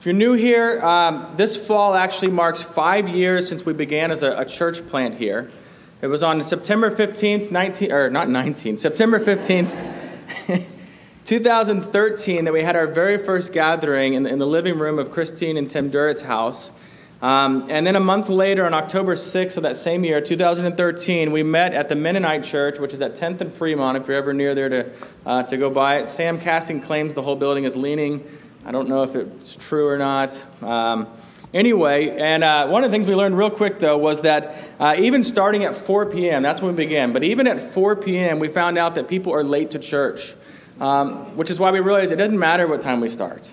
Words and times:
If 0.00 0.06
you're 0.06 0.14
new 0.14 0.32
here, 0.32 0.80
um, 0.80 1.34
this 1.36 1.58
fall 1.58 1.94
actually 1.94 2.30
marks 2.30 2.62
five 2.62 3.06
years 3.06 3.46
since 3.46 3.66
we 3.66 3.74
began 3.74 4.10
as 4.10 4.22
a, 4.22 4.30
a, 4.30 4.46
church 4.46 4.88
plant 4.88 5.16
here. 5.16 5.50
It 6.00 6.06
was 6.06 6.22
on 6.22 6.42
September 6.42 6.90
15th, 6.90 7.50
19, 7.50 7.92
or 7.92 8.08
not 8.08 8.30
19, 8.30 8.78
September 8.78 9.20
15th, 9.22 9.76
2013, 11.26 12.44
that 12.46 12.52
we 12.54 12.62
had 12.62 12.76
our 12.76 12.86
very 12.86 13.18
first 13.18 13.52
gathering 13.52 14.14
in, 14.14 14.24
in 14.24 14.38
the 14.38 14.46
living 14.46 14.78
room 14.78 14.98
of 14.98 15.10
Christine 15.10 15.58
and 15.58 15.70
Tim 15.70 15.90
Durrett's 15.90 16.22
house. 16.22 16.70
Um, 17.20 17.66
and 17.68 17.86
then 17.86 17.94
a 17.94 18.00
month 18.00 18.30
later, 18.30 18.64
on 18.64 18.72
October 18.72 19.16
6th 19.16 19.58
of 19.58 19.64
that 19.64 19.76
same 19.76 20.02
year, 20.02 20.22
2013, 20.22 21.30
we 21.30 21.42
met 21.42 21.74
at 21.74 21.90
the 21.90 21.94
Mennonite 21.94 22.44
Church, 22.44 22.78
which 22.78 22.94
is 22.94 23.02
at 23.02 23.16
10th 23.16 23.42
and 23.42 23.52
Fremont, 23.52 23.98
if 23.98 24.08
you're 24.08 24.16
ever 24.16 24.32
near 24.32 24.54
there 24.54 24.70
to, 24.70 24.90
uh, 25.26 25.42
to 25.42 25.58
go 25.58 25.68
by 25.68 25.98
it. 25.98 26.08
Sam 26.08 26.40
Casting 26.40 26.80
claims 26.80 27.12
the 27.12 27.20
whole 27.20 27.36
building 27.36 27.64
is 27.64 27.76
leaning 27.76 28.24
I 28.64 28.72
don't 28.72 28.88
know 28.88 29.02
if 29.02 29.14
it's 29.14 29.56
true 29.56 29.88
or 29.88 29.96
not. 29.96 30.38
Um, 30.62 31.08
anyway, 31.54 32.10
and 32.10 32.44
uh, 32.44 32.68
one 32.68 32.84
of 32.84 32.90
the 32.90 32.94
things 32.94 33.06
we 33.06 33.14
learned 33.14 33.38
real 33.38 33.50
quick, 33.50 33.78
though, 33.78 33.96
was 33.96 34.20
that 34.22 34.68
uh, 34.78 34.96
even 34.98 35.24
starting 35.24 35.64
at 35.64 35.74
4 35.74 36.06
p.m., 36.06 36.42
that's 36.42 36.60
when 36.60 36.76
we 36.76 36.84
began, 36.84 37.12
but 37.12 37.24
even 37.24 37.46
at 37.46 37.72
4 37.72 37.96
p.m., 37.96 38.38
we 38.38 38.48
found 38.48 38.76
out 38.76 38.96
that 38.96 39.08
people 39.08 39.32
are 39.32 39.42
late 39.42 39.70
to 39.70 39.78
church, 39.78 40.34
um, 40.78 41.36
which 41.36 41.50
is 41.50 41.58
why 41.58 41.70
we 41.70 41.80
realized 41.80 42.12
it 42.12 42.16
doesn't 42.16 42.38
matter 42.38 42.66
what 42.66 42.82
time 42.82 43.00
we 43.00 43.08
start. 43.08 43.50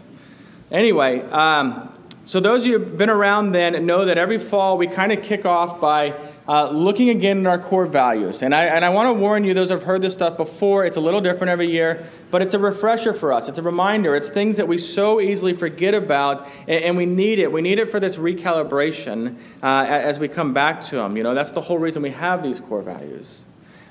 Anyway, 0.71 1.21
um, 1.29 1.93
so 2.25 2.41
those 2.41 2.63
of 2.63 2.67
you 2.67 2.79
who've 2.79 2.97
been 2.97 3.09
around 3.09 3.53
then 3.53 3.85
know 3.85 4.05
that 4.05 4.17
every 4.17 4.37
fall 4.37 4.77
we 4.77 4.87
kind 4.87 5.13
of 5.13 5.23
kick 5.23 5.45
off 5.45 5.79
by 5.79 6.13
uh, 6.47 6.69
looking 6.69 7.09
again 7.09 7.39
at 7.41 7.47
our 7.47 7.59
core 7.59 7.85
values. 7.85 8.41
And 8.41 8.53
I, 8.53 8.65
and 8.65 8.85
I 8.85 8.89
want 8.89 9.07
to 9.07 9.13
warn 9.13 9.43
you, 9.43 9.53
those 9.53 9.69
have 9.69 9.83
heard 9.83 10.01
this 10.01 10.13
stuff 10.13 10.37
before, 10.37 10.85
it's 10.85 10.97
a 10.97 11.01
little 11.01 11.21
different 11.21 11.49
every 11.49 11.69
year, 11.69 12.07
but 12.31 12.41
it's 12.41 12.53
a 12.53 12.59
refresher 12.59 13.13
for 13.13 13.33
us. 13.33 13.47
It's 13.47 13.57
a 13.57 13.63
reminder. 13.63 14.15
It's 14.15 14.29
things 14.29 14.57
that 14.57 14.67
we 14.67 14.77
so 14.77 15.19
easily 15.19 15.53
forget 15.53 15.93
about, 15.93 16.47
and, 16.67 16.83
and 16.83 16.97
we 16.97 17.05
need 17.05 17.39
it. 17.39 17.51
We 17.51 17.61
need 17.61 17.79
it 17.79 17.91
for 17.91 17.99
this 17.99 18.17
recalibration 18.17 19.35
uh, 19.63 19.85
as 19.87 20.19
we 20.19 20.27
come 20.27 20.53
back 20.53 20.85
to 20.87 20.97
them. 20.97 21.17
You 21.17 21.23
know, 21.23 21.33
that's 21.33 21.51
the 21.51 21.61
whole 21.61 21.79
reason 21.79 22.01
we 22.01 22.11
have 22.11 22.43
these 22.43 22.59
core 22.59 22.81
values. 22.81 23.46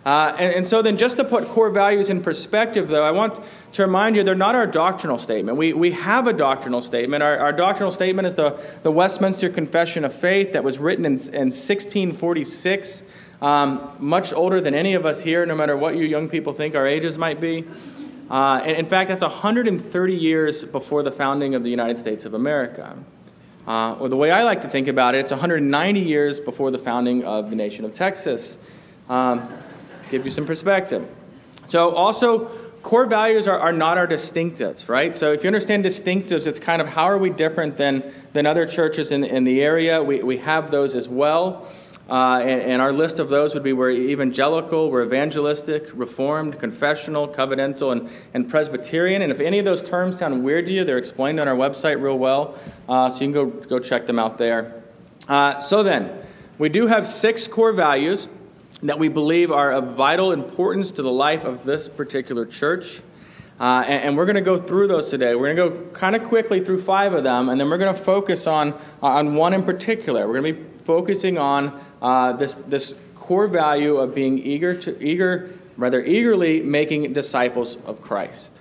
Uh, 0.07 0.37
and, 0.39 0.55
and, 0.55 0.67
so, 0.67 0.83
then, 0.83 0.97
just 0.97 1.17
to 1.17 1.25
put 1.25 1.49
core 1.49 1.69
values 1.69 2.11
in 2.11 2.23
perspective, 2.23 2.87
though, 2.87 3.03
I 3.03 3.11
want 3.11 3.41
to 3.73 3.83
remind 3.83 4.15
you 4.15 4.23
they're 4.23 4.37
not 4.37 4.55
our 4.55 4.65
doctrinal 4.65 5.19
statement. 5.19 5.59
We, 5.59 5.73
we 5.73 5.91
have 5.91 6.29
a 6.29 6.33
doctrinal 6.33 6.81
statement. 6.81 7.25
Our, 7.25 7.37
our 7.37 7.53
doctrinal 7.53 7.91
statement 7.91 8.29
is 8.29 8.37
the, 8.37 8.57
the 8.85 8.93
Westminster 8.93 9.49
Confession 9.49 10.05
of 10.05 10.15
Faith 10.15 10.53
that 10.53 10.63
was 10.63 10.79
written 10.79 11.05
in, 11.05 11.15
in 11.15 11.51
1646, 11.51 13.03
um, 13.43 13.97
much 13.99 14.33
older 14.33 14.61
than 14.61 14.77
any 14.77 14.95
of 14.95 15.05
us 15.05 15.23
here, 15.23 15.45
no 15.45 15.57
matter 15.57 15.77
what 15.77 15.97
you 15.97 16.05
young 16.05 16.29
people 16.29 16.53
think 16.53 16.77
our 16.77 16.87
ages 16.87 17.19
might 17.19 17.41
be. 17.41 17.65
Uh, 18.31 18.61
and 18.65 18.77
in 18.77 18.87
fact, 18.87 19.09
that's 19.09 19.23
130 19.23 20.15
years 20.15 20.65
before 20.65 21.03
the 21.03 21.11
founding 21.11 21.57
of 21.57 21.65
the 21.65 21.71
United 21.71 21.99
States 21.99 22.25
of 22.25 22.33
America. 22.33 22.97
Uh, 23.67 23.95
or 23.95 24.09
the 24.09 24.17
way 24.17 24.31
I 24.31 24.45
like 24.45 24.63
to 24.63 24.69
think 24.69 24.87
about 24.87 25.17
it, 25.17 25.19
it's 25.19 25.33
190 25.33 25.99
years 25.99 26.39
before 26.39 26.71
the 26.71 26.79
founding 26.79 27.25
of 27.25 27.51
the 27.51 27.57
nation 27.57 27.85
of 27.85 27.93
Texas. 27.93 28.57
Um, 29.09 29.53
give 30.11 30.25
you 30.25 30.31
some 30.31 30.47
perspective. 30.47 31.07
So, 31.69 31.91
also, 31.91 32.47
core 32.83 33.07
values 33.07 33.49
are, 33.49 33.59
are 33.59 33.73
not 33.73 33.99
our 33.99 34.07
distinctives, 34.07 34.89
right? 34.89 35.15
So, 35.15 35.33
if 35.33 35.43
you 35.43 35.49
understand 35.49 35.85
distinctives, 35.85 36.47
it's 36.47 36.59
kind 36.59 36.81
of 36.81 36.89
how 36.89 37.05
are 37.05 37.19
we 37.19 37.31
different 37.31 37.77
than, 37.77 38.15
than 38.33 38.47
other 38.47 38.67
churches 38.67 39.11
in, 39.13 39.25
in 39.25 39.45
the 39.45 39.63
area? 39.63 40.03
We, 40.03 40.23
we 40.23 40.39
have 40.39 40.71
those 40.71 40.95
as 40.95 41.09
well. 41.09 41.69
Uh, 42.09 42.39
and, 42.39 42.63
and, 42.63 42.83
our 42.83 42.93
list 42.93 43.19
of 43.19 43.31
those 43.31 43.53
would 43.53 43.65
be 43.65 43.73
we're 43.73 43.91
evangelical, 43.91 44.93
we're 44.93 45.05
evangelistic, 45.05 45.89
reformed, 45.93 46.57
confessional, 46.57 47.27
covenantal, 47.27 47.91
and, 47.91 48.09
and 48.33 48.49
Presbyterian. 48.49 49.23
And 49.23 49.33
if 49.33 49.41
any 49.41 49.59
of 49.59 49.65
those 49.65 49.83
terms 49.83 50.17
sound 50.17 50.45
weird 50.45 50.67
to 50.67 50.73
you, 50.73 50.85
they're 50.85 50.99
explained 50.99 51.41
on 51.41 51.49
our 51.49 51.57
website 51.57 52.01
real 52.01 52.17
well. 52.17 52.57
Uh, 52.89 53.11
so 53.11 53.25
you 53.25 53.33
can 53.33 53.33
go, 53.33 53.47
go 53.47 53.81
check 53.81 54.07
them 54.07 54.21
out 54.21 54.39
there. 54.39 54.85
Uh, 55.27 55.59
so 55.59 55.83
then, 55.83 56.17
we 56.59 56.69
do 56.69 56.87
have 56.87 57.09
six 57.09 57.49
core 57.49 57.73
values 57.73 58.29
that 58.83 58.99
we 58.99 59.09
believe 59.09 59.51
are 59.51 59.73
of 59.73 59.95
vital 59.95 60.33
importance 60.33 60.91
to 60.93 61.03
the 61.03 61.11
life 61.11 61.45
of 61.45 61.65
this 61.65 61.89
particular 61.89 62.45
church. 62.45 63.01
Uh, 63.59 63.83
and, 63.87 64.05
and, 64.05 64.17
we're 64.19 64.27
going 64.27 64.37
to 64.37 64.43
go 64.43 64.61
through 64.61 64.87
those 64.87 65.09
today. 65.09 65.35
We're 65.35 65.55
going 65.55 65.73
to 65.73 65.79
go 65.79 65.91
kind 65.93 66.15
of 66.15 66.25
quickly 66.25 66.63
through 66.63 66.83
five 66.83 67.15
of 67.15 67.25
them, 67.25 67.49
and 67.49 67.59
then 67.59 67.71
we're 67.71 67.79
going 67.79 67.95
to 67.95 68.01
focus 68.01 68.47
on, 68.47 68.79
on 69.01 69.35
one 69.35 69.55
in 69.55 69.63
particular. 69.63 70.27
We're 70.29 70.41
going 70.41 70.55
to 70.55 70.61
be 70.61 70.85
focusing 70.85 71.39
on 71.39 71.83
uh, 72.03 72.33
this, 72.35 72.55
this 72.55 72.95
core 73.15 73.49
value 73.49 73.97
of 73.97 74.15
being 74.15 74.39
eager 74.39 74.75
to 74.83 75.03
eager, 75.03 75.55
rather 75.79 76.05
eagerly 76.05 76.61
making 76.61 77.15
disciples 77.15 77.79
of 77.87 78.03
Christ. 78.03 78.61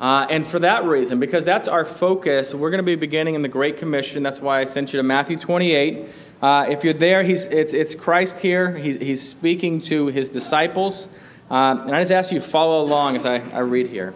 Uh, 0.00 0.26
and 0.30 0.46
for 0.46 0.58
that 0.58 0.84
reason, 0.84 1.20
because 1.20 1.44
that's 1.44 1.68
our 1.68 1.84
focus, 1.84 2.54
we're 2.54 2.70
going 2.70 2.78
to 2.78 2.82
be 2.82 2.96
beginning 2.96 3.34
in 3.34 3.42
the 3.42 3.48
Great 3.48 3.76
Commission. 3.76 4.22
That's 4.22 4.40
why 4.40 4.60
I 4.60 4.64
sent 4.64 4.94
you 4.94 4.96
to 4.96 5.02
Matthew 5.02 5.36
28. 5.36 6.08
Uh, 6.42 6.66
if 6.70 6.84
you're 6.84 6.94
there, 6.94 7.20
it's, 7.20 7.44
it's 7.44 7.94
Christ 7.94 8.38
here. 8.38 8.76
He, 8.76 8.96
he's 8.96 9.26
speaking 9.26 9.82
to 9.82 10.06
his 10.06 10.30
disciples. 10.30 11.06
Um, 11.50 11.80
and 11.80 11.94
I 11.94 12.00
just 12.00 12.12
ask 12.12 12.32
you 12.32 12.40
to 12.40 12.46
follow 12.46 12.82
along 12.82 13.16
as 13.16 13.26
I, 13.26 13.36
I 13.50 13.58
read 13.58 13.88
here. 13.88 14.14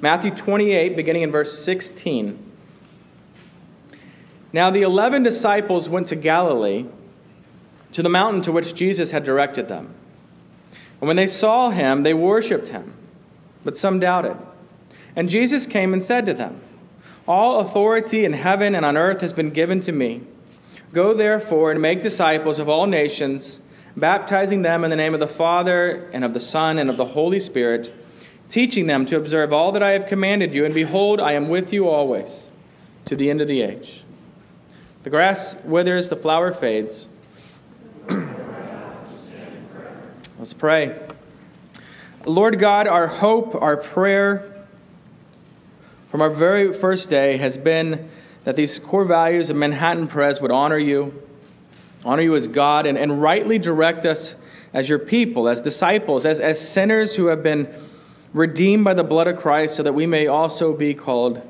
Matthew 0.00 0.32
28, 0.32 0.96
beginning 0.96 1.22
in 1.22 1.30
verse 1.30 1.56
16. 1.64 2.44
Now 4.52 4.70
the 4.70 4.82
eleven 4.82 5.22
disciples 5.22 5.88
went 5.88 6.08
to 6.08 6.16
Galilee, 6.16 6.86
to 7.92 8.02
the 8.02 8.08
mountain 8.08 8.42
to 8.42 8.52
which 8.52 8.74
Jesus 8.74 9.10
had 9.10 9.24
directed 9.24 9.68
them. 9.68 9.94
And 11.00 11.06
when 11.06 11.16
they 11.16 11.26
saw 11.26 11.70
him, 11.70 12.02
they 12.02 12.14
worshipped 12.14 12.68
him, 12.68 12.94
but 13.64 13.76
some 13.76 14.00
doubted. 14.00 14.36
And 15.14 15.28
Jesus 15.28 15.66
came 15.66 15.92
and 15.92 16.02
said 16.02 16.26
to 16.26 16.34
them, 16.34 16.60
All 17.26 17.60
authority 17.60 18.24
in 18.24 18.32
heaven 18.32 18.74
and 18.74 18.84
on 18.84 18.96
earth 18.96 19.20
has 19.20 19.32
been 19.32 19.50
given 19.50 19.80
to 19.82 19.92
me. 19.92 20.22
Go 20.92 21.12
therefore 21.14 21.70
and 21.70 21.82
make 21.82 22.02
disciples 22.02 22.58
of 22.58 22.68
all 22.68 22.86
nations, 22.86 23.60
baptizing 23.96 24.62
them 24.62 24.84
in 24.84 24.90
the 24.90 24.96
name 24.96 25.14
of 25.14 25.20
the 25.20 25.28
Father, 25.28 26.08
and 26.12 26.24
of 26.24 26.32
the 26.32 26.40
Son, 26.40 26.78
and 26.78 26.88
of 26.88 26.96
the 26.96 27.04
Holy 27.06 27.40
Spirit, 27.40 27.92
teaching 28.48 28.86
them 28.86 29.04
to 29.06 29.16
observe 29.16 29.52
all 29.52 29.72
that 29.72 29.82
I 29.82 29.90
have 29.90 30.06
commanded 30.06 30.54
you. 30.54 30.64
And 30.64 30.72
behold, 30.72 31.20
I 31.20 31.32
am 31.32 31.48
with 31.48 31.72
you 31.72 31.88
always, 31.88 32.50
to 33.04 33.16
the 33.16 33.28
end 33.28 33.40
of 33.40 33.48
the 33.48 33.60
age. 33.60 34.04
The 35.02 35.10
grass 35.10 35.56
withers, 35.64 36.08
the 36.08 36.16
flower 36.16 36.52
fades. 36.52 37.08
Let's 40.38 40.54
pray. 40.54 40.98
Lord 42.24 42.58
God, 42.58 42.86
our 42.86 43.06
hope, 43.06 43.54
our 43.54 43.76
prayer 43.76 44.54
from 46.08 46.22
our 46.22 46.30
very 46.30 46.72
first 46.72 47.10
day 47.10 47.36
has 47.36 47.58
been 47.58 48.08
that 48.44 48.56
these 48.56 48.78
core 48.78 49.04
values 49.04 49.50
of 49.50 49.56
Manhattan 49.56 50.08
Pres 50.08 50.40
would 50.40 50.50
honor 50.50 50.78
you, 50.78 51.22
honor 52.04 52.22
you 52.22 52.34
as 52.34 52.48
God, 52.48 52.86
and, 52.86 52.96
and 52.96 53.20
rightly 53.20 53.58
direct 53.58 54.06
us 54.06 54.36
as 54.72 54.88
your 54.88 54.98
people, 54.98 55.48
as 55.48 55.62
disciples, 55.62 56.24
as, 56.26 56.40
as 56.40 56.60
sinners 56.60 57.16
who 57.16 57.26
have 57.26 57.42
been 57.42 57.68
redeemed 58.32 58.84
by 58.84 58.94
the 58.94 59.04
blood 59.04 59.26
of 59.26 59.38
Christ, 59.38 59.76
so 59.76 59.82
that 59.82 59.92
we 59.92 60.06
may 60.06 60.26
also 60.26 60.72
be 60.72 60.94
called 60.94 61.42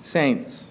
saints. 0.00 0.70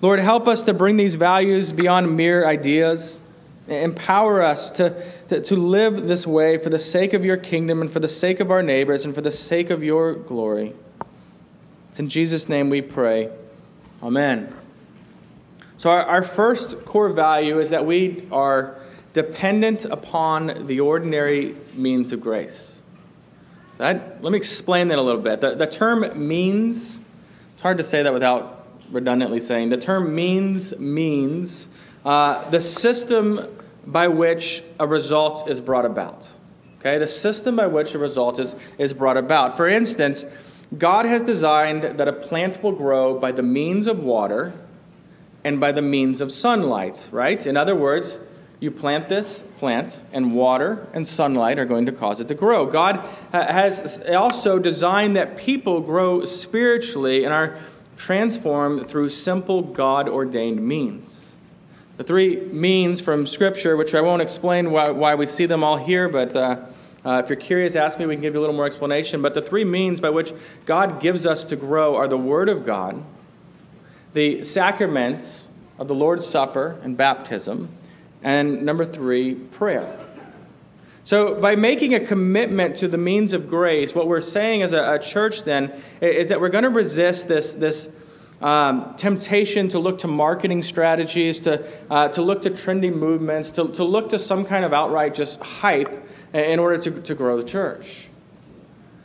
Lord, 0.00 0.18
help 0.20 0.48
us 0.48 0.62
to 0.62 0.72
bring 0.72 0.96
these 0.96 1.16
values 1.16 1.72
beyond 1.72 2.16
mere 2.16 2.46
ideas. 2.46 3.20
Empower 3.68 4.40
us 4.40 4.70
to, 4.70 5.04
to, 5.28 5.42
to 5.42 5.56
live 5.56 6.08
this 6.08 6.26
way 6.26 6.56
for 6.58 6.70
the 6.70 6.78
sake 6.78 7.12
of 7.12 7.24
your 7.24 7.36
kingdom 7.36 7.82
and 7.82 7.90
for 7.90 8.00
the 8.00 8.08
sake 8.08 8.40
of 8.40 8.50
our 8.50 8.62
neighbors 8.62 9.04
and 9.04 9.14
for 9.14 9.20
the 9.20 9.30
sake 9.30 9.68
of 9.70 9.84
your 9.84 10.14
glory. 10.14 10.74
It's 11.90 12.00
in 12.00 12.08
Jesus' 12.08 12.48
name 12.48 12.70
we 12.70 12.80
pray. 12.80 13.30
Amen. 14.02 14.54
So, 15.76 15.90
our, 15.90 16.02
our 16.02 16.22
first 16.22 16.84
core 16.84 17.10
value 17.10 17.58
is 17.58 17.70
that 17.70 17.86
we 17.86 18.26
are 18.32 18.76
dependent 19.12 19.84
upon 19.84 20.66
the 20.66 20.80
ordinary 20.80 21.56
means 21.74 22.12
of 22.12 22.20
grace. 22.20 22.80
That, 23.78 24.22
let 24.22 24.30
me 24.30 24.36
explain 24.36 24.88
that 24.88 24.98
a 24.98 25.02
little 25.02 25.20
bit. 25.20 25.40
The, 25.40 25.54
the 25.54 25.66
term 25.66 26.28
means, 26.28 26.98
it's 27.54 27.62
hard 27.62 27.78
to 27.78 27.84
say 27.84 28.02
that 28.02 28.12
without 28.12 28.66
redundantly 28.90 29.40
saying, 29.40 29.70
the 29.70 29.78
term 29.78 30.14
means 30.14 30.78
means 30.78 31.68
uh, 32.04 32.48
the 32.50 32.60
system 32.60 33.40
by 33.86 34.08
which 34.08 34.62
a 34.78 34.86
result 34.86 35.48
is 35.48 35.60
brought 35.60 35.84
about. 35.86 36.28
Okay, 36.78 36.98
the 36.98 37.06
system 37.06 37.56
by 37.56 37.66
which 37.66 37.94
a 37.94 37.98
result 37.98 38.38
is, 38.38 38.54
is 38.78 38.94
brought 38.94 39.16
about. 39.16 39.56
For 39.56 39.68
instance, 39.68 40.24
God 40.76 41.04
has 41.04 41.22
designed 41.22 41.82
that 41.82 42.06
a 42.06 42.12
plant 42.12 42.62
will 42.62 42.72
grow 42.72 43.18
by 43.18 43.32
the 43.32 43.42
means 43.42 43.86
of 43.88 43.98
water 43.98 44.52
and 45.42 45.58
by 45.58 45.72
the 45.72 45.82
means 45.82 46.20
of 46.20 46.30
sunlight, 46.30 47.08
right? 47.10 47.44
In 47.44 47.56
other 47.56 47.74
words, 47.74 48.20
you 48.60 48.70
plant 48.70 49.08
this 49.08 49.42
plant, 49.58 50.02
and 50.12 50.34
water 50.34 50.86
and 50.92 51.06
sunlight 51.06 51.58
are 51.58 51.64
going 51.64 51.86
to 51.86 51.92
cause 51.92 52.20
it 52.20 52.28
to 52.28 52.34
grow. 52.34 52.66
God 52.66 53.08
has 53.32 54.00
also 54.06 54.58
designed 54.58 55.16
that 55.16 55.38
people 55.38 55.80
grow 55.80 56.26
spiritually 56.26 57.24
and 57.24 57.32
are 57.32 57.58
transformed 57.96 58.86
through 58.86 59.08
simple 59.08 59.62
God 59.62 60.08
ordained 60.08 60.66
means. 60.66 61.36
The 61.96 62.04
three 62.04 62.36
means 62.36 63.00
from 63.00 63.26
Scripture, 63.26 63.76
which 63.76 63.94
I 63.94 64.02
won't 64.02 64.22
explain 64.22 64.70
why, 64.70 64.90
why 64.90 65.14
we 65.14 65.26
see 65.26 65.46
them 65.46 65.64
all 65.64 65.78
here, 65.78 66.08
but. 66.08 66.36
Uh, 66.36 66.66
uh, 67.04 67.22
if 67.24 67.30
you're 67.30 67.36
curious, 67.36 67.76
ask 67.76 67.98
me. 67.98 68.06
We 68.06 68.14
can 68.14 68.22
give 68.22 68.34
you 68.34 68.40
a 68.40 68.42
little 68.42 68.56
more 68.56 68.66
explanation. 68.66 69.22
But 69.22 69.34
the 69.34 69.42
three 69.42 69.64
means 69.64 70.00
by 70.00 70.10
which 70.10 70.32
God 70.66 71.00
gives 71.00 71.24
us 71.24 71.44
to 71.44 71.56
grow 71.56 71.96
are 71.96 72.06
the 72.06 72.18
Word 72.18 72.48
of 72.48 72.66
God, 72.66 73.02
the 74.12 74.44
sacraments 74.44 75.48
of 75.78 75.88
the 75.88 75.94
Lord's 75.94 76.26
Supper 76.26 76.78
and 76.82 76.96
baptism, 76.96 77.70
and 78.22 78.62
number 78.62 78.84
three, 78.84 79.34
prayer. 79.34 79.98
So, 81.04 81.40
by 81.40 81.56
making 81.56 81.94
a 81.94 82.00
commitment 82.00 82.76
to 82.78 82.88
the 82.88 82.98
means 82.98 83.32
of 83.32 83.48
grace, 83.48 83.94
what 83.94 84.06
we're 84.06 84.20
saying 84.20 84.62
as 84.62 84.74
a, 84.74 84.94
a 84.94 84.98
church 84.98 85.44
then 85.44 85.72
is 86.02 86.28
that 86.28 86.40
we're 86.40 86.50
going 86.50 86.64
to 86.64 86.70
resist 86.70 87.26
this, 87.26 87.54
this 87.54 87.88
um, 88.42 88.94
temptation 88.98 89.70
to 89.70 89.78
look 89.78 90.00
to 90.00 90.06
marketing 90.06 90.62
strategies, 90.62 91.40
to, 91.40 91.66
uh, 91.90 92.08
to 92.08 92.20
look 92.20 92.42
to 92.42 92.50
trendy 92.50 92.94
movements, 92.94 93.50
to, 93.52 93.68
to 93.68 93.84
look 93.84 94.10
to 94.10 94.18
some 94.18 94.44
kind 94.44 94.66
of 94.66 94.74
outright 94.74 95.14
just 95.14 95.40
hype 95.40 96.06
in 96.32 96.58
order 96.58 96.78
to, 96.78 97.02
to 97.02 97.14
grow 97.14 97.36
the 97.36 97.48
church. 97.48 98.08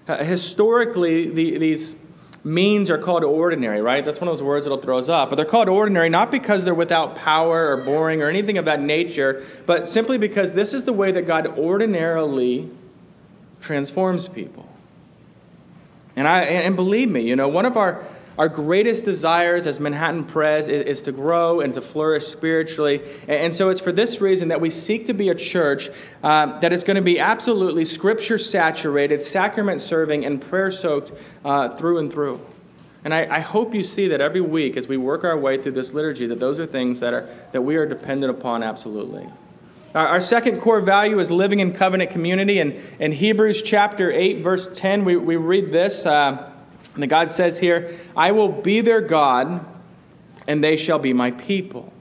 Uh, 0.07 0.24
historically, 0.24 1.30
the, 1.30 1.57
these 1.57 1.95
means 2.44 2.92
are 2.92 3.00
called 3.00 3.24
ordinary, 3.24 3.81
right? 3.81 4.06
That's 4.06 4.22
one 4.22 4.27
of 4.27 4.33
those 4.38 4.44
words 4.44 4.66
that'll 4.66 4.81
throw 4.81 5.00
us 5.00 5.10
up. 5.10 5.30
But 5.30 5.38
they're 5.38 5.45
called 5.45 5.68
ordinary 5.68 6.10
not 6.10 6.30
because 6.30 6.63
they're 6.63 6.75
without 6.75 7.16
power 7.16 7.72
or 7.72 7.77
boring 7.77 8.22
or 8.22 8.30
anything 8.30 8.60
of 8.60 8.66
that 8.66 8.80
nature, 8.80 9.44
but 9.66 9.89
simply 9.89 10.19
because 10.19 10.54
this 10.54 10.74
is 10.74 10.86
the 10.86 10.94
way 10.94 11.12
that 11.12 11.24
God 11.24 11.48
ordinarily 11.57 12.69
transforms 13.62 14.27
people. 14.27 14.69
And 16.16 16.27
I 16.27 16.42
and 16.42 16.75
believe 16.75 17.10
me, 17.10 17.22
you 17.22 17.36
know, 17.36 17.50
one 17.50 17.66
of 17.66 17.77
our 17.77 18.06
our 18.38 18.50
greatest 18.50 19.06
desires 19.06 19.66
as 19.66 19.80
Manhattan 19.80 20.26
Pres 20.26 20.68
is, 20.68 20.86
is, 20.86 21.02
to 21.04 21.12
grow 21.12 21.62
and 21.62 21.74
to 21.74 21.82
flourish 21.82 22.28
spiritually. 22.28 23.02
And, 23.22 23.32
and, 23.32 23.54
so 23.54 23.70
it's 23.70 23.80
for 23.80 23.92
this 23.92 24.20
reason 24.20 24.50
that 24.50 24.60
we 24.60 24.70
seek 24.70 25.08
to 25.08 25.14
be 25.14 25.30
a 25.30 25.36
church 25.36 25.90
uh, 26.24 26.60
that 26.60 26.74
is 26.74 26.84
going 26.84 26.96
to 26.96 27.02
be 27.02 27.20
absolutely 27.20 27.86
scripture 27.86 28.38
saturated, 28.38 29.22
sacrament 29.22 29.82
serving, 29.82 30.26
and 30.26 30.42
prayer 30.42 30.72
soaked 30.72 31.12
uh, 31.46 31.70
through 31.76 32.00
and 32.00 32.12
through. 32.12 32.42
And 33.04 33.14
I, 33.14 33.36
I, 33.36 33.40
hope 33.40 33.76
you 33.76 33.84
see 33.84 34.08
that 34.08 34.20
every 34.20 34.42
week 34.42 34.78
as 34.78 34.88
we 34.88 34.98
work 34.98 35.24
our 35.24 35.38
way 35.38 35.62
through 35.62 35.74
this 35.74 35.94
liturgy, 35.94 36.26
that 36.26 36.40
those 36.40 36.60
are 36.60 36.66
things 36.66 37.02
that, 37.02 37.14
are, 37.14 37.30
that 37.52 37.62
we 37.62 37.76
are 37.76 37.86
dependent 37.86 38.32
upon 38.32 38.64
absolutely. 38.64 39.30
Our, 39.94 40.08
our 40.08 40.22
second 40.22 40.60
core 40.60 40.82
value 40.82 41.20
is 41.20 41.30
living 41.30 41.60
in 41.60 41.72
covenant 41.72 42.10
community. 42.10 42.60
And 42.60 42.74
in 43.00 43.12
Hebrews 43.12 43.62
chapter 43.62 44.12
8, 44.12 44.42
verse 44.42 44.68
10, 44.74 45.06
we, 45.06 45.16
we 45.16 45.36
read 45.36 45.72
this. 45.72 46.06
Uh, 46.06 46.52
and 46.95 47.09
God 47.09 47.31
says 47.31 47.59
here, 47.59 48.00
I 48.15 48.31
will 48.31 48.50
be 48.50 48.81
their 48.81 49.01
God, 49.01 49.65
and 50.47 50.63
they 50.63 50.75
shall 50.77 51.00
be 51.00 51.13
my 51.13 51.31
people. 51.31 51.92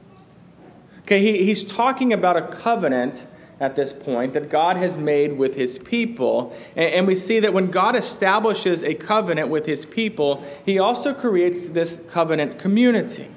Okay, 1.00 1.20
he, 1.20 1.44
he's 1.44 1.64
talking 1.64 2.12
about 2.12 2.36
a 2.36 2.46
covenant 2.48 3.26
at 3.60 3.76
this 3.76 3.92
point 3.92 4.32
that 4.32 4.50
God 4.50 4.76
has 4.76 4.96
made 4.96 5.36
with 5.36 5.54
his 5.54 5.78
people. 5.78 6.56
And, 6.76 6.94
and, 6.94 7.06
we 7.06 7.14
see 7.14 7.40
that 7.40 7.52
when 7.52 7.68
God 7.70 7.94
establishes 7.94 8.82
a 8.82 8.94
covenant 8.94 9.48
with 9.48 9.66
his 9.66 9.86
people, 9.86 10.44
he 10.64 10.78
also 10.78 11.14
creates 11.14 11.68
this 11.68 12.00
covenant 12.10 12.58
community. 12.58 13.28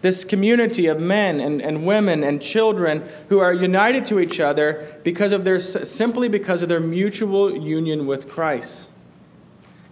This 0.00 0.24
community 0.24 0.86
of 0.86 1.00
men 1.00 1.38
and, 1.38 1.60
and 1.60 1.86
women 1.86 2.24
and 2.24 2.40
children 2.40 3.08
who 3.28 3.40
are 3.40 3.52
united 3.52 4.06
to 4.06 4.20
each 4.20 4.40
other 4.40 4.98
because 5.04 5.32
of 5.32 5.44
their, 5.44 5.60
simply 5.60 6.28
because 6.28 6.62
of 6.62 6.68
their 6.68 6.80
mutual 6.80 7.56
union 7.56 8.06
with 8.06 8.28
Christ. 8.28 8.91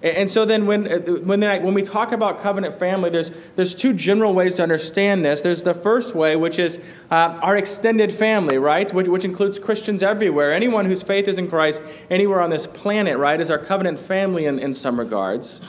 And 0.03 0.31
so 0.31 0.47
then 0.47 0.67
when, 0.67 0.91
uh, 0.91 0.99
when, 0.99 1.41
when 1.41 1.75
we 1.75 1.83
talk 1.83 2.13
about 2.13 2.41
covenant 2.41 2.79
family, 2.79 3.11
there's, 3.11 3.31
there's 3.57 3.75
two 3.75 3.93
general 3.93 4.33
ways 4.33 4.55
to 4.55 4.63
understand 4.63 5.25
this. 5.25 5.43
There's 5.43 5.63
the 5.63 5.75
first 5.75 6.15
way, 6.15 6.37
which 6.37 6.59
is 6.59 6.79
uh, 7.11 7.39
our 7.43 7.55
extended 7.55 8.15
family, 8.15 8.57
right? 8.57 8.91
Which, 8.95 9.09
which 9.09 9.27
includes 9.27 9.59
Christians 9.59 10.03
everywhere. 10.03 10.55
Anyone 10.55 10.87
whose 10.87 11.03
faith 11.03 11.29
is 11.29 11.37
in 11.37 11.51
Christ 11.51 11.83
anywhere 12.09 12.41
on 12.41 12.49
this 12.49 12.67
planet, 12.67 13.19
right, 13.19 13.39
is 13.39 13.51
our 13.51 13.59
covenant 13.59 13.99
family 13.99 14.47
in, 14.47 14.59
in 14.59 14.73
some 14.73 14.99
regards. 14.99 15.61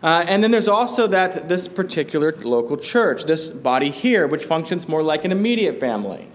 Uh, 0.00 0.24
and 0.28 0.44
then 0.44 0.52
there's 0.52 0.68
also 0.68 1.08
that 1.08 1.48
this 1.48 1.66
particular 1.66 2.32
local 2.38 2.76
church, 2.76 3.24
this 3.24 3.50
body 3.50 3.90
here, 3.90 4.28
which 4.28 4.44
functions 4.44 4.88
more 4.88 5.02
like 5.02 5.24
an 5.24 5.32
immediate 5.32 5.80
family. 5.80 6.28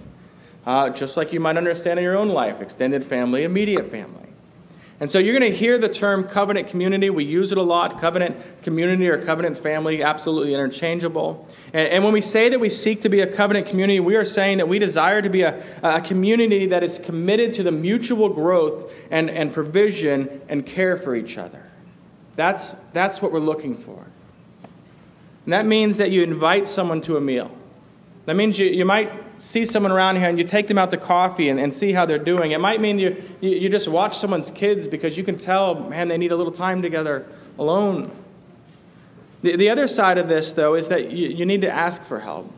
Uh, 0.65 0.89
just 0.89 1.15
like 1.15 1.31
you 1.31 1.39
might 1.39 1.55
understand 1.55 1.97
in 1.97 2.03
your 2.03 2.17
own 2.17 2.27
life 2.27 2.59
extended 2.59 3.05
family, 3.05 3.45
immediate 3.45 3.89
family. 3.89 4.26
And 4.99 5.11
so 5.11 5.19
you're 5.19 5.37
going 5.37 5.51
to 5.51 5.55
hear 5.55 5.77
the 5.77 5.89
term 5.89 6.23
covenant 6.23 6.69
community. 6.69 7.11
We 7.11 7.23
use 7.23 7.51
it 7.51 7.57
a 7.59 7.63
lot. 7.63 8.01
Covenant 8.01 8.63
community 8.63 9.07
or 9.07 9.23
covenant 9.23 9.59
family, 9.59 10.01
absolutely 10.01 10.55
interchangeable. 10.55 11.47
And, 11.71 11.87
and, 11.89 12.03
when 12.03 12.13
we 12.13 12.21
say 12.21 12.49
that 12.49 12.59
we 12.59 12.69
seek 12.69 13.01
to 13.01 13.09
be 13.09 13.21
a 13.21 13.27
covenant 13.27 13.67
community, 13.67 13.99
we 13.99 14.15
are 14.15 14.25
saying 14.25 14.57
that 14.57 14.67
we 14.67 14.79
desire 14.79 15.21
to 15.21 15.29
be 15.29 15.43
a, 15.43 15.63
a 15.83 16.01
community 16.01 16.65
that 16.67 16.83
is 16.83 16.97
committed 16.97 17.53
to 17.55 17.63
the 17.63 17.71
mutual 17.71 18.29
growth 18.29 18.91
and, 19.11 19.29
and 19.29 19.53
provision 19.53 20.41
and 20.49 20.65
care 20.65 20.97
for 20.97 21.15
each 21.15 21.37
other. 21.37 21.63
That's, 22.35 22.75
that's 22.91 23.21
what 23.21 23.31
we're 23.31 23.39
looking 23.39 23.75
for. 23.75 24.03
And 25.45 25.53
that 25.53 25.67
means 25.67 25.97
that 25.97 26.09
you 26.09 26.23
invite 26.23 26.67
someone 26.67 27.01
to 27.03 27.17
a 27.17 27.21
meal. 27.21 27.51
That 28.25 28.35
means 28.35 28.57
you, 28.57 28.67
you 28.67 28.83
might 28.83 29.11
see 29.37 29.65
someone 29.65 29.91
around 29.91 30.17
here 30.17 30.27
and 30.27 30.37
you 30.37 30.43
take 30.43 30.67
them 30.67 30.77
out 30.77 30.91
to 30.91 30.97
coffee 30.97 31.49
and, 31.49 31.59
and 31.59 31.73
see 31.73 31.93
how 31.93 32.05
they're 32.05 32.17
doing. 32.17 32.51
It 32.51 32.59
might 32.59 32.81
mean 32.81 32.99
you, 32.99 33.21
you, 33.41 33.51
you 33.51 33.69
just 33.69 33.87
watch 33.87 34.17
someone's 34.17 34.51
kids 34.51 34.87
because 34.87 35.17
you 35.17 35.23
can 35.23 35.37
tell, 35.37 35.75
man, 35.75 36.07
they 36.07 36.17
need 36.17 36.31
a 36.31 36.35
little 36.35 36.51
time 36.51 36.81
together 36.81 37.25
alone. 37.57 38.11
The, 39.41 39.55
the 39.55 39.69
other 39.69 39.87
side 39.87 40.17
of 40.17 40.27
this, 40.27 40.51
though, 40.51 40.75
is 40.75 40.87
that 40.87 41.11
you, 41.11 41.29
you 41.29 41.45
need 41.45 41.61
to 41.61 41.69
ask 41.69 42.03
for 42.05 42.19
help. 42.19 42.51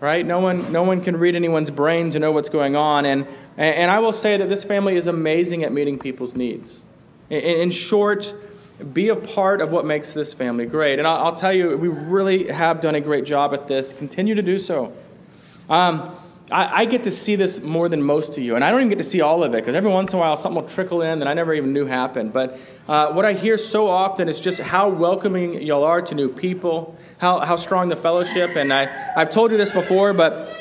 Right? 0.00 0.24
No 0.24 0.40
one, 0.40 0.70
no 0.70 0.84
one 0.84 1.02
can 1.02 1.16
read 1.16 1.34
anyone's 1.34 1.70
brain 1.70 2.12
to 2.12 2.18
know 2.18 2.30
what's 2.30 2.48
going 2.48 2.76
on. 2.76 3.04
And, 3.04 3.26
and 3.56 3.90
I 3.90 3.98
will 3.98 4.12
say 4.12 4.36
that 4.36 4.48
this 4.48 4.64
family 4.64 4.96
is 4.96 5.08
amazing 5.08 5.64
at 5.64 5.72
meeting 5.72 5.98
people's 5.98 6.36
needs. 6.36 6.80
In, 7.30 7.40
in 7.40 7.70
short, 7.70 8.32
be 8.92 9.08
a 9.08 9.16
part 9.16 9.60
of 9.60 9.72
what 9.72 9.84
makes 9.84 10.12
this 10.12 10.32
family 10.32 10.66
great. 10.66 11.00
And 11.00 11.08
I'll, 11.08 11.26
I'll, 11.26 11.34
tell 11.34 11.52
you, 11.52 11.76
we 11.76 11.88
really 11.88 12.48
have 12.48 12.80
done 12.80 12.94
a 12.94 13.00
great 13.00 13.24
job 13.24 13.52
at 13.52 13.66
this. 13.66 13.92
Continue 13.92 14.36
to 14.36 14.42
do 14.42 14.60
so. 14.60 14.92
Um, 15.68 16.16
I, 16.50 16.82
I, 16.82 16.84
get 16.86 17.02
to 17.04 17.10
see 17.10 17.36
this 17.36 17.60
more 17.60 17.90
than 17.90 18.02
most 18.02 18.30
of 18.30 18.38
you, 18.38 18.54
and 18.54 18.64
I 18.64 18.70
don't 18.70 18.80
even 18.80 18.88
get 18.88 18.98
to 18.98 19.04
see 19.04 19.20
all 19.20 19.44
of 19.44 19.52
it 19.52 19.58
because 19.58 19.74
every 19.74 19.90
once 19.90 20.12
in 20.12 20.16
a 20.16 20.20
while 20.20 20.34
something 20.36 20.62
will 20.62 20.68
trickle 20.68 21.02
in 21.02 21.18
that 21.18 21.28
I 21.28 21.34
never 21.34 21.52
even 21.52 21.74
knew 21.74 21.84
happened. 21.84 22.32
But 22.32 22.58
uh, 22.88 23.12
what 23.12 23.26
I 23.26 23.34
hear 23.34 23.58
so 23.58 23.86
often 23.86 24.30
is 24.30 24.40
just 24.40 24.58
how 24.58 24.88
welcoming 24.88 25.60
y'all 25.60 25.84
are 25.84 26.00
to 26.00 26.14
new 26.14 26.32
people, 26.32 26.96
how, 27.18 27.40
how 27.40 27.56
strong 27.56 27.90
the 27.90 27.96
fellowship. 27.96 28.56
And 28.56 28.72
I, 28.72 29.12
I've 29.14 29.30
told 29.30 29.50
you 29.50 29.58
this 29.58 29.70
before, 29.70 30.14
but 30.14 30.56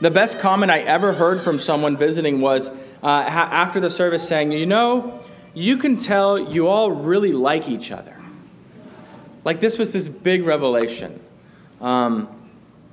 the 0.00 0.10
best 0.10 0.38
comment 0.38 0.72
I 0.72 0.80
ever 0.80 1.12
heard 1.12 1.42
from 1.42 1.58
someone 1.58 1.98
visiting 1.98 2.40
was 2.40 2.70
uh, 3.02 3.06
after 3.06 3.80
the 3.80 3.90
service 3.90 4.26
saying, 4.26 4.52
You 4.52 4.64
know, 4.64 5.20
you 5.52 5.76
can 5.76 5.98
tell 5.98 6.38
you 6.38 6.68
all 6.68 6.90
really 6.90 7.32
like 7.32 7.68
each 7.68 7.90
other. 7.90 8.16
Like 9.44 9.60
this 9.60 9.76
was 9.76 9.92
this 9.92 10.08
big 10.08 10.44
revelation. 10.44 11.20
Um, 11.80 12.28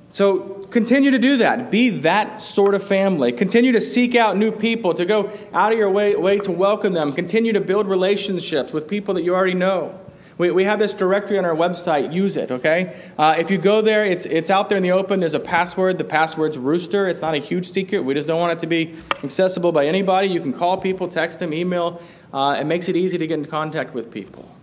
so 0.10 0.55
continue 0.72 1.12
to 1.12 1.20
do 1.20 1.38
that. 1.38 1.72
Be 1.72 1.90
that 2.00 2.42
sort 2.42 2.76
of 2.76 2.86
family. 2.86 3.32
Continue 3.32 3.72
to 3.72 3.82
seek 3.82 4.16
out 4.16 4.38
new 4.38 4.52
people, 4.52 4.94
to 4.94 5.06
go 5.06 5.32
out 5.54 5.72
of 5.72 5.78
your 5.78 5.90
way, 5.90 6.16
way 6.16 6.40
to 6.40 6.52
welcome 6.52 6.94
them. 6.94 7.14
Continue 7.14 7.54
to 7.54 7.62
build 7.62 7.88
relationships 7.88 8.72
with 8.72 8.88
people 8.88 9.14
that 9.16 9.24
you 9.24 9.34
already 9.34 9.54
know. 9.54 10.00
We, 10.38 10.52
we 10.52 10.66
have 10.66 10.80
this 10.80 10.94
directory 10.94 11.38
on 11.38 11.46
our 11.46 11.56
website. 11.56 12.14
Use 12.14 12.36
it, 12.36 12.52
okay? 12.52 13.00
Uh, 13.18 13.36
if 13.38 13.50
you 13.50 13.58
go 13.58 13.82
there, 13.82 14.06
it's, 14.06 14.26
it's 14.26 14.50
out 14.50 14.68
there 14.68 14.78
in 14.78 14.84
the 14.84 14.92
open. 14.92 15.22
There's 15.22 15.34
a 15.34 15.40
password. 15.40 15.98
The 15.98 16.04
password's 16.04 16.58
Rooster. 16.58 17.08
It's 17.08 17.22
not 17.22 17.36
a 17.36 17.40
huge 17.40 17.72
secret. 17.72 18.02
We 18.02 18.14
just 18.14 18.28
don't 18.28 18.40
want 18.40 18.58
it 18.58 18.62
to 18.62 18.68
be 18.68 18.96
accessible 19.24 19.72
by 19.72 19.86
anybody. 19.88 20.28
You 20.28 20.42
can 20.42 20.54
call 20.54 20.78
people, 20.78 21.08
text 21.08 21.40
them, 21.40 21.54
email. 21.54 22.02
Uh, 22.34 22.58
it 22.60 22.66
makes 22.66 22.90
it 22.90 22.98
easy 22.98 23.18
to 23.18 23.28
get 23.28 23.40
in 23.40 23.46
contact 23.46 23.94
with 23.94 24.12
people. 24.12 24.55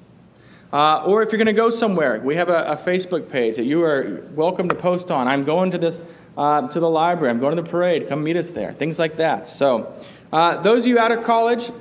Uh, 0.73 1.05
or 1.05 1.23
if 1.23 1.31
you're 1.31 1.37
going 1.37 1.47
to 1.47 1.53
go 1.53 1.69
somewhere, 1.69 2.19
we 2.21 2.37
have 2.37 2.49
a, 2.49 2.65
a, 2.65 2.77
Facebook 2.77 3.29
page 3.29 3.57
that 3.57 3.65
you 3.65 3.85
are 3.85 4.23
welcome 4.35 4.71
to 4.71 4.75
post 4.75 5.11
on. 5.11 5.29
I'm 5.29 5.45
going 5.45 5.71
to 5.73 5.79
this 5.79 6.03
uh, 6.39 6.67
to 6.69 6.81
the 6.81 6.89
library. 6.89 7.31
I'm 7.31 7.41
going 7.41 7.55
to 7.55 7.63
the 7.63 7.69
parade. 7.69 8.09
Come 8.09 8.25
meet 8.25 8.37
us 8.37 8.49
there. 8.49 8.73
Things 8.73 8.99
like 8.99 9.17
that. 9.17 9.49
So, 9.49 9.95
uh, 10.33 10.63
those 10.63 10.85
of 10.85 10.87
you 10.87 10.99
out 10.99 11.13
of 11.13 11.25
college, 11.25 11.69
uh, 11.69 11.73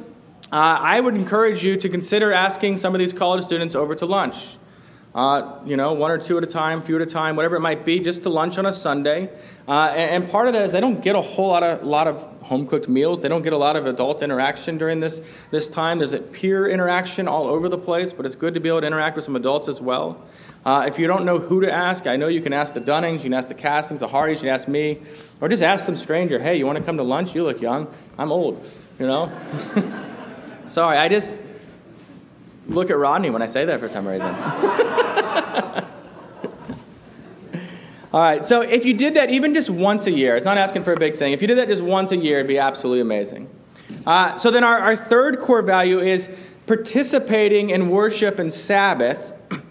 I 0.51 0.99
would 0.99 1.15
encourage 1.15 1.63
you 1.63 1.77
to 1.77 1.87
consider 1.87 2.33
asking 2.33 2.77
some 2.77 2.93
of 2.93 2.99
these 2.99 3.13
college 3.13 3.45
students 3.45 3.75
over 3.75 3.95
to 3.95 4.05
lunch. 4.05 4.57
Uh, 5.15 5.59
you 5.65 5.77
know, 5.77 5.93
one 5.93 6.11
or 6.11 6.17
two 6.17 6.37
at 6.37 6.43
a 6.43 6.47
time, 6.47 6.81
few 6.81 6.97
at 6.97 7.01
a 7.01 7.05
time, 7.05 7.37
whatever 7.37 7.55
it 7.55 7.61
might 7.61 7.85
be, 7.85 8.01
just 8.01 8.23
to 8.23 8.29
lunch 8.29 8.57
on 8.57 8.65
a 8.65 8.73
Sunday. 8.73 9.29
Uh, 9.69 9.93
and, 9.95 10.23
and, 10.23 10.31
part 10.31 10.47
of 10.47 10.53
that 10.53 10.63
is 10.63 10.73
they 10.73 10.81
don't 10.81 11.01
get 11.01 11.15
a 11.15 11.21
whole 11.21 11.47
lot 11.47 11.63
of 11.63 11.83
lot 11.83 12.07
of 12.07 12.40
home 12.51 12.67
cooked 12.67 12.89
meals. 12.89 13.21
They 13.21 13.29
don't 13.29 13.43
get 13.43 13.53
a 13.53 13.57
lot 13.57 13.77
of 13.77 13.85
adult 13.85 14.21
interaction 14.21 14.77
during 14.77 14.99
this 14.99 15.21
this 15.51 15.69
time. 15.69 15.99
There's 15.99 16.11
a 16.11 16.19
peer 16.19 16.67
interaction 16.67 17.25
all 17.25 17.47
over 17.47 17.69
the 17.69 17.77
place, 17.77 18.11
but 18.11 18.25
it's 18.25 18.35
good 18.35 18.55
to 18.55 18.59
be 18.59 18.67
able 18.67 18.81
to 18.81 18.87
interact 18.87 19.15
with 19.15 19.23
some 19.23 19.37
adults 19.37 19.69
as 19.69 19.79
well. 19.79 20.21
Uh, 20.65 20.83
if 20.85 20.99
you 20.99 21.07
don't 21.07 21.23
know 21.23 21.39
who 21.39 21.61
to 21.61 21.71
ask, 21.71 22.07
I 22.07 22.17
know 22.17 22.27
you 22.27 22.41
can 22.41 22.51
ask 22.51 22.73
the 22.73 22.81
Dunnings, 22.81 23.23
you 23.23 23.29
can 23.29 23.35
ask 23.35 23.47
the 23.47 23.53
Castings, 23.53 24.01
the 24.01 24.09
Hardys, 24.09 24.39
you 24.41 24.47
can 24.47 24.53
ask 24.53 24.67
me, 24.67 24.99
or 25.39 25.47
just 25.47 25.63
ask 25.63 25.85
some 25.85 25.95
stranger. 25.95 26.39
Hey, 26.39 26.57
you 26.57 26.65
want 26.65 26.77
to 26.77 26.83
come 26.83 26.97
to 26.97 27.03
lunch? 27.03 27.33
You 27.33 27.45
look 27.45 27.61
young. 27.61 27.87
I'm 28.17 28.33
old. 28.33 28.63
You 28.99 29.07
know. 29.07 29.31
Sorry, 30.65 30.97
I 30.97 31.07
just 31.07 31.33
look 32.67 32.89
at 32.89 32.97
Rodney 32.97 33.29
when 33.29 33.41
I 33.41 33.47
say 33.47 33.63
that 33.63 33.79
for 33.79 33.87
some 33.87 34.05
reason. 34.05 34.27
All 38.13 38.21
right, 38.21 38.43
so 38.43 38.61
if 38.61 38.85
you 38.85 38.93
did 38.93 39.13
that 39.13 39.29
even 39.29 39.53
just 39.53 39.69
once 39.69 40.05
a 40.05 40.11
year, 40.11 40.35
it's 40.35 40.45
not 40.45 40.57
asking 40.57 40.83
for 40.83 40.91
a 40.91 40.99
big 40.99 41.17
thing. 41.17 41.31
If 41.31 41.41
you 41.41 41.47
did 41.47 41.57
that 41.57 41.69
just 41.69 41.81
once 41.81 42.11
a 42.11 42.17
year, 42.17 42.39
it'd 42.39 42.47
be 42.47 42.57
absolutely 42.57 43.01
amazing. 43.01 43.49
Uh, 44.05 44.37
so 44.37 44.51
then 44.51 44.63
our, 44.63 44.79
our 44.79 44.95
third 44.95 45.39
core 45.39 45.61
value 45.61 45.99
is 45.99 46.29
participating 46.65 47.69
in 47.69 47.89
worship 47.89 48.39
and 48.39 48.51
Sabbath 48.51 49.33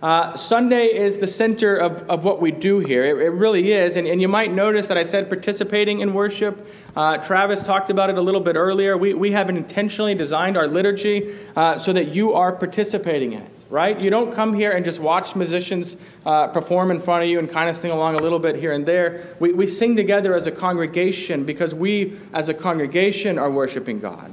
Uh, 0.00 0.36
Sunday 0.36 0.86
is 0.86 1.18
the 1.18 1.26
center 1.26 1.76
of, 1.76 2.08
of 2.08 2.22
what 2.22 2.40
we 2.40 2.52
do 2.52 2.78
here. 2.78 3.04
It, 3.04 3.20
it 3.20 3.30
really 3.30 3.72
is. 3.72 3.96
And, 3.96 4.06
and 4.06 4.20
you 4.20 4.28
might 4.28 4.52
notice 4.52 4.86
that 4.86 4.96
I 4.96 5.02
said 5.02 5.28
participating 5.28 6.00
in 6.00 6.14
worship. 6.14 6.68
Uh, 6.94 7.18
Travis 7.18 7.62
talked 7.64 7.90
about 7.90 8.08
it 8.08 8.16
a 8.16 8.22
little 8.22 8.40
bit 8.40 8.54
earlier. 8.54 8.96
We, 8.96 9.14
we 9.14 9.32
have 9.32 9.50
intentionally 9.50 10.14
designed 10.14 10.56
our 10.56 10.68
liturgy 10.68 11.34
uh, 11.56 11.78
so 11.78 11.92
that 11.92 12.08
you 12.08 12.32
are 12.34 12.52
participating 12.52 13.32
in 13.32 13.42
it, 13.42 13.57
right? 13.70 13.98
You 13.98 14.10
don't 14.10 14.32
come 14.32 14.54
here 14.54 14.72
and 14.72 14.84
just 14.84 14.98
watch 14.98 15.36
musicians 15.36 15.96
uh, 16.24 16.48
perform 16.48 16.90
in 16.90 17.00
front 17.00 17.24
of 17.24 17.30
you 17.30 17.38
and 17.38 17.50
kind 17.50 17.68
of 17.68 17.76
sing 17.76 17.90
along 17.90 18.14
a 18.14 18.20
little 18.20 18.38
bit 18.38 18.56
here 18.56 18.72
and 18.72 18.86
there. 18.86 19.36
We, 19.40 19.52
we 19.52 19.66
sing 19.66 19.96
together 19.96 20.34
as 20.34 20.46
a 20.46 20.50
congregation 20.50 21.44
because 21.44 21.74
we, 21.74 22.18
as 22.32 22.48
a 22.48 22.54
congregation, 22.54 23.38
are 23.38 23.50
worshiping 23.50 24.00
God. 24.00 24.30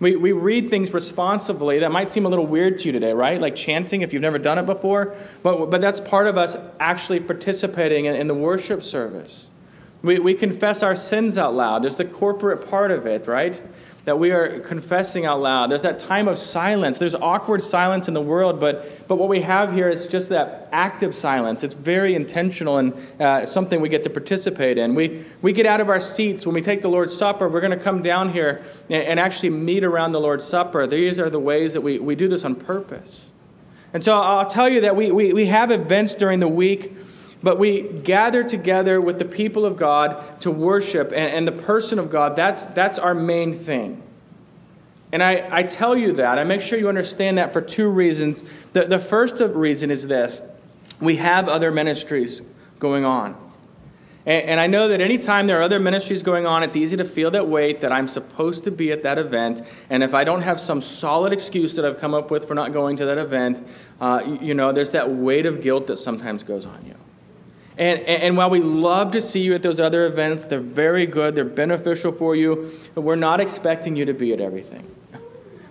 We, 0.00 0.14
we 0.14 0.32
read 0.32 0.70
things 0.70 0.92
responsively. 0.92 1.80
That 1.80 1.90
might 1.90 2.12
seem 2.12 2.24
a 2.24 2.28
little 2.28 2.46
weird 2.46 2.78
to 2.80 2.84
you 2.84 2.92
today, 2.92 3.12
right? 3.12 3.40
Like 3.40 3.56
chanting 3.56 4.02
if 4.02 4.12
you've 4.12 4.22
never 4.22 4.38
done 4.38 4.58
it 4.58 4.66
before. 4.66 5.16
But, 5.42 5.70
but 5.70 5.80
that's 5.80 5.98
part 5.98 6.26
of 6.26 6.38
us 6.38 6.56
actually 6.78 7.20
participating 7.20 8.04
in, 8.04 8.14
in 8.14 8.26
the 8.28 8.34
worship 8.34 8.82
service. 8.82 9.50
We, 10.02 10.20
we 10.20 10.34
confess 10.34 10.84
our 10.84 10.94
sins 10.94 11.36
out 11.36 11.54
loud. 11.54 11.82
There's 11.82 11.96
the 11.96 12.04
corporate 12.04 12.70
part 12.70 12.92
of 12.92 13.06
it, 13.06 13.26
right? 13.26 13.60
That 14.08 14.18
we 14.18 14.30
are 14.30 14.60
confessing 14.60 15.26
out 15.26 15.38
loud. 15.42 15.70
There's 15.70 15.82
that 15.82 15.98
time 15.98 16.28
of 16.28 16.38
silence. 16.38 16.96
There's 16.96 17.14
awkward 17.14 17.62
silence 17.62 18.08
in 18.08 18.14
the 18.14 18.22
world, 18.22 18.58
but, 18.58 19.06
but 19.06 19.16
what 19.16 19.28
we 19.28 19.42
have 19.42 19.70
here 19.74 19.90
is 19.90 20.06
just 20.06 20.30
that 20.30 20.66
active 20.72 21.14
silence. 21.14 21.62
It's 21.62 21.74
very 21.74 22.14
intentional 22.14 22.78
and 22.78 22.94
uh, 23.20 23.44
something 23.44 23.82
we 23.82 23.90
get 23.90 24.04
to 24.04 24.10
participate 24.10 24.78
in. 24.78 24.94
We, 24.94 25.26
we 25.42 25.52
get 25.52 25.66
out 25.66 25.82
of 25.82 25.90
our 25.90 26.00
seats 26.00 26.46
when 26.46 26.54
we 26.54 26.62
take 26.62 26.80
the 26.80 26.88
Lord's 26.88 27.14
Supper. 27.14 27.50
We're 27.50 27.60
going 27.60 27.78
to 27.78 27.84
come 27.84 28.00
down 28.00 28.32
here 28.32 28.64
and, 28.88 29.02
and 29.02 29.20
actually 29.20 29.50
meet 29.50 29.84
around 29.84 30.12
the 30.12 30.20
Lord's 30.20 30.46
Supper. 30.46 30.86
These 30.86 31.18
are 31.18 31.28
the 31.28 31.38
ways 31.38 31.74
that 31.74 31.82
we, 31.82 31.98
we 31.98 32.14
do 32.14 32.28
this 32.28 32.46
on 32.46 32.54
purpose. 32.56 33.30
And 33.92 34.02
so 34.02 34.14
I'll 34.14 34.48
tell 34.48 34.70
you 34.70 34.80
that 34.80 34.96
we, 34.96 35.12
we, 35.12 35.34
we 35.34 35.46
have 35.48 35.70
events 35.70 36.14
during 36.14 36.40
the 36.40 36.48
week 36.48 36.96
but 37.42 37.58
we 37.58 37.82
gather 37.82 38.42
together 38.42 39.00
with 39.00 39.18
the 39.18 39.24
people 39.24 39.64
of 39.64 39.76
God 39.76 40.40
to 40.40 40.50
worship 40.50 41.08
and, 41.08 41.30
and, 41.30 41.46
the 41.46 41.52
person 41.52 41.98
of 41.98 42.10
God. 42.10 42.34
That's, 42.34 42.64
that's 42.64 42.98
our 42.98 43.14
main 43.14 43.54
thing. 43.54 44.02
And 45.12 45.22
I, 45.22 45.48
I 45.50 45.62
tell 45.62 45.96
you 45.96 46.12
that, 46.14 46.38
I 46.38 46.44
make 46.44 46.60
sure 46.60 46.78
you 46.78 46.88
understand 46.88 47.38
that 47.38 47.52
for 47.52 47.60
two 47.60 47.88
reasons. 47.88 48.42
The, 48.72 48.84
the 48.84 48.98
first 48.98 49.40
reason 49.40 49.90
is 49.90 50.06
this 50.06 50.42
we 51.00 51.16
have 51.16 51.48
other 51.48 51.70
ministries 51.70 52.42
going 52.78 53.04
on. 53.04 53.36
And, 54.26 54.50
and 54.50 54.60
I 54.60 54.66
know 54.66 54.88
that 54.88 55.00
anytime 55.00 55.46
there 55.46 55.58
are 55.58 55.62
other 55.62 55.78
ministries 55.78 56.22
going 56.22 56.44
on, 56.44 56.62
it's 56.62 56.76
easy 56.76 56.96
to 56.96 57.04
feel 57.04 57.30
that 57.30 57.48
weight 57.48 57.80
that 57.80 57.92
I'm 57.92 58.08
supposed 58.08 58.64
to 58.64 58.70
be 58.70 58.90
at 58.92 59.04
that 59.04 59.16
event. 59.16 59.62
And 59.88 60.02
if 60.02 60.12
I 60.12 60.24
don't 60.24 60.42
have 60.42 60.60
some 60.60 60.82
solid 60.82 61.32
excuse 61.32 61.74
that 61.76 61.84
I've 61.84 61.98
come 61.98 62.14
up 62.14 62.30
with 62.30 62.46
for 62.46 62.54
not 62.54 62.72
going 62.72 62.96
to 62.98 63.06
that 63.06 63.18
event, 63.18 63.66
uh, 64.00 64.22
you, 64.26 64.38
you 64.48 64.54
know, 64.54 64.72
there's 64.72 64.90
that 64.90 65.12
weight 65.12 65.46
of 65.46 65.62
guilt 65.62 65.86
that 65.86 65.98
sometimes 65.98 66.42
goes 66.42 66.66
on 66.66 66.84
you. 66.84 66.94
And, 67.78 68.00
and, 68.00 68.36
while 68.36 68.50
we 68.50 68.60
love 68.60 69.12
to 69.12 69.20
see 69.20 69.38
you 69.38 69.54
at 69.54 69.62
those 69.62 69.78
other 69.78 70.04
events, 70.04 70.44
they're 70.44 70.58
very 70.58 71.06
good, 71.06 71.36
they're 71.36 71.44
beneficial 71.44 72.10
for 72.10 72.34
you, 72.34 72.72
but 72.92 73.02
we're 73.02 73.14
not 73.14 73.38
expecting 73.38 73.94
you 73.94 74.04
to 74.06 74.12
be 74.12 74.32
at 74.32 74.40
everything. 74.40 74.84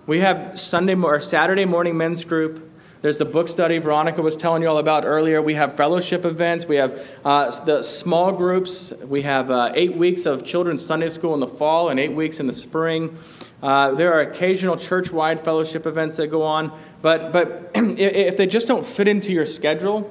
We 0.06 0.20
have 0.20 0.58
Sunday 0.58 0.94
or 0.94 1.20
Saturday 1.20 1.66
morning 1.66 1.98
men's 1.98 2.24
group. 2.24 2.66
There's 3.02 3.18
the 3.18 3.26
book 3.26 3.46
study 3.46 3.76
Veronica 3.76 4.22
was 4.22 4.38
telling 4.38 4.62
you 4.62 4.68
all 4.68 4.78
about 4.78 5.04
earlier. 5.04 5.42
We 5.42 5.54
have 5.56 5.76
fellowship 5.76 6.24
events. 6.24 6.64
We 6.64 6.76
have 6.76 7.06
uh, 7.26 7.64
the 7.66 7.82
small 7.82 8.32
groups. 8.32 8.90
We 9.02 9.20
have 9.22 9.50
uh, 9.50 9.68
eight 9.74 9.94
weeks 9.94 10.24
of 10.24 10.46
children's 10.46 10.84
Sunday 10.84 11.10
school 11.10 11.34
in 11.34 11.40
the 11.40 11.46
fall 11.46 11.90
and 11.90 12.00
eight 12.00 12.12
weeks 12.12 12.40
in 12.40 12.46
the 12.46 12.54
spring. 12.54 13.18
Uh, 13.62 13.92
there 13.92 14.14
are 14.14 14.20
occasional 14.20 14.78
church 14.78 15.12
wide 15.12 15.44
fellowship 15.44 15.86
events 15.86 16.16
that 16.16 16.28
go 16.28 16.42
on. 16.42 16.72
But, 17.02 17.32
but 17.32 17.70
if 17.74 18.38
they 18.38 18.46
just 18.46 18.66
don't 18.66 18.86
fit 18.86 19.06
into 19.06 19.32
your 19.32 19.46
schedule, 19.46 20.10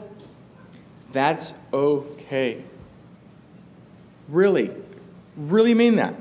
that's 1.17 1.55
okay. 1.73 2.61
Really, 4.29 4.69
really 5.35 5.73
mean 5.73 5.95
that. 5.95 6.13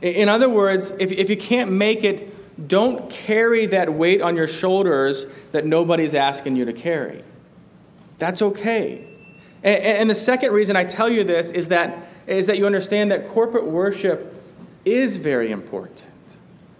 In 0.00 0.28
other 0.28 0.48
words, 0.48 0.92
if, 1.00 1.10
if 1.10 1.28
you 1.28 1.36
can't 1.36 1.72
make 1.72 2.04
it, 2.04 2.68
don't 2.68 3.10
carry 3.10 3.66
that 3.66 3.92
weight 3.92 4.20
on 4.20 4.36
your 4.36 4.46
shoulders 4.46 5.26
that 5.50 5.66
nobody's 5.66 6.14
asking 6.14 6.54
you 6.54 6.64
to 6.66 6.72
carry. 6.72 7.24
That's 8.20 8.42
okay. 8.42 9.08
And, 9.64 9.82
and 9.82 10.10
the 10.10 10.14
second 10.14 10.52
reason 10.52 10.76
I 10.76 10.84
tell 10.84 11.08
you 11.08 11.24
this 11.24 11.50
is 11.50 11.66
that, 11.68 12.06
is 12.28 12.46
that 12.46 12.58
you 12.58 12.66
understand 12.66 13.10
that 13.10 13.28
corporate 13.30 13.66
worship 13.66 14.40
is 14.84 15.16
very 15.16 15.50
important. 15.50 16.06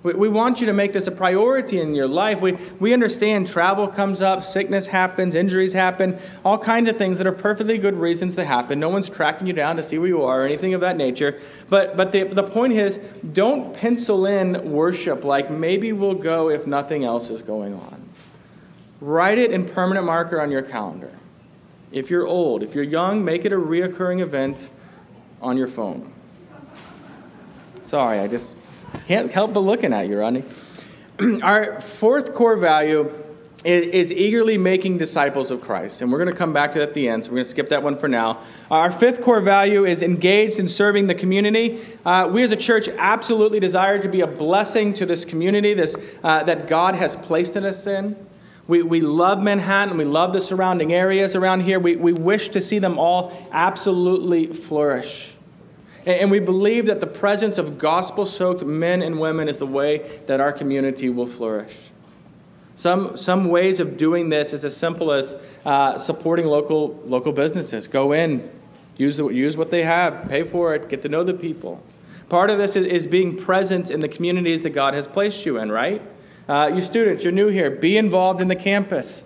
We, 0.03 0.15
we 0.15 0.29
want 0.29 0.61
you 0.61 0.67
to 0.67 0.73
make 0.73 0.93
this 0.93 1.07
a 1.07 1.13
priority 1.13 1.81
in 1.81 1.95
your 1.95 2.09
life. 2.09 2.41
We, 2.41 2.53
we 2.81 2.93
understand 2.93 3.49
travel 3.49 3.87
comes 3.87 4.21
up, 4.21 4.43
sickness 4.43 4.87
happens, 4.87 5.35
injuries 5.35 5.73
happen, 5.73 6.19
all 6.45 6.59
kinds 6.59 6.89
of 6.89 6.97
things 6.97 7.19
that 7.19 7.27
are 7.27 7.33
perfectly 7.33 7.79
good 7.79 7.95
reasons 7.95 8.35
to 8.37 8.45
happen. 8.45 8.81
No 8.81 8.89
one's 8.89 9.09
tracking 9.09 9.47
you 9.47 9.53
down 9.53 9.77
to 9.77 9.85
see 9.85 9.99
where 9.99 10.09
you 10.09 10.23
are 10.23 10.43
or 10.43 10.45
anything 10.45 10.75
of 10.75 10.81
that 10.81 10.97
nature. 10.97 11.41
But, 11.69 11.97
but 11.97 12.13
the, 12.13 12.25
the 12.25 12.43
point 12.43 12.73
is, 12.73 12.99
don't 13.33 13.75
pencil 13.75 14.27
in 14.27 14.73
worship 14.73 15.25
like 15.25 15.51
maybe 15.51 15.93
we'll 15.93 16.15
go 16.15 16.51
if 16.51 16.67
nothing 16.67 17.05
else 17.05 17.31
is 17.31 17.43
going 17.43 17.75
on. 17.75 18.09
Write 19.01 19.39
it 19.39 19.51
in 19.51 19.69
permanent 19.69 20.07
marker 20.07 20.41
on 20.41 20.51
your 20.51 20.63
calendar. 20.63 21.11
If 21.91 22.09
you're 22.09 22.27
old, 22.27 22.63
if 22.63 22.75
you're 22.75 22.85
young, 22.85 23.25
make 23.25 23.45
it 23.45 23.53
a 23.53 23.57
reoccurring 23.57 24.21
event 24.21 24.71
on 25.41 25.57
your 25.57 25.69
phone. 25.69 26.13
Sorry, 27.83 28.19
I 28.19 28.27
just 28.29 28.55
can't 29.07 29.33
help 29.33 29.53
but 29.53 29.61
looking 29.61 29.93
at 29.93 30.09
you, 30.09 30.19
Rodney. 30.19 30.45
Our 31.43 31.81
fourth 31.81 32.35
core 32.35 32.57
value 32.57 33.13
is, 33.65 33.87
is, 33.87 34.13
eagerly 34.13 34.59
making 34.59 34.99
disciples 34.99 35.51
of 35.51 35.61
Christ. 35.61 36.03
And 36.03 36.11
we're 36.11 36.19
going 36.19 36.33
to 36.33 36.37
come 36.37 36.53
back 36.53 36.73
to 36.73 36.81
that 36.81 36.89
at 36.89 36.95
the 36.95 37.09
end, 37.09 37.25
so 37.25 37.31
we're 37.31 37.37
going 37.37 37.45
to 37.45 37.51
skip 37.51 37.69
that 37.69 37.83
one 37.83 37.97
for 37.97 38.09
now. 38.09 38.43
Our 38.71 38.91
fifth 38.91 39.23
core 39.23 39.41
value 39.41 39.85
is 39.85 40.03
engaged 40.03 40.59
in 40.59 40.69
serving 40.69 41.07
the 41.07 41.15
community. 41.15 41.81
Uh, 42.05 42.29
we 42.33 42.43
as 42.43 42.51
a 42.51 42.57
church 42.57 42.89
absolutely 42.89 43.61
desire 43.61 44.01
to 44.01 44.09
be 44.09 44.21
a 44.21 44.27
blessing 44.27 44.95
to 44.95 45.07
this 45.07 45.25
community 45.25 45.75
this, 45.75 45.97
uh, 46.25 46.43
that 46.45 46.69
God 46.69 46.95
has 46.95 47.17
placed 47.17 47.57
in 47.57 47.65
us 47.65 47.87
in. 47.87 48.17
We, 48.67 48.83
we 48.83 49.01
love 49.01 49.43
Manhattan. 49.43 49.97
We 49.97 50.05
love 50.05 50.33
the 50.33 50.41
surrounding 50.41 50.93
areas 50.93 51.37
around 51.37 51.61
here. 51.61 51.79
We, 51.79 51.97
we 51.97 52.13
wish 52.13 52.49
to 52.51 52.61
see 52.61 52.79
them 52.79 52.99
all 52.99 53.49
absolutely 53.53 54.47
flourish. 54.47 55.32
And 56.05 56.31
we 56.31 56.41
believe 56.41 56.87
that 56.87 57.01
the 57.01 57.07
presence 57.07 57.59
of 57.59 57.79
gospel 57.79 58.27
soaked 58.27 58.65
men 58.65 59.03
and 59.03 59.21
women 59.21 59.49
is 59.49 59.59
the 59.59 59.67
way 59.67 60.21
that 60.27 60.41
our 60.41 60.53
community 60.53 61.09
will 61.09 61.29
flourish. 61.29 61.77
Some, 62.75 63.17
some 63.17 63.49
ways 63.49 63.79
of 63.81 63.97
doing 63.97 64.29
this 64.31 64.53
is 64.53 64.65
as 64.65 64.77
simple 64.77 65.13
as 65.13 65.37
uh, 65.65 65.99
supporting 65.99 66.47
local, 66.47 67.01
local 67.05 67.33
businesses. 67.33 67.87
Go 67.87 68.13
in, 68.13 68.51
use, 68.97 69.19
the, 69.19 69.29
use 69.29 69.57
what 69.57 69.71
they 69.71 69.85
have, 69.85 70.29
pay 70.29 70.43
for 70.43 70.75
it, 70.75 70.89
get 70.89 71.03
to 71.03 71.09
know 71.09 71.23
the 71.23 71.35
people. 71.35 71.83
Part 72.29 72.51
of 72.51 72.59
this 72.59 72.77
is, 72.77 72.87
is 72.87 73.07
being 73.07 73.37
present 73.37 73.91
in 73.91 74.01
the 74.01 74.09
communities 74.09 74.63
that 74.63 74.71
God 74.71 74.95
has 74.95 75.07
placed 75.07 75.45
you 75.45 75.59
in, 75.59 75.71
right? 75.71 76.03
Uh, 76.49 76.71
you 76.75 76.81
students, 76.81 77.23
you're 77.23 77.33
new 77.33 77.49
here, 77.49 77.71
be 77.71 77.97
involved 77.97 78.41
in 78.41 78.49
the 78.49 78.57
campus. 78.57 79.25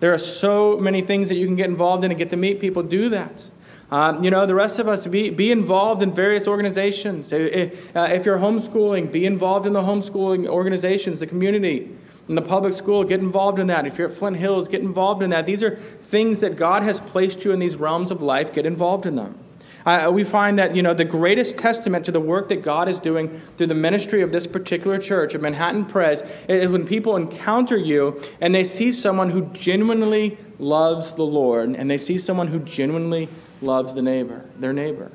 There 0.00 0.12
are 0.12 0.18
so 0.18 0.76
many 0.78 1.00
things 1.00 1.28
that 1.28 1.36
you 1.36 1.46
can 1.46 1.56
get 1.56 1.68
involved 1.68 2.04
in 2.04 2.10
and 2.10 2.18
get 2.18 2.30
to 2.30 2.36
meet 2.36 2.58
people. 2.60 2.82
Do 2.82 3.08
that. 3.10 3.50
Um, 3.90 4.22
you 4.22 4.30
know, 4.30 4.46
the 4.46 4.54
rest 4.54 4.78
of 4.78 4.86
us, 4.86 5.06
be, 5.06 5.30
be 5.30 5.50
involved 5.50 6.02
in 6.02 6.12
various 6.14 6.46
organizations. 6.46 7.32
If, 7.32 7.96
uh, 7.96 8.02
if 8.02 8.24
you're 8.24 8.38
homeschooling, 8.38 9.10
be 9.10 9.26
involved 9.26 9.66
in 9.66 9.72
the 9.72 9.82
homeschooling 9.82 10.46
organizations, 10.46 11.18
the 11.18 11.26
community, 11.26 11.90
in 12.28 12.36
the 12.36 12.42
public 12.42 12.72
school, 12.72 13.02
get 13.02 13.18
involved 13.18 13.58
in 13.58 13.66
that. 13.66 13.86
If 13.86 13.98
you're 13.98 14.08
at 14.08 14.16
Flint 14.16 14.36
Hills, 14.36 14.68
get 14.68 14.82
involved 14.82 15.20
in 15.20 15.30
that. 15.30 15.46
These 15.46 15.64
are 15.64 15.74
things 16.02 16.38
that 16.40 16.56
God 16.56 16.84
has 16.84 17.00
placed 17.00 17.44
you 17.44 17.50
in 17.50 17.58
these 17.58 17.74
realms 17.74 18.12
of 18.12 18.22
life. 18.22 18.54
Get 18.54 18.66
involved 18.66 19.04
in 19.04 19.16
them. 19.16 19.36
Uh, 19.84 20.10
we 20.12 20.22
find 20.22 20.58
that 20.58 20.76
you 20.76 20.82
know 20.82 20.94
the 20.94 21.04
greatest 21.04 21.56
testament 21.56 22.04
to 22.04 22.12
the 22.12 22.20
work 22.20 22.50
that 22.50 22.62
God 22.62 22.88
is 22.88 22.98
doing 22.98 23.40
through 23.56 23.68
the 23.68 23.74
ministry 23.74 24.20
of 24.20 24.30
this 24.30 24.46
particular 24.46 24.98
church 24.98 25.34
of 25.34 25.40
Manhattan 25.40 25.86
Pres 25.86 26.22
is 26.48 26.68
when 26.68 26.86
people 26.86 27.16
encounter 27.16 27.78
you 27.78 28.22
and 28.40 28.54
they 28.54 28.62
see 28.62 28.92
someone 28.92 29.30
who 29.30 29.46
genuinely 29.46 30.38
loves 30.58 31.14
the 31.14 31.24
Lord 31.24 31.70
and 31.70 31.90
they 31.90 31.96
see 31.96 32.18
someone 32.18 32.48
who 32.48 32.60
genuinely 32.60 33.30
loves 33.60 33.94
the 33.94 34.02
neighbor, 34.02 34.44
their 34.56 34.72
neighbor. 34.72 35.10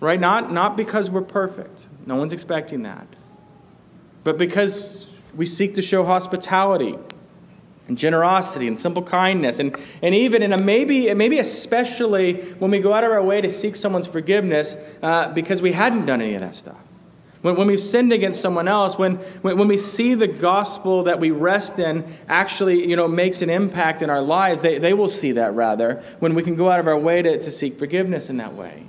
Right? 0.00 0.20
Not, 0.20 0.52
not 0.52 0.76
because 0.76 1.10
we're 1.10 1.22
perfect. 1.22 1.86
No 2.06 2.16
one's 2.16 2.32
expecting 2.32 2.82
that. 2.82 3.06
But 4.24 4.38
because 4.38 5.06
we 5.34 5.46
seek 5.46 5.74
to 5.74 5.82
show 5.82 6.04
hospitality 6.04 6.96
and 7.88 7.96
generosity 7.96 8.68
and 8.68 8.78
simple 8.78 9.02
kindness. 9.02 9.58
And, 9.58 9.76
and 10.02 10.14
even, 10.14 10.42
and 10.42 10.64
maybe, 10.64 11.12
maybe 11.14 11.38
especially 11.38 12.34
when 12.58 12.70
we 12.70 12.78
go 12.78 12.92
out 12.92 13.02
of 13.02 13.10
our 13.10 13.22
way 13.22 13.40
to 13.40 13.50
seek 13.50 13.74
someone's 13.74 14.06
forgiveness 14.06 14.76
uh, 15.02 15.32
because 15.32 15.62
we 15.62 15.72
hadn't 15.72 16.06
done 16.06 16.20
any 16.20 16.34
of 16.34 16.40
that 16.40 16.54
stuff. 16.54 16.76
When, 17.42 17.56
when 17.56 17.68
we've 17.68 17.80
sinned 17.80 18.12
against 18.12 18.40
someone 18.40 18.66
else, 18.66 18.98
when, 18.98 19.16
when, 19.42 19.56
when 19.58 19.68
we 19.68 19.78
see 19.78 20.14
the 20.14 20.26
gospel 20.26 21.04
that 21.04 21.20
we 21.20 21.30
rest 21.30 21.78
in 21.78 22.04
actually 22.28 22.88
you 22.88 22.96
know, 22.96 23.06
makes 23.06 23.42
an 23.42 23.50
impact 23.50 24.02
in 24.02 24.10
our 24.10 24.22
lives, 24.22 24.60
they, 24.60 24.78
they 24.78 24.92
will 24.92 25.08
see 25.08 25.32
that 25.32 25.54
rather, 25.54 26.02
when 26.18 26.34
we 26.34 26.42
can 26.42 26.56
go 26.56 26.70
out 26.70 26.80
of 26.80 26.88
our 26.88 26.98
way 26.98 27.22
to, 27.22 27.40
to 27.40 27.50
seek 27.50 27.78
forgiveness 27.78 28.28
in 28.28 28.38
that 28.38 28.54
way. 28.54 28.84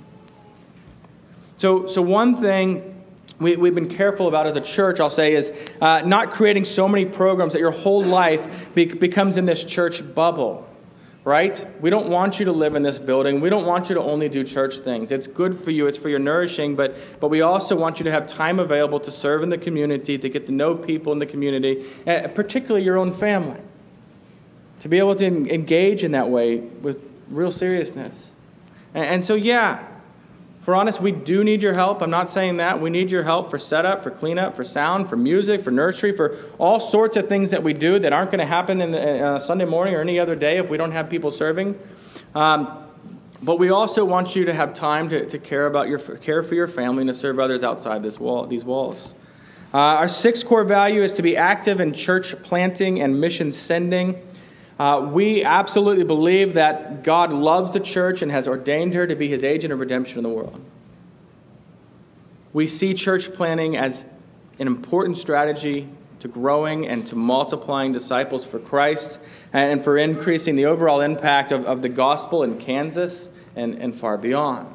So, 1.58 1.86
so 1.86 2.02
one 2.02 2.40
thing 2.40 3.04
we, 3.38 3.56
we've 3.56 3.74
been 3.74 3.88
careful 3.88 4.28
about 4.28 4.46
as 4.46 4.56
a 4.56 4.60
church, 4.60 5.00
I'll 5.00 5.10
say, 5.10 5.34
is 5.34 5.52
uh, 5.80 6.02
not 6.02 6.30
creating 6.30 6.64
so 6.64 6.86
many 6.86 7.06
programs 7.06 7.52
that 7.54 7.58
your 7.58 7.70
whole 7.70 8.04
life 8.04 8.74
be- 8.74 8.86
becomes 8.86 9.38
in 9.38 9.46
this 9.46 9.64
church 9.64 10.14
bubble, 10.14 10.68
right? 11.24 11.66
We 11.80 11.90
don't 11.90 12.08
want 12.08 12.38
you 12.38 12.46
to 12.46 12.52
live 12.52 12.74
in 12.74 12.82
this 12.82 12.98
building. 12.98 13.40
We 13.40 13.50
don't 13.50 13.66
want 13.66 13.88
you 13.88 13.94
to 13.94 14.00
only 14.00 14.28
do 14.28 14.42
church 14.42 14.78
things. 14.78 15.10
It's 15.10 15.26
good 15.26 15.62
for 15.62 15.70
you, 15.70 15.86
it's 15.86 15.98
for 15.98 16.08
your 16.08 16.18
nourishing, 16.18 16.76
but, 16.76 16.96
but 17.20 17.28
we 17.28 17.42
also 17.42 17.76
want 17.76 17.98
you 17.98 18.04
to 18.04 18.10
have 18.10 18.26
time 18.26 18.58
available 18.58 19.00
to 19.00 19.10
serve 19.10 19.42
in 19.42 19.50
the 19.50 19.58
community, 19.58 20.16
to 20.16 20.28
get 20.28 20.46
to 20.46 20.52
know 20.52 20.74
people 20.74 21.12
in 21.12 21.18
the 21.18 21.26
community, 21.26 21.84
uh, 22.06 22.28
particularly 22.28 22.84
your 22.84 22.96
own 22.96 23.12
family, 23.12 23.60
to 24.80 24.88
be 24.88 24.98
able 24.98 25.14
to 25.14 25.26
engage 25.26 26.02
in 26.04 26.12
that 26.12 26.30
way 26.30 26.56
with 26.56 26.98
real 27.28 27.52
seriousness. 27.52 28.30
and, 28.94 29.04
and 29.04 29.24
so, 29.24 29.34
yeah, 29.34 29.86
for 30.60 30.74
honest, 30.74 31.00
we 31.00 31.10
do 31.10 31.42
need 31.42 31.62
your 31.62 31.74
help. 31.74 32.02
I'm 32.02 32.10
not 32.10 32.28
saying 32.28 32.58
that. 32.58 32.80
We 32.80 32.90
need 32.90 33.10
your 33.10 33.22
help 33.22 33.50
for 33.50 33.58
setup, 33.58 34.02
for 34.02 34.10
cleanup, 34.10 34.54
for 34.54 34.62
sound, 34.62 35.08
for 35.08 35.16
music, 35.16 35.62
for 35.62 35.70
nursery, 35.70 36.14
for 36.14 36.36
all 36.58 36.80
sorts 36.80 37.16
of 37.16 37.28
things 37.28 37.50
that 37.50 37.62
we 37.62 37.72
do 37.72 37.98
that 37.98 38.12
aren't 38.12 38.30
going 38.30 38.40
to 38.40 38.46
happen 38.46 38.82
in 38.82 38.90
the, 38.90 39.24
uh, 39.24 39.38
Sunday 39.38 39.64
morning 39.64 39.94
or 39.94 40.02
any 40.02 40.18
other 40.18 40.36
day 40.36 40.58
if 40.58 40.68
we 40.68 40.76
don't 40.76 40.92
have 40.92 41.08
people 41.08 41.32
serving. 41.32 41.78
Um, 42.34 42.84
but 43.42 43.58
we 43.58 43.70
also 43.70 44.04
want 44.04 44.36
you 44.36 44.44
to 44.44 44.52
have 44.52 44.74
time 44.74 45.08
to, 45.08 45.24
to 45.26 45.38
care 45.38 45.66
about 45.66 45.88
your 45.88 45.98
care 45.98 46.42
for 46.42 46.54
your 46.54 46.68
family 46.68 47.02
and 47.02 47.08
to 47.08 47.14
serve 47.14 47.38
others 47.38 47.62
outside 47.62 48.02
this 48.02 48.20
wall, 48.20 48.46
these 48.46 48.64
walls. 48.64 49.14
Uh, 49.72 49.78
our 49.78 50.08
sixth 50.08 50.44
core 50.44 50.64
value 50.64 51.02
is 51.02 51.14
to 51.14 51.22
be 51.22 51.38
active 51.38 51.80
in 51.80 51.94
church 51.94 52.34
planting 52.42 53.00
and 53.00 53.18
mission 53.18 53.50
sending. 53.50 54.20
Uh, 54.80 54.98
we 55.12 55.44
absolutely 55.44 56.04
believe 56.04 56.54
that 56.54 57.04
God 57.04 57.34
loves 57.34 57.72
the 57.72 57.80
church 57.80 58.22
and 58.22 58.32
has 58.32 58.48
ordained 58.48 58.94
her 58.94 59.06
to 59.06 59.14
be 59.14 59.28
his 59.28 59.44
agent 59.44 59.74
of 59.74 59.78
redemption 59.78 60.16
in 60.16 60.22
the 60.22 60.30
world. 60.30 60.58
We 62.54 62.66
see 62.66 62.94
church 62.94 63.34
planting 63.34 63.76
as 63.76 64.06
an 64.58 64.66
important 64.66 65.18
strategy 65.18 65.86
to 66.20 66.28
growing 66.28 66.88
and 66.88 67.06
to 67.08 67.14
multiplying 67.14 67.92
disciples 67.92 68.46
for 68.46 68.58
Christ 68.58 69.18
and 69.52 69.84
for 69.84 69.98
increasing 69.98 70.56
the 70.56 70.64
overall 70.64 71.02
impact 71.02 71.52
of, 71.52 71.66
of 71.66 71.82
the 71.82 71.90
gospel 71.90 72.42
in 72.42 72.56
Kansas 72.56 73.28
and, 73.54 73.74
and 73.74 73.94
far 73.94 74.16
beyond. 74.16 74.66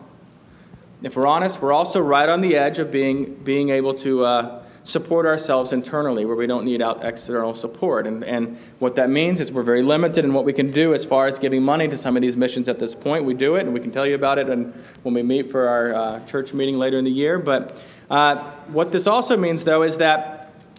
If 1.01 1.15
we're 1.15 1.25
honest, 1.25 1.63
we're 1.63 1.73
also 1.73 1.99
right 1.99 2.29
on 2.29 2.41
the 2.41 2.57
edge 2.57 2.77
of 2.77 2.91
being, 2.91 3.33
being 3.43 3.69
able 3.69 3.95
to. 3.95 4.23
Uh, 4.23 4.64
support 4.85 5.25
ourselves 5.25 5.73
internally 5.73 6.25
where 6.25 6.35
we 6.35 6.45
don't 6.45 6.63
need 6.63 6.79
out 6.79 7.03
external 7.03 7.55
support. 7.55 8.05
And, 8.05 8.23
and 8.23 8.57
what 8.77 8.95
that 8.95 9.09
means 9.09 9.39
is 9.41 9.51
we're 9.51 9.63
very 9.63 9.81
limited 9.81 10.23
in 10.23 10.33
what 10.33 10.45
we 10.45 10.53
can 10.53 10.69
do 10.69 10.93
as 10.93 11.03
far 11.03 11.25
as 11.25 11.39
giving 11.39 11.63
money 11.63 11.87
to 11.87 11.97
some 11.97 12.15
of 12.15 12.21
these 12.21 12.35
missions 12.35 12.69
at 12.69 12.77
this 12.77 12.93
point. 12.93 13.25
We 13.25 13.33
do 13.33 13.55
it, 13.55 13.61
and 13.61 13.73
we 13.73 13.79
can 13.79 13.91
tell 13.91 14.05
you 14.05 14.13
about 14.13 14.37
it 14.37 14.47
and 14.47 14.73
when 15.01 15.15
we 15.15 15.23
meet 15.23 15.51
for 15.51 15.67
our 15.67 15.93
uh, 15.93 16.25
church 16.27 16.53
meeting 16.53 16.77
later 16.77 16.99
in 16.99 17.03
the 17.03 17.11
year. 17.11 17.39
But 17.39 17.75
uh, 18.11 18.51
what 18.67 18.91
this 18.91 19.07
also 19.07 19.35
means, 19.35 19.63
though, 19.63 19.81
is 19.81 19.97
that 19.97 20.34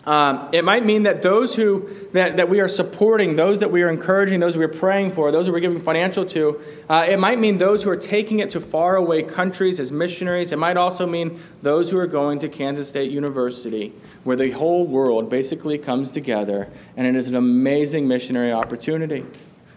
um, 0.06 0.50
it 0.52 0.64
might 0.64 0.86
mean 0.86 1.02
that 1.02 1.20
those 1.20 1.56
who 1.56 1.90
that, 2.12 2.36
that 2.36 2.48
we 2.48 2.60
are 2.60 2.68
supporting, 2.68 3.34
those 3.34 3.58
that 3.58 3.72
we 3.72 3.82
are 3.82 3.90
encouraging, 3.90 4.38
those 4.38 4.56
we 4.56 4.64
are 4.64 4.68
praying 4.68 5.12
for, 5.12 5.32
those 5.32 5.50
we're 5.50 5.58
giving 5.58 5.80
financial 5.80 6.25
to, 6.26 6.60
uh, 6.88 7.04
it 7.08 7.18
might 7.18 7.40
mean 7.40 7.58
those 7.58 7.82
who 7.82 7.90
are 7.90 7.96
taking 7.96 8.38
it 8.38 8.50
to 8.50 8.60
faraway 8.60 9.25
countries 9.25 9.80
as 9.80 9.90
missionaries. 9.90 10.52
It 10.52 10.60
might 10.60 10.76
also 10.76 11.06
mean 11.06 11.42
those 11.60 11.90
who 11.90 11.98
are 11.98 12.06
going 12.06 12.38
to 12.38 12.48
Kansas 12.48 12.88
State 12.88 13.10
University, 13.10 13.92
where 14.22 14.36
the 14.36 14.52
whole 14.52 14.86
world 14.86 15.28
basically 15.28 15.76
comes 15.76 16.12
together, 16.12 16.68
and 16.96 17.04
it 17.04 17.16
is 17.16 17.26
an 17.26 17.34
amazing 17.34 18.06
missionary 18.06 18.52
opportunity. 18.52 19.26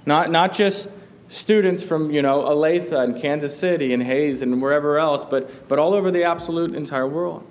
Not 0.06 0.30
not 0.30 0.54
just 0.54 0.90
students 1.30 1.82
from 1.82 2.12
you 2.12 2.22
know 2.22 2.42
Olathe 2.42 2.92
and 2.92 3.20
Kansas 3.20 3.58
City 3.58 3.94
and 3.94 4.04
Hays 4.04 4.44
and 4.44 4.62
wherever 4.62 5.00
else, 5.00 5.26
but 5.26 5.68
but 5.68 5.80
all 5.80 5.96
over 5.96 6.12
the 6.12 6.24
absolute 6.24 6.76
entire 6.76 7.08
world. 7.08 7.48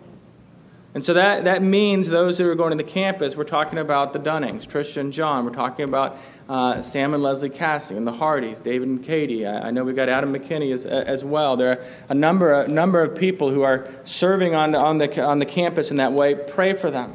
And 0.98 1.04
so 1.04 1.14
that, 1.14 1.44
that 1.44 1.62
means 1.62 2.08
those 2.08 2.38
who 2.38 2.50
are 2.50 2.56
going 2.56 2.76
to 2.76 2.76
the 2.76 2.82
campus, 2.82 3.36
we're 3.36 3.44
talking 3.44 3.78
about 3.78 4.12
the 4.12 4.18
Dunnings, 4.18 4.66
Trisha 4.66 4.96
and 4.96 5.12
John. 5.12 5.44
We're 5.44 5.52
talking 5.52 5.84
about 5.84 6.18
uh, 6.48 6.82
Sam 6.82 7.14
and 7.14 7.22
Leslie 7.22 7.50
Cassie 7.50 7.96
and 7.96 8.04
the 8.04 8.12
Hardys, 8.12 8.58
David 8.58 8.88
and 8.88 9.04
Katie. 9.04 9.46
I, 9.46 9.68
I, 9.68 9.70
know 9.70 9.84
we've 9.84 9.94
got 9.94 10.08
Adam 10.08 10.34
McKinney 10.34 10.74
as, 10.74 10.84
as 10.84 11.22
well. 11.22 11.56
There 11.56 11.70
are 11.70 11.84
a 12.08 12.14
number, 12.14 12.52
a 12.52 12.66
number 12.66 13.00
of 13.00 13.16
people 13.16 13.52
who 13.52 13.62
are 13.62 13.88
serving 14.02 14.56
on 14.56 14.72
the, 14.72 14.78
on, 14.78 14.98
the, 14.98 15.22
on 15.22 15.38
the 15.38 15.46
campus 15.46 15.92
in 15.92 15.98
that 15.98 16.14
way. 16.14 16.34
Pray 16.34 16.74
for 16.74 16.90
them. 16.90 17.14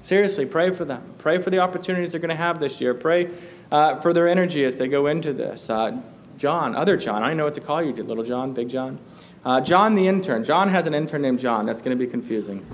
Seriously, 0.00 0.46
pray 0.46 0.72
for 0.72 0.84
them. 0.84 1.02
Pray 1.18 1.38
for 1.38 1.50
the 1.50 1.58
opportunities 1.58 2.12
they're 2.12 2.20
going 2.20 2.28
to 2.28 2.36
have 2.36 2.60
this 2.60 2.80
year. 2.80 2.94
Pray 2.94 3.30
uh, 3.72 4.00
for 4.00 4.12
their 4.12 4.28
energy 4.28 4.64
as 4.64 4.76
they 4.76 4.86
go 4.86 5.08
into 5.08 5.32
this. 5.32 5.68
Uh, 5.68 6.00
John, 6.38 6.76
other 6.76 6.96
John, 6.96 7.24
I 7.24 7.34
know 7.34 7.46
what 7.46 7.54
to 7.54 7.60
call 7.60 7.82
you, 7.82 7.92
little 7.94 8.22
John, 8.22 8.54
big 8.54 8.68
John. 8.68 9.00
Uh, 9.44 9.60
John 9.60 9.96
the 9.96 10.06
intern. 10.06 10.44
John 10.44 10.68
has 10.68 10.86
an 10.86 10.94
intern 10.94 11.22
named 11.22 11.40
John. 11.40 11.66
That's 11.66 11.82
going 11.82 11.98
to 11.98 12.02
be 12.02 12.08
confusing. 12.08 12.64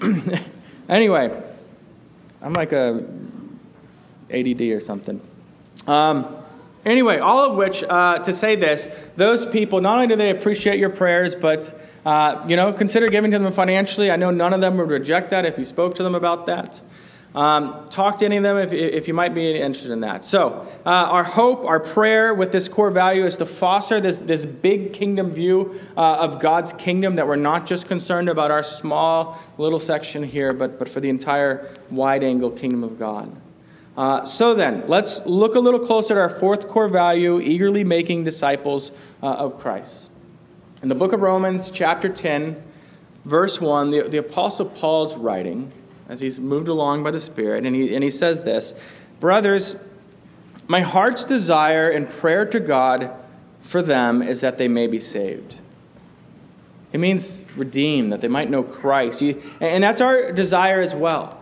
anyway, 0.88 1.42
I'm 2.42 2.52
like 2.52 2.72
a 2.72 3.04
ADD 4.30 4.60
or 4.60 4.80
something. 4.80 5.20
Um, 5.86 6.36
anyway, 6.84 7.18
all 7.18 7.50
of 7.50 7.56
which 7.56 7.82
uh, 7.84 8.20
to 8.20 8.32
say 8.32 8.56
this, 8.56 8.88
those 9.16 9.46
people 9.46 9.80
not 9.80 9.96
only 9.96 10.06
do 10.06 10.16
they 10.16 10.30
appreciate 10.30 10.78
your 10.78 10.90
prayers, 10.90 11.34
but 11.34 11.78
uh, 12.04 12.44
you 12.48 12.56
know 12.56 12.72
consider 12.72 13.08
giving 13.08 13.30
to 13.32 13.38
them 13.38 13.52
financially. 13.52 14.10
I 14.10 14.16
know 14.16 14.30
none 14.30 14.52
of 14.52 14.60
them 14.60 14.76
would 14.78 14.90
reject 14.90 15.30
that 15.30 15.44
if 15.44 15.58
you 15.58 15.64
spoke 15.64 15.94
to 15.96 16.02
them 16.02 16.14
about 16.14 16.46
that. 16.46 16.80
Um, 17.34 17.88
talk 17.90 18.18
to 18.18 18.24
any 18.24 18.38
of 18.38 18.42
them 18.42 18.56
if, 18.56 18.72
if 18.72 19.06
you 19.06 19.14
might 19.14 19.34
be 19.34 19.54
interested 19.56 19.92
in 19.92 20.00
that. 20.00 20.24
So, 20.24 20.66
uh, 20.84 20.88
our 20.88 21.22
hope, 21.22 21.64
our 21.64 21.78
prayer 21.78 22.34
with 22.34 22.50
this 22.50 22.68
core 22.68 22.90
value 22.90 23.24
is 23.24 23.36
to 23.36 23.46
foster 23.46 24.00
this, 24.00 24.18
this 24.18 24.44
big 24.44 24.92
kingdom 24.92 25.30
view 25.30 25.80
uh, 25.96 26.16
of 26.16 26.40
God's 26.40 26.72
kingdom 26.72 27.14
that 27.16 27.28
we're 27.28 27.36
not 27.36 27.66
just 27.66 27.86
concerned 27.86 28.28
about 28.28 28.50
our 28.50 28.64
small 28.64 29.40
little 29.58 29.78
section 29.78 30.24
here, 30.24 30.52
but, 30.52 30.76
but 30.76 30.88
for 30.88 30.98
the 30.98 31.08
entire 31.08 31.72
wide 31.88 32.24
angle 32.24 32.50
kingdom 32.50 32.82
of 32.82 32.98
God. 32.98 33.34
Uh, 33.96 34.24
so 34.24 34.54
then, 34.54 34.82
let's 34.88 35.20
look 35.24 35.54
a 35.54 35.60
little 35.60 35.80
closer 35.80 36.14
at 36.14 36.32
our 36.32 36.40
fourth 36.40 36.66
core 36.66 36.88
value 36.88 37.40
eagerly 37.40 37.84
making 37.84 38.24
disciples 38.24 38.90
uh, 39.22 39.26
of 39.26 39.60
Christ. 39.60 40.10
In 40.82 40.88
the 40.88 40.94
book 40.96 41.12
of 41.12 41.20
Romans, 41.20 41.70
chapter 41.70 42.08
10, 42.08 42.60
verse 43.24 43.60
1, 43.60 43.90
the, 43.90 44.08
the 44.08 44.18
Apostle 44.18 44.66
Paul's 44.66 45.14
writing 45.14 45.72
as 46.10 46.18
he's 46.20 46.40
moved 46.40 46.66
along 46.66 47.04
by 47.04 47.12
the 47.12 47.20
Spirit. 47.20 47.64
And 47.64 47.74
he, 47.74 47.94
and 47.94 48.02
he 48.02 48.10
says 48.10 48.42
this 48.42 48.74
Brothers, 49.20 49.76
my 50.66 50.80
heart's 50.80 51.24
desire 51.24 51.88
and 51.88 52.10
prayer 52.10 52.44
to 52.46 52.60
God 52.60 53.12
for 53.62 53.80
them 53.80 54.20
is 54.20 54.40
that 54.40 54.58
they 54.58 54.68
may 54.68 54.86
be 54.88 55.00
saved. 55.00 55.58
It 56.92 56.98
means 56.98 57.44
redeemed, 57.56 58.12
that 58.12 58.20
they 58.20 58.28
might 58.28 58.50
know 58.50 58.64
Christ. 58.64 59.22
And 59.22 59.84
that's 59.84 60.00
our 60.00 60.32
desire 60.32 60.80
as 60.80 60.94
well. 60.94 61.40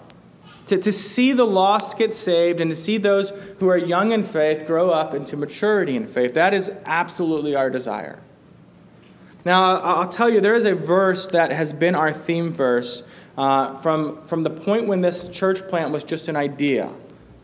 To, 0.67 0.77
to 0.77 0.93
see 0.93 1.33
the 1.33 1.47
lost 1.47 1.97
get 1.97 2.13
saved 2.13 2.61
and 2.61 2.71
to 2.71 2.77
see 2.77 2.99
those 2.99 3.33
who 3.59 3.69
are 3.69 3.79
young 3.79 4.13
in 4.13 4.23
faith 4.23 4.67
grow 4.67 4.91
up 4.91 5.15
into 5.15 5.39
maturity 5.39 5.97
in 5.97 6.07
faith. 6.07 6.35
That 6.35 6.53
is 6.53 6.71
absolutely 6.85 7.55
our 7.55 7.71
desire. 7.71 8.21
Now, 9.47 9.81
I'll 9.81 10.09
tell 10.09 10.29
you, 10.29 10.43
there 10.43 10.55
is 10.55 10.67
a 10.67 10.75
verse 10.75 11.27
that 11.29 11.51
has 11.51 11.73
been 11.73 11.95
our 11.95 12.13
theme 12.13 12.53
verse 12.53 13.03
uh, 13.39 13.79
from, 13.79 14.27
from 14.27 14.43
the 14.43 14.51
point 14.51 14.89
when 14.89 15.01
this 15.01 15.29
church 15.29 15.67
plant 15.69 15.93
was 15.93 16.03
just 16.03 16.27
an 16.27 16.35
idea. 16.35 16.87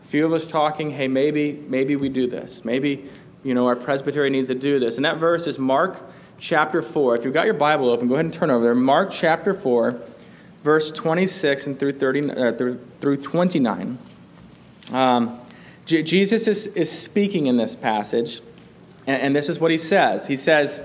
A 0.03 0.07
few 0.07 0.25
of 0.25 0.33
us 0.33 0.45
talking, 0.45 0.91
hey, 0.91 1.07
maybe, 1.07 1.53
maybe 1.69 1.95
we 1.95 2.09
do 2.09 2.27
this. 2.27 2.65
Maybe, 2.65 3.09
you 3.43 3.53
know, 3.53 3.65
our 3.65 3.77
presbytery 3.77 4.29
needs 4.29 4.49
to 4.49 4.55
do 4.55 4.77
this. 4.77 4.97
And 4.97 5.05
that 5.05 5.19
verse 5.19 5.47
is 5.47 5.57
Mark 5.57 5.97
chapter 6.37 6.81
4. 6.81 7.15
If 7.15 7.23
you've 7.23 7.33
got 7.33 7.45
your 7.45 7.53
Bible 7.53 7.89
open, 7.89 8.09
go 8.09 8.15
ahead 8.15 8.25
and 8.25 8.33
turn 8.33 8.51
over 8.51 8.65
there. 8.65 8.75
Mark 8.75 9.09
chapter 9.09 9.53
4, 9.53 9.97
verse 10.65 10.91
26 10.91 11.67
and 11.67 11.79
through, 11.79 11.97
30, 11.97 12.29
uh, 12.29 12.51
through, 12.57 12.85
through 12.99 13.21
29. 13.23 13.97
Um, 14.91 15.39
J- 15.85 16.03
Jesus 16.03 16.45
is, 16.45 16.67
is 16.67 16.91
speaking 16.91 17.45
in 17.45 17.55
this 17.55 17.73
passage, 17.73 18.41
and, 19.07 19.21
and 19.21 19.35
this 19.35 19.47
is 19.47 19.61
what 19.61 19.71
he 19.71 19.77
says. 19.77 20.27
He 20.27 20.35
says, 20.35 20.81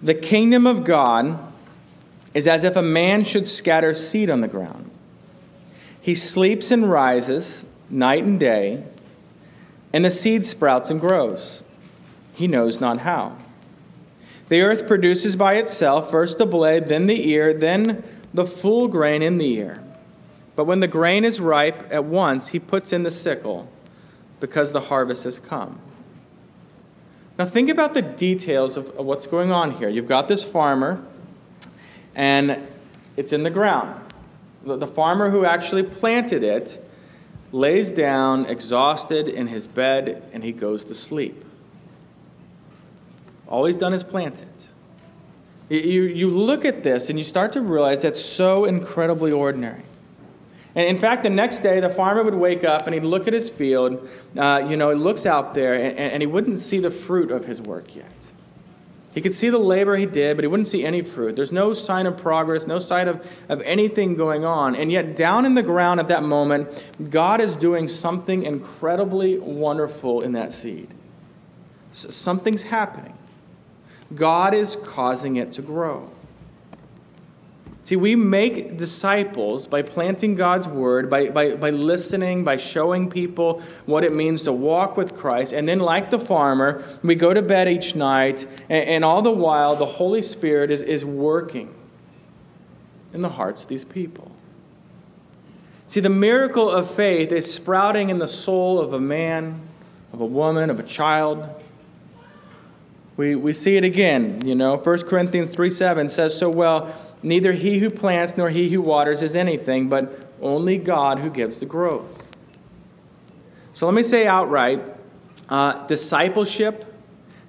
The 0.00 0.14
kingdom 0.14 0.64
of 0.64 0.84
God 0.84 1.52
is 2.34 2.48
as 2.48 2.64
if 2.64 2.76
a 2.76 2.82
man 2.82 3.24
should 3.24 3.48
scatter 3.48 3.94
seed 3.94 4.28
on 4.28 4.40
the 4.40 4.48
ground. 4.48 4.90
He 6.00 6.14
sleeps 6.14 6.70
and 6.70 6.90
rises 6.90 7.64
night 7.88 8.24
and 8.24 8.38
day, 8.38 8.84
and 9.92 10.04
the 10.04 10.10
seed 10.10 10.44
sprouts 10.44 10.90
and 10.90 11.00
grows. 11.00 11.62
He 12.34 12.46
knows 12.46 12.80
not 12.80 12.98
how. 13.00 13.38
The 14.48 14.60
earth 14.60 14.86
produces 14.86 15.36
by 15.36 15.54
itself 15.54 16.10
first 16.10 16.36
the 16.36 16.46
blade, 16.46 16.88
then 16.88 17.06
the 17.06 17.28
ear, 17.28 17.54
then 17.54 18.04
the 18.34 18.44
full 18.44 18.88
grain 18.88 19.22
in 19.22 19.38
the 19.38 19.54
ear. 19.54 19.82
But 20.56 20.64
when 20.64 20.80
the 20.80 20.88
grain 20.88 21.24
is 21.24 21.40
ripe, 21.40 21.90
at 21.90 22.04
once 22.04 22.48
he 22.48 22.58
puts 22.58 22.92
in 22.92 23.04
the 23.04 23.10
sickle, 23.10 23.68
because 24.40 24.72
the 24.72 24.82
harvest 24.82 25.24
has 25.24 25.38
come. 25.38 25.80
Now, 27.38 27.46
think 27.46 27.68
about 27.68 27.94
the 27.94 28.02
details 28.02 28.76
of, 28.76 28.94
what's 28.96 29.26
going 29.26 29.50
on 29.50 29.72
here. 29.72 29.88
You've 29.88 30.06
got 30.06 30.28
this 30.28 30.44
farmer 30.44 31.04
and 32.14 32.66
it's 33.16 33.32
in 33.32 33.42
the 33.42 33.50
ground. 33.50 34.00
The 34.64 34.86
farmer 34.86 35.30
who 35.30 35.44
actually 35.44 35.82
planted 35.82 36.42
it 36.42 36.80
lays 37.52 37.90
down 37.90 38.46
exhausted 38.46 39.28
in 39.28 39.46
his 39.46 39.66
bed 39.66 40.22
and 40.32 40.42
he 40.42 40.52
goes 40.52 40.84
to 40.86 40.94
sleep. 40.94 41.44
All 43.46 43.66
he's 43.66 43.76
done 43.76 43.94
is 43.94 44.02
plant 44.02 44.40
it. 44.40 44.48
You, 45.84 46.02
you 46.02 46.30
look 46.30 46.64
at 46.64 46.82
this 46.82 47.10
and 47.10 47.18
you 47.18 47.24
start 47.24 47.52
to 47.52 47.60
realize 47.60 48.02
that's 48.02 48.22
so 48.22 48.64
incredibly 48.64 49.32
ordinary. 49.32 49.82
And 50.74 50.86
in 50.88 50.96
fact, 50.96 51.22
the 51.22 51.30
next 51.30 51.62
day, 51.62 51.80
the 51.80 51.88
farmer 51.88 52.22
would 52.22 52.34
wake 52.34 52.64
up 52.64 52.86
and 52.86 52.94
he'd 52.94 53.04
look 53.04 53.28
at 53.28 53.32
his 53.32 53.48
field. 53.48 54.08
Uh, 54.36 54.66
you 54.68 54.76
know, 54.76 54.90
he 54.90 54.96
looks 54.96 55.24
out 55.24 55.54
there 55.54 55.74
and, 55.74 55.96
and 55.96 56.22
he 56.22 56.26
wouldn't 56.26 56.58
see 56.58 56.80
the 56.80 56.90
fruit 56.90 57.30
of 57.30 57.44
his 57.44 57.60
work 57.60 57.94
yet. 57.94 58.10
He 59.14 59.20
could 59.20 59.34
see 59.34 59.48
the 59.48 59.58
labor 59.58 59.94
he 59.94 60.06
did, 60.06 60.36
but 60.36 60.42
he 60.42 60.48
wouldn't 60.48 60.66
see 60.66 60.84
any 60.84 61.00
fruit. 61.00 61.36
There's 61.36 61.52
no 61.52 61.72
sign 61.72 62.06
of 62.06 62.18
progress, 62.18 62.66
no 62.66 62.80
sign 62.80 63.06
of, 63.06 63.24
of 63.48 63.60
anything 63.62 64.16
going 64.16 64.44
on. 64.44 64.74
And 64.74 64.90
yet, 64.90 65.14
down 65.14 65.46
in 65.46 65.54
the 65.54 65.62
ground 65.62 66.00
at 66.00 66.08
that 66.08 66.24
moment, 66.24 66.68
God 67.10 67.40
is 67.40 67.54
doing 67.54 67.86
something 67.86 68.42
incredibly 68.42 69.38
wonderful 69.38 70.20
in 70.20 70.32
that 70.32 70.52
seed. 70.52 70.88
Something's 71.92 72.64
happening. 72.64 73.16
God 74.16 74.52
is 74.52 74.76
causing 74.82 75.36
it 75.36 75.52
to 75.52 75.62
grow. 75.62 76.10
See, 77.84 77.96
we 77.96 78.16
make 78.16 78.78
disciples 78.78 79.66
by 79.66 79.82
planting 79.82 80.36
God's 80.36 80.66
word, 80.66 81.10
by, 81.10 81.28
by, 81.28 81.54
by 81.54 81.68
listening, 81.68 82.42
by 82.42 82.56
showing 82.56 83.10
people 83.10 83.62
what 83.84 84.04
it 84.04 84.14
means 84.14 84.42
to 84.44 84.54
walk 84.54 84.96
with 84.96 85.14
Christ. 85.14 85.52
And 85.52 85.68
then, 85.68 85.80
like 85.80 86.08
the 86.08 86.18
farmer, 86.18 86.82
we 87.02 87.14
go 87.14 87.34
to 87.34 87.42
bed 87.42 87.68
each 87.68 87.94
night, 87.94 88.46
and, 88.70 88.88
and 88.88 89.04
all 89.04 89.20
the 89.20 89.30
while, 89.30 89.76
the 89.76 89.84
Holy 89.84 90.22
Spirit 90.22 90.70
is, 90.70 90.80
is 90.80 91.04
working 91.04 91.74
in 93.12 93.20
the 93.20 93.28
hearts 93.28 93.64
of 93.64 93.68
these 93.68 93.84
people. 93.84 94.32
See, 95.86 96.00
the 96.00 96.08
miracle 96.08 96.70
of 96.70 96.90
faith 96.90 97.32
is 97.32 97.52
sprouting 97.52 98.08
in 98.08 98.18
the 98.18 98.26
soul 98.26 98.80
of 98.80 98.94
a 98.94 99.00
man, 99.00 99.60
of 100.10 100.22
a 100.22 100.26
woman, 100.26 100.70
of 100.70 100.80
a 100.80 100.82
child. 100.82 101.46
We, 103.18 103.34
we 103.34 103.52
see 103.52 103.76
it 103.76 103.84
again, 103.84 104.40
you 104.42 104.54
know. 104.54 104.78
1 104.78 105.02
Corinthians 105.02 105.54
3 105.54 105.68
7 105.68 106.08
says 106.08 106.36
so 106.36 106.48
well 106.48 106.94
Neither 107.24 107.52
he 107.54 107.78
who 107.78 107.88
plants 107.88 108.36
nor 108.36 108.50
he 108.50 108.68
who 108.68 108.82
waters 108.82 109.22
is 109.22 109.34
anything, 109.34 109.88
but 109.88 110.28
only 110.42 110.76
God 110.76 111.20
who 111.20 111.30
gives 111.30 111.58
the 111.58 111.64
growth. 111.64 112.22
So 113.72 113.86
let 113.86 113.94
me 113.94 114.02
say 114.02 114.26
outright 114.26 114.82
uh, 115.48 115.86
discipleship. 115.86 116.84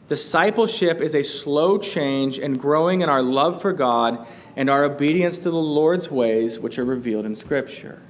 Discipleship 0.08 1.02
is 1.02 1.14
a 1.14 1.24
slow 1.24 1.78
change 1.78 2.40
and 2.40 2.58
growing 2.58 3.02
in 3.02 3.10
our 3.10 3.22
love 3.22 3.62
for 3.62 3.74
God 3.74 4.26
and 4.56 4.70
our 4.70 4.86
obedience 4.86 5.38
to 5.40 5.52
the 5.52 5.58
Lord's 5.58 6.10
ways, 6.10 6.58
which 6.58 6.80
are 6.80 6.86
revealed 6.86 7.26
in 7.26 7.36
Scripture. 7.36 8.02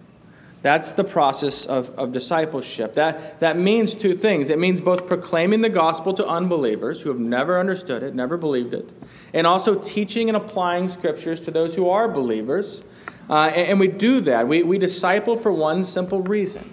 That's 0.61 0.91
the 0.91 1.03
process 1.03 1.65
of, 1.65 1.89
of 1.97 2.11
discipleship. 2.11 2.93
That, 2.93 3.39
that 3.39 3.57
means 3.57 3.95
two 3.95 4.15
things. 4.15 4.51
It 4.51 4.59
means 4.59 4.81
both 4.81 5.07
proclaiming 5.07 5.61
the 5.61 5.69
gospel 5.69 6.13
to 6.13 6.25
unbelievers 6.25 7.01
who 7.01 7.09
have 7.09 7.19
never 7.19 7.59
understood 7.59 8.03
it, 8.03 8.13
never 8.13 8.37
believed 8.37 8.73
it, 8.73 8.87
and 9.35 9.45
also 9.45 9.75
teaching 9.75 10.29
and 10.29 10.37
applying 10.37 10.89
scriptures 10.89 11.41
to 11.41 11.51
those 11.51 11.75
who 11.75 11.89
are 11.89 12.07
believers. 12.07 12.81
Uh, 13.29 13.47
and, 13.47 13.71
and, 13.71 13.79
we 13.79 13.87
do 13.87 14.21
that. 14.21 14.47
We, 14.47 14.63
we 14.63 14.77
disciple 14.77 15.37
for 15.37 15.51
one 15.51 15.83
simple 15.83 16.21
reason. 16.21 16.71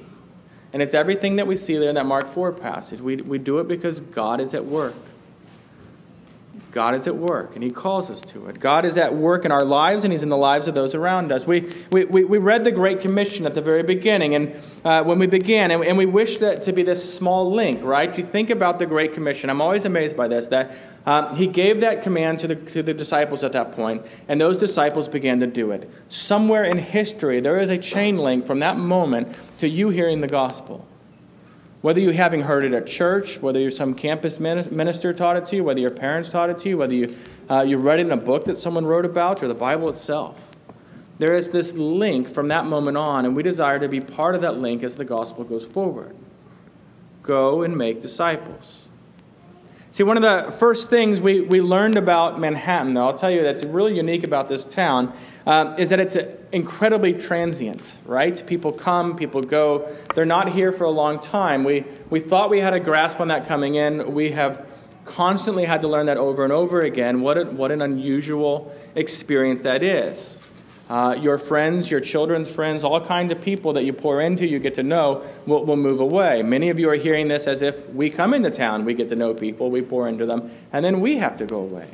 And 0.73 0.81
it's 0.81 0.95
everything 0.95 1.37
that 1.37 1.47
we 1.47 1.57
see 1.57 1.77
there 1.77 1.89
in 1.89 1.97
that 1.97 2.07
Mark 2.07 2.33
4 2.33 2.53
passage. 2.53 3.01
We, 3.01 3.17
we 3.17 3.39
do 3.39 3.59
it 3.59 3.67
because 3.69 4.01
God 4.01 4.41
is 4.41 4.55
at 4.55 4.65
work. 4.65 4.95
God 6.71 6.95
is 6.95 7.07
at 7.07 7.17
work, 7.17 7.55
and 7.55 7.63
He 7.63 7.71
calls 7.71 8.11
us 8.11 8.21
to 8.33 8.47
it. 8.47 8.59
God 8.59 8.87
is 8.87 8.97
at 8.97 9.15
work 9.15 9.45
in 9.45 9.53
our 9.53 9.65
lives, 9.65 10.05
and 10.05 10.13
He's 10.13 10.23
in 10.23 10.31
the 10.31 10.39
lives 10.39 10.69
of 10.69 10.75
those 10.75 10.95
around 10.95 11.31
us. 11.31 11.47
We, 11.47 11.71
we, 11.91 12.07
we 12.07 12.25
we 12.25 12.39
read 12.39 12.65
the 12.65 12.71
Great 12.71 13.03
Commission 13.03 13.45
at 13.45 13.55
the 13.55 13.61
very 13.61 13.83
beginning, 13.83 14.35
and 14.35 14.57
uh, 14.83 15.05
when 15.05 15.19
we 15.19 15.27
began, 15.27 15.71
and, 15.71 15.85
and 15.85 15.99
we 15.99 16.07
wish 16.07 16.39
that 16.39 16.63
to 16.63 16.73
be 16.73 16.83
this 16.83 17.15
small 17.15 17.53
link, 17.53 17.83
right? 17.83 18.17
You 18.17 18.25
think 18.25 18.49
about 18.49 18.79
the 18.79 18.87
Great 18.87 19.13
Commission. 19.13 19.51
I'm 19.51 19.61
always 19.61 19.85
amazed 19.85 20.17
by 20.17 20.29
this, 20.29 20.47
that 20.47 20.75
um, 21.07 21.37
He 21.37 21.47
gave 21.47 21.81
that 21.81 22.03
command 22.03 22.41
to 22.41 22.49
the, 22.49 22.57
to 22.57 22.83
the 22.83 22.95
disciples 22.95 23.45
at 23.45 23.53
that 23.53 23.73
point, 23.73 24.05
and 24.29 24.41
those 24.41 24.57
disciples 24.57 25.09
began 25.09 25.41
to 25.41 25.47
do 25.47 25.71
it. 25.71 25.91
Somewhere 26.09 26.65
in 26.65 26.79
history, 26.79 27.41
there 27.41 27.61
is 27.61 27.71
a 27.71 27.79
chain 27.79 28.17
link 28.17 28.47
from 28.47 28.61
that 28.61 28.77
moment 28.77 29.37
to 29.61 29.69
you 29.69 29.89
hearing 29.89 30.21
the 30.21 30.29
gospel. 30.29 30.87
Whether 31.81 32.01
you 32.01 32.11
having 32.11 32.43
heard 32.43 32.65
it 32.65 32.73
at 32.73 32.87
church, 32.87 33.43
whether 33.43 33.59
you're 33.59 33.73
some 33.73 33.95
campus 33.95 34.39
minister 34.39 35.13
taught 35.13 35.37
it 35.37 35.47
to 35.47 35.57
you, 35.57 35.65
whether 35.65 35.81
your 35.81 35.91
parents 35.91 36.31
taught 36.31 36.49
it 36.49 36.61
to 36.61 36.69
you, 36.69 36.79
whether 36.79 36.95
you, 36.95 37.17
uh, 37.51 37.63
you 37.63 37.77
read 37.77 37.99
it 37.99 38.07
in 38.07 38.13
a 38.13 38.17
book 38.17 38.45
that 38.45 38.57
someone 38.57 38.87
wrote 38.87 39.05
about, 39.05 39.43
or 39.43 39.49
the 39.49 39.55
Bible 39.55 39.89
itself. 39.89 40.41
There 41.19 41.35
is 41.35 41.51
this 41.51 41.73
link 41.73 42.33
from 42.33 42.49
that 42.49 42.67
moment 42.67 42.97
on, 42.97 43.25
and 43.25 43.35
we 43.35 43.43
desire 43.43 43.81
to 43.81 43.89
be 43.89 44.01
part 44.01 44.37
of 44.37 44.41
that 44.43 44.59
link 44.59 44.85
as 44.85 44.95
the 44.95 45.05
gospel 45.05 45.43
goes 45.43 45.67
forward. 45.67 46.15
Go 47.25 47.63
and 47.63 47.77
make 47.77 48.01
disciples. 48.01 48.87
See, 49.93 50.05
one 50.05 50.17
of 50.17 50.23
the 50.23 50.57
first 50.57 50.89
things 50.89 51.21
we, 51.21 51.43
we 51.43 51.61
learned 51.61 51.97
about 51.97 52.41
Manhattan, 52.41 52.95
though, 52.95 53.09
I'll 53.09 53.19
tell 53.19 53.31
you 53.31 53.43
that's 53.43 53.63
really 53.63 53.95
unique 53.95 54.25
about 54.25 54.49
this 54.49 54.65
town, 54.65 55.15
um, 55.45 55.79
is 55.79 55.91
that 55.91 56.01
it's 56.01 56.17
incredibly 56.51 57.13
transient, 57.13 57.99
right? 58.07 58.47
People 58.47 58.73
come, 58.73 59.17
people 59.17 59.43
go. 59.43 59.95
They're 60.15 60.25
not 60.25 60.51
here 60.55 60.73
for 60.73 60.85
a 60.85 60.91
long 60.91 61.21
time. 61.21 61.63
We, 61.63 61.85
we 62.09 62.21
thought 62.21 62.49
we 62.49 62.61
had 62.61 62.73
a 62.73 62.81
grasp 62.81 63.21
on 63.21 63.29
that 63.29 63.47
coming 63.47 63.75
in. 63.75 64.15
We 64.15 64.31
have 64.31 64.67
constantly 65.05 65.67
had 65.67 65.83
to 65.83 65.89
learn 65.89 66.07
that 66.07 66.17
over 66.17 66.43
and 66.43 66.55
over 66.55 66.81
again. 66.81 67.21
What, 67.21 67.37
a, 67.37 67.45
what 67.45 67.71
an 67.71 67.83
unusual 67.83 68.75
experience 68.95 69.61
that 69.61 69.83
is. 69.83 70.41
Uh, 70.93 71.15
your 71.15 71.39
friends, 71.39 71.91
your 71.91 72.01
children's 72.01 72.51
friends, 72.51 72.85
all 72.85 73.01
kinds 73.01 73.33
of 73.33 73.41
people 73.41 73.73
that 73.73 73.83
you 73.83 73.95
pour 73.95 74.21
into, 74.21 74.47
you 74.47 74.59
get 74.59 74.75
to 74.75 74.83
know, 74.83 75.25
will, 75.47 75.65
will 75.65 75.75
move 75.75 76.01
away. 76.01 76.43
Many 76.43 76.69
of 76.69 76.79
you 76.79 76.91
are 76.91 76.97
hearing 76.97 77.29
this 77.29 77.47
as 77.47 77.63
if 77.63 77.89
we 77.95 78.11
come 78.11 78.35
into 78.35 78.51
town, 78.51 78.85
we 78.85 78.93
get 78.93 79.09
to 79.09 79.17
know 79.17 79.33
people, 79.33 79.71
we 79.71 79.81
pour 79.81 80.07
into 80.07 80.27
them, 80.27 80.51
and 80.71 80.85
then 80.85 81.01
we 81.01 81.17
have 81.17 81.39
to 81.39 81.47
go 81.47 81.61
away 81.61 81.89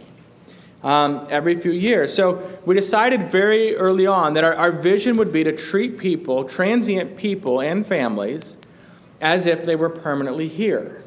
um, 0.83 1.29
every 1.31 1.55
few 1.61 1.71
years. 1.71 2.13
So 2.13 2.59
we 2.67 2.75
decided 2.75 3.29
very 3.29 3.77
early 3.77 4.09
on 4.09 4.35
that 4.35 4.43
our, 4.43 4.57
our 4.57 4.73
vision 4.73 5.17
would 5.17 5.33
be 5.33 5.45
to 5.45 5.53
treat 5.53 5.97
people, 5.97 6.43
transient 6.43 7.17
people 7.17 7.61
and 7.61 7.87
families, 7.87 8.57
as 9.21 9.47
if 9.47 9.65
they 9.65 9.77
were 9.77 9.91
permanently 9.91 10.49
here. 10.49 11.05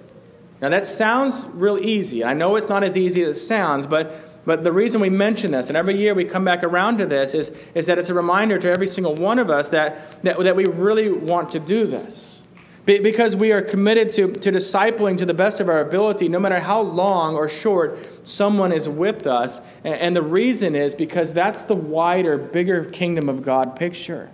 Now 0.62 0.70
that 0.70 0.88
sounds 0.88 1.46
real 1.48 1.78
easy. 1.78 2.24
I 2.24 2.36
know 2.36 2.56
it's 2.56 2.70
not 2.70 2.86
as 2.86 2.96
easy 2.96 3.22
as 3.24 3.36
it 3.36 3.42
sounds, 3.42 3.86
but 3.86 4.31
but 4.46 4.64
the 4.64 4.72
reason 4.72 5.02
we 5.02 5.10
mention 5.10 5.52
this, 5.52 5.68
and 5.68 5.78
every 5.78 5.98
year 5.98 6.14
we 6.14 6.26
come 6.26 6.44
back 6.44 6.64
around 6.64 6.98
to 6.98 7.06
this, 7.06 7.34
is, 7.34 7.52
is 7.76 7.86
that 7.86 8.00
it's 8.00 8.10
a 8.10 8.14
reminder 8.14 8.58
to 8.58 8.70
every 8.70 8.88
single 8.88 9.14
one 9.16 9.38
of 9.38 9.50
us 9.50 9.70
that, 9.70 10.22
that, 10.24 10.40
that 10.40 10.56
we 10.56 10.66
really 10.66 11.12
want 11.12 11.50
to 11.50 11.60
do 11.60 11.86
this. 11.86 12.44
Because 12.84 13.36
we 13.36 13.52
are 13.52 13.62
committed 13.62 14.12
to, 14.14 14.32
to 14.34 14.52
discipling 14.52 15.18
to 15.20 15.26
the 15.26 15.36
best 15.36 15.60
of 15.60 15.70
our 15.70 15.80
ability, 15.80 16.28
no 16.28 16.40
matter 16.40 16.60
how 16.60 16.82
long 16.82 17.36
or 17.36 17.48
short 17.48 18.28
someone 18.28 18.72
is 18.72 18.90
with 18.90 19.28
us. 19.28 19.62
And 19.84 20.16
the 20.16 20.24
reason 20.24 20.76
is 20.76 20.96
because 20.96 21.32
that's 21.32 21.62
the 21.62 21.76
wider, 21.76 22.40
bigger 22.40 22.84
kingdom 22.86 23.30
of 23.30 23.44
God 23.44 23.76
picture. 23.76 24.32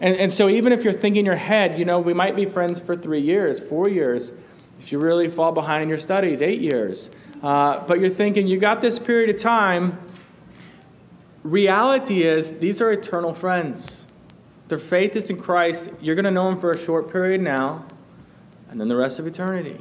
And, 0.00 0.16
and 0.16 0.32
so, 0.32 0.48
even 0.48 0.72
if 0.72 0.82
you're 0.82 0.92
thinking 0.92 1.20
in 1.20 1.26
your 1.26 1.36
head, 1.36 1.78
you 1.78 1.84
know, 1.84 2.00
we 2.00 2.12
might 2.12 2.34
be 2.34 2.44
friends 2.44 2.80
for 2.80 2.96
three 2.96 3.20
years, 3.20 3.60
four 3.60 3.88
years, 3.88 4.32
if 4.80 4.90
you 4.90 4.98
really 4.98 5.30
fall 5.30 5.52
behind 5.52 5.84
in 5.84 5.88
your 5.88 5.98
studies, 5.98 6.42
eight 6.42 6.60
years. 6.60 7.08
Uh, 7.42 7.84
but 7.86 8.00
you're 8.00 8.10
thinking, 8.10 8.46
you 8.46 8.58
got 8.58 8.80
this 8.80 8.98
period 8.98 9.28
of 9.30 9.40
time. 9.40 9.98
Reality 11.42 12.22
is, 12.22 12.58
these 12.58 12.80
are 12.80 12.90
eternal 12.90 13.34
friends 13.34 14.02
their 14.72 14.78
faith 14.78 15.16
is 15.16 15.28
in 15.28 15.36
Christ, 15.36 15.90
you're 16.00 16.14
going 16.14 16.24
to 16.24 16.30
know 16.30 16.48
them 16.48 16.58
for 16.58 16.70
a 16.70 16.78
short 16.78 17.12
period 17.12 17.42
now, 17.42 17.84
and 18.70 18.80
then 18.80 18.88
the 18.88 18.96
rest 18.96 19.18
of 19.18 19.26
eternity. 19.26 19.78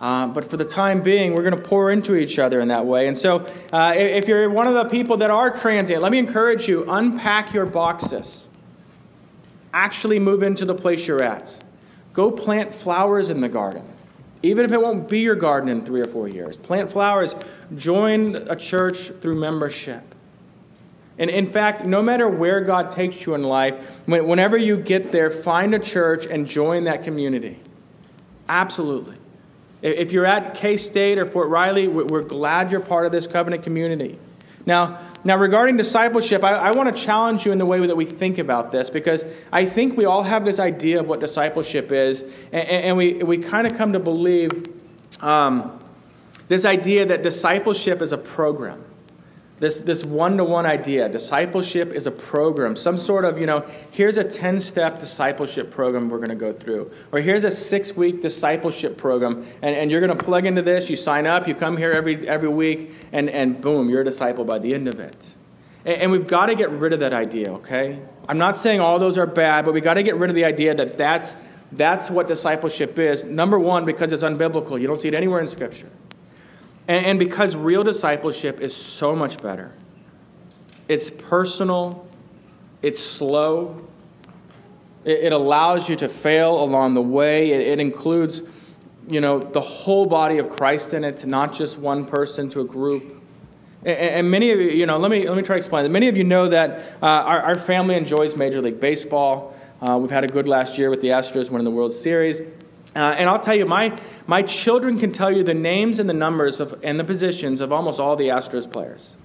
Uh, 0.00 0.28
but 0.28 0.48
for 0.48 0.56
the 0.56 0.64
time 0.64 1.02
being, 1.02 1.34
we're 1.34 1.42
going 1.42 1.54
to 1.54 1.62
pour 1.62 1.90
into 1.90 2.14
each 2.14 2.38
other 2.38 2.58
in 2.62 2.68
that 2.68 2.86
way. 2.86 3.06
And 3.06 3.18
so, 3.18 3.44
uh, 3.70 3.92
if 3.94 4.26
you're 4.26 4.48
one 4.48 4.66
of 4.66 4.72
the 4.72 4.86
people 4.86 5.18
that 5.18 5.30
are 5.30 5.50
transient, 5.50 6.02
let 6.02 6.10
me 6.10 6.18
encourage 6.18 6.66
you 6.66 6.90
unpack 6.90 7.52
your 7.52 7.66
boxes. 7.66 8.48
Actually, 9.74 10.18
move 10.18 10.42
into 10.42 10.64
the 10.64 10.74
place 10.74 11.06
you're 11.06 11.22
at. 11.22 11.62
Go 12.14 12.30
plant 12.30 12.74
flowers 12.74 13.28
in 13.28 13.42
the 13.42 13.48
garden, 13.50 13.84
even 14.42 14.64
if 14.64 14.72
it 14.72 14.80
won't 14.80 15.08
be 15.08 15.20
your 15.20 15.34
garden 15.34 15.68
in 15.68 15.84
three 15.84 16.00
or 16.00 16.06
four 16.06 16.28
years. 16.28 16.56
Plant 16.56 16.92
flowers. 16.92 17.34
Join 17.76 18.36
a 18.48 18.56
church 18.56 19.10
through 19.20 19.36
membership. 19.36 20.02
And 21.18 21.30
in 21.30 21.46
fact, 21.46 21.84
no 21.84 22.00
matter 22.00 22.28
where 22.28 22.60
God 22.60 22.92
takes 22.92 23.26
you 23.26 23.34
in 23.34 23.42
life, 23.42 23.78
whenever 24.06 24.56
you 24.56 24.76
get 24.76 25.10
there, 25.10 25.30
find 25.30 25.74
a 25.74 25.78
church 25.78 26.26
and 26.26 26.46
join 26.46 26.84
that 26.84 27.02
community. 27.02 27.58
Absolutely. 28.48 29.16
If 29.82 30.12
you're 30.12 30.26
at 30.26 30.54
K 30.54 30.76
State 30.76 31.18
or 31.18 31.26
Fort 31.26 31.48
Riley, 31.48 31.88
we're 31.88 32.22
glad 32.22 32.70
you're 32.70 32.80
part 32.80 33.06
of 33.06 33.12
this 33.12 33.26
covenant 33.26 33.64
community. 33.64 34.18
Now, 34.64 35.07
now 35.28 35.36
regarding 35.36 35.76
discipleship, 35.76 36.42
I, 36.42 36.54
I 36.54 36.70
want 36.70 36.96
to 36.96 37.02
challenge 37.02 37.44
you 37.44 37.52
in 37.52 37.58
the 37.58 37.66
way 37.66 37.86
that 37.86 37.94
we 37.94 38.06
think 38.06 38.38
about 38.38 38.72
this 38.72 38.88
because 38.88 39.26
I 39.52 39.66
think 39.66 39.94
we 39.94 40.06
all 40.06 40.22
have 40.22 40.46
this 40.46 40.58
idea 40.58 41.00
of 41.00 41.06
what 41.06 41.20
discipleship 41.20 41.92
is, 41.92 42.22
and, 42.50 42.66
and 42.66 42.96
we, 42.96 43.22
we 43.22 43.36
kind 43.36 43.66
of 43.66 43.76
come 43.76 43.92
to 43.92 43.98
believe 43.98 44.64
um, 45.20 45.78
this 46.48 46.64
idea 46.64 47.04
that 47.04 47.22
discipleship 47.22 48.00
is 48.00 48.14
a 48.14 48.16
program 48.16 48.82
This, 49.60 49.80
this 49.80 50.04
one-to-one 50.04 50.66
idea. 50.66 51.08
Discipleship 51.08 51.92
is 51.92 52.06
a 52.06 52.12
program, 52.12 52.76
some 52.76 52.96
sort 52.96 53.24
of, 53.24 53.40
you 53.40 53.46
know, 53.46 53.66
here's 53.90 54.16
a 54.16 54.24
10-step 54.24 55.00
discipleship 55.00 55.70
program 55.72 56.08
we're 56.08 56.18
going 56.18 56.28
to 56.28 56.36
go 56.36 56.52
through. 56.52 56.92
Or 57.10 57.20
here's 57.20 57.42
a 57.42 57.50
six-week 57.50 58.22
discipleship 58.22 58.96
program, 58.96 59.46
and, 59.60 59.76
and 59.76 59.90
you're 59.90 60.00
going 60.00 60.16
to 60.16 60.24
plug 60.24 60.46
into 60.46 60.62
this, 60.62 60.88
you 60.88 60.94
sign 60.94 61.26
up, 61.26 61.48
you 61.48 61.56
come 61.56 61.76
here 61.76 61.90
every, 61.90 62.28
every 62.28 62.48
week, 62.48 62.94
and, 63.10 63.28
and 63.28 63.60
boom, 63.60 63.90
you're 63.90 64.02
a 64.02 64.04
disciple 64.04 64.44
by 64.44 64.60
the 64.60 64.72
end 64.74 64.86
of 64.86 65.00
it. 65.00 65.34
And, 65.84 66.02
and 66.02 66.12
we've 66.12 66.28
got 66.28 66.46
to 66.46 66.54
get 66.54 66.70
rid 66.70 66.92
of 66.92 67.00
that 67.00 67.12
idea, 67.12 67.50
okay? 67.54 68.00
I'm 68.28 68.38
not 68.38 68.56
saying 68.56 68.80
all 68.80 69.00
those 69.00 69.18
are 69.18 69.26
bad, 69.26 69.64
but 69.64 69.74
we've 69.74 69.82
got 69.82 69.94
to 69.94 70.04
get 70.04 70.14
rid 70.16 70.30
of 70.30 70.36
the 70.36 70.44
idea 70.44 70.72
that 70.74 70.96
that's, 70.96 71.34
that's 71.72 72.10
what 72.10 72.28
discipleship 72.28 72.96
is. 72.96 73.24
Number 73.24 73.58
one, 73.58 73.84
because 73.84 74.12
it's 74.12 74.22
unbiblical. 74.22 74.80
You 74.80 74.86
don't 74.86 75.00
see 75.00 75.08
it 75.08 75.16
anywhere 75.16 75.40
in 75.40 75.48
Scripture. 75.48 75.88
And, 76.88 77.04
and 77.06 77.18
because 77.18 77.54
real 77.54 77.84
discipleship 77.84 78.60
is 78.60 78.74
so 78.74 79.14
much 79.14 79.40
better, 79.42 79.72
it's 80.88 81.10
personal, 81.10 82.08
it's 82.82 82.98
slow, 82.98 83.86
it, 85.04 85.24
it 85.24 85.32
allows 85.32 85.88
you 85.88 85.96
to 85.96 86.08
fail 86.08 86.60
along 86.60 86.94
the 86.94 87.02
way, 87.02 87.52
it, 87.52 87.60
it 87.60 87.78
includes 87.78 88.42
you 89.06 89.20
know 89.22 89.38
the 89.38 89.60
whole 89.60 90.04
body 90.04 90.38
of 90.38 90.50
Christ 90.50 90.92
in 90.92 91.04
it, 91.04 91.24
not 91.24 91.54
just 91.54 91.78
one 91.78 92.04
person 92.04 92.50
to 92.50 92.60
a 92.60 92.64
group. 92.64 93.14
And, 93.84 94.28
many 94.28 94.50
of 94.50 94.58
you, 94.58 94.70
you 94.70 94.86
know, 94.86 94.98
let 94.98 95.08
me, 95.08 95.26
let 95.26 95.36
me 95.36 95.42
try 95.44 95.54
to 95.54 95.58
explain. 95.58 95.90
Many 95.92 96.08
of 96.08 96.16
you 96.16 96.24
know 96.24 96.48
that 96.48 96.96
uh, 97.00 97.06
our, 97.06 97.40
our 97.42 97.54
family 97.54 97.94
enjoys 97.94 98.36
Major 98.36 98.60
League 98.60 98.80
Baseball. 98.80 99.54
Uh, 99.80 99.96
we've 99.96 100.10
had 100.10 100.24
a 100.24 100.26
good 100.26 100.48
last 100.48 100.78
year 100.78 100.90
with 100.90 101.00
the 101.00 101.08
Astros 101.08 101.48
winning 101.48 101.64
the 101.64 101.70
World 101.70 101.92
Series. 101.92 102.40
Uh, 102.96 103.00
and 103.00 103.28
I'll 103.28 103.40
tell 103.40 103.56
you, 103.56 103.66
my, 103.66 103.96
my 104.26 104.42
children 104.42 104.98
can 104.98 105.12
tell 105.12 105.30
you 105.30 105.44
the 105.44 105.54
names 105.54 105.98
and 105.98 106.08
the 106.08 106.14
numbers 106.14 106.60
of, 106.60 106.78
and 106.82 106.98
the 106.98 107.04
positions 107.04 107.60
of 107.60 107.72
almost 107.72 108.00
all 108.00 108.16
the 108.16 108.28
Astros 108.28 108.70
players. 108.70 109.16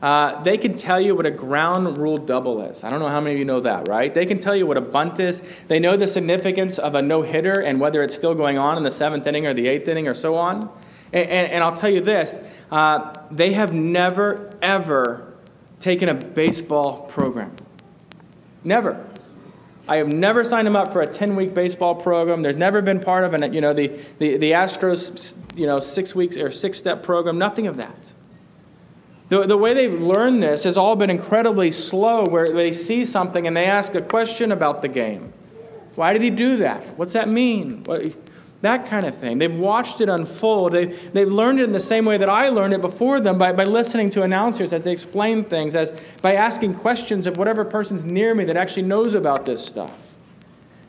Uh, 0.00 0.42
they 0.42 0.58
can 0.58 0.76
tell 0.76 1.02
you 1.02 1.14
what 1.14 1.24
a 1.24 1.30
ground 1.30 1.96
rule 1.96 2.18
double 2.18 2.60
is. 2.60 2.84
I 2.84 2.90
don't 2.90 3.00
know 3.00 3.08
how 3.08 3.20
many 3.20 3.36
of 3.36 3.38
you 3.38 3.46
know 3.46 3.60
that, 3.60 3.88
right? 3.88 4.12
They 4.12 4.26
can 4.26 4.38
tell 4.38 4.54
you 4.54 4.66
what 4.66 4.76
a 4.76 4.82
bunt 4.82 5.18
is. 5.18 5.40
They 5.68 5.80
know 5.80 5.96
the 5.96 6.06
significance 6.06 6.78
of 6.78 6.94
a 6.94 7.00
no 7.00 7.22
hitter 7.22 7.60
and 7.60 7.80
whether 7.80 8.02
it's 8.02 8.14
still 8.14 8.34
going 8.34 8.58
on 8.58 8.76
in 8.76 8.82
the 8.82 8.90
seventh 8.90 9.26
inning 9.26 9.46
or 9.46 9.54
the 9.54 9.66
eighth 9.66 9.88
inning 9.88 10.06
or 10.06 10.14
so 10.14 10.34
on. 10.34 10.70
And, 11.12 11.30
and, 11.30 11.52
and 11.52 11.64
I'll 11.64 11.76
tell 11.76 11.88
you 11.88 12.00
this 12.00 12.34
uh, 12.70 13.14
they 13.30 13.54
have 13.54 13.72
never, 13.72 14.50
ever 14.60 15.32
taken 15.80 16.08
a 16.08 16.14
baseball 16.14 17.02
program. 17.02 17.54
Never. 18.62 19.06
I 19.86 19.96
have 19.96 20.12
never 20.12 20.44
signed 20.44 20.66
him 20.66 20.76
up 20.76 20.92
for 20.92 21.02
a 21.02 21.06
10 21.06 21.36
week 21.36 21.52
baseball 21.52 21.94
program. 21.94 22.42
There's 22.42 22.56
never 22.56 22.80
been 22.80 23.00
part 23.00 23.24
of 23.24 23.34
an, 23.34 23.52
you 23.52 23.60
know, 23.60 23.74
the, 23.74 23.88
the, 24.18 24.38
the 24.38 24.52
Astros, 24.52 25.34
you 25.54 25.66
know, 25.66 25.78
six 25.78 26.14
weeks 26.14 26.36
or 26.36 26.50
six 26.50 26.78
step 26.78 27.02
program, 27.02 27.38
nothing 27.38 27.66
of 27.66 27.76
that. 27.76 28.12
The, 29.28 29.46
the 29.46 29.56
way 29.56 29.74
they've 29.74 30.00
learned 30.00 30.42
this 30.42 30.64
has 30.64 30.76
all 30.76 30.96
been 30.96 31.10
incredibly 31.10 31.70
slow, 31.70 32.24
where 32.24 32.48
they 32.48 32.72
see 32.72 33.04
something 33.04 33.46
and 33.46 33.56
they 33.56 33.64
ask 33.64 33.94
a 33.94 34.02
question 34.02 34.52
about 34.52 34.82
the 34.82 34.88
game. 34.88 35.32
Why 35.96 36.12
did 36.12 36.22
he 36.22 36.30
do 36.30 36.58
that? 36.58 36.98
What's 36.98 37.12
that 37.12 37.28
mean? 37.28 37.84
What, 37.84 38.12
that 38.64 38.88
kind 38.88 39.04
of 39.04 39.16
thing. 39.16 39.38
They've 39.38 39.54
watched 39.54 40.00
it 40.00 40.08
unfold. 40.08 40.72
They, 40.72 40.86
they've 40.86 41.30
learned 41.30 41.60
it 41.60 41.64
in 41.64 41.72
the 41.72 41.80
same 41.80 42.04
way 42.04 42.16
that 42.18 42.28
I 42.28 42.48
learned 42.48 42.72
it 42.72 42.80
before 42.80 43.20
them 43.20 43.38
by, 43.38 43.52
by 43.52 43.64
listening 43.64 44.10
to 44.10 44.22
announcers 44.22 44.72
as 44.72 44.84
they 44.84 44.92
explain 44.92 45.44
things, 45.44 45.74
as 45.74 45.92
by 46.22 46.34
asking 46.34 46.74
questions 46.74 47.26
of 47.26 47.36
whatever 47.36 47.64
person's 47.64 48.04
near 48.04 48.34
me 48.34 48.44
that 48.44 48.56
actually 48.56 48.82
knows 48.82 49.14
about 49.14 49.46
this 49.46 49.64
stuff. 49.64 49.92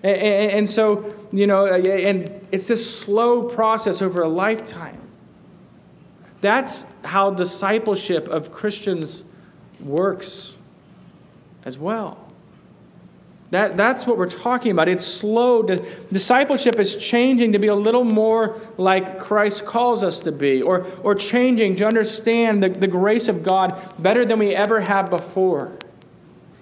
And, 0.03 0.17
and, 0.17 0.51
and 0.51 0.69
so, 0.69 1.15
you 1.31 1.47
know, 1.47 1.65
and 1.65 2.47
it's 2.51 2.67
this 2.67 2.99
slow 2.99 3.43
process 3.43 4.01
over 4.01 4.21
a 4.21 4.29
lifetime. 4.29 5.01
That's 6.41 6.85
how 7.03 7.31
discipleship 7.31 8.27
of 8.27 8.51
Christians 8.51 9.23
works 9.79 10.55
as 11.63 11.77
well. 11.77 12.24
That, 13.55 13.77
that's 13.77 14.05
what 14.05 14.17
we're 14.17 14.29
talking 14.29 14.71
about. 14.73 14.89
It's 14.89 15.07
slow. 15.07 15.63
Discipleship 15.63 16.77
is 16.77 16.97
changing 16.97 17.53
to 17.53 17.57
be 17.57 17.67
a 17.67 17.75
little 17.75 18.03
more 18.03 18.59
like 18.77 19.17
Christ 19.17 19.65
calls 19.65 20.03
us 20.03 20.19
to 20.19 20.33
be, 20.33 20.61
or, 20.61 20.85
or 21.03 21.15
changing 21.15 21.77
to 21.77 21.85
understand 21.87 22.61
the, 22.61 22.67
the 22.67 22.87
grace 22.87 23.29
of 23.29 23.43
God 23.43 23.81
better 23.97 24.25
than 24.25 24.39
we 24.39 24.53
ever 24.53 24.81
have 24.81 25.09
before. 25.09 25.71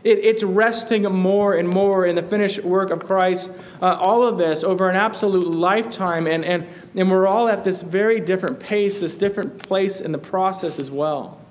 It, 0.04 0.20
it's 0.20 0.44
resting 0.44 1.02
more 1.12 1.56
and 1.56 1.68
more 1.68 2.06
in 2.06 2.14
the 2.14 2.22
finished 2.22 2.64
work 2.64 2.92
of 2.92 3.00
Christ. 3.00 3.50
Uh, 3.82 3.98
all 4.00 4.22
of 4.22 4.38
this 4.38 4.64
over 4.64 4.88
an 4.88 4.96
absolute 4.96 5.48
lifetime, 5.48 6.28
and, 6.28 6.46
and, 6.46 6.68
and 6.96 7.10
we're 7.10 7.26
all 7.26 7.48
at 7.48 7.64
this 7.64 7.82
very 7.82 8.20
different 8.20 8.60
pace, 8.60 9.00
this 9.00 9.16
different 9.16 9.64
place 9.64 10.00
in 10.00 10.12
the 10.12 10.20
process 10.20 10.78
as 10.78 10.92
well. 10.92 11.42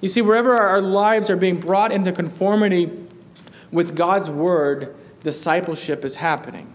You 0.00 0.08
see, 0.08 0.22
wherever 0.22 0.56
our 0.56 0.80
lives 0.80 1.28
are 1.28 1.36
being 1.36 1.60
brought 1.60 1.92
into 1.92 2.12
conformity 2.12 3.08
with 3.72 3.96
God's 3.96 4.30
word, 4.30 4.94
discipleship 5.22 6.04
is 6.04 6.16
happening. 6.16 6.72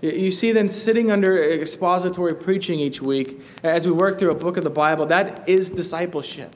You 0.00 0.32
see, 0.32 0.50
then 0.50 0.68
sitting 0.68 1.12
under 1.12 1.60
expository 1.60 2.34
preaching 2.34 2.80
each 2.80 3.00
week 3.00 3.40
as 3.62 3.86
we 3.86 3.92
work 3.92 4.18
through 4.18 4.32
a 4.32 4.34
book 4.34 4.56
of 4.56 4.64
the 4.64 4.70
Bible, 4.70 5.06
that 5.06 5.48
is 5.48 5.70
discipleship. 5.70 6.54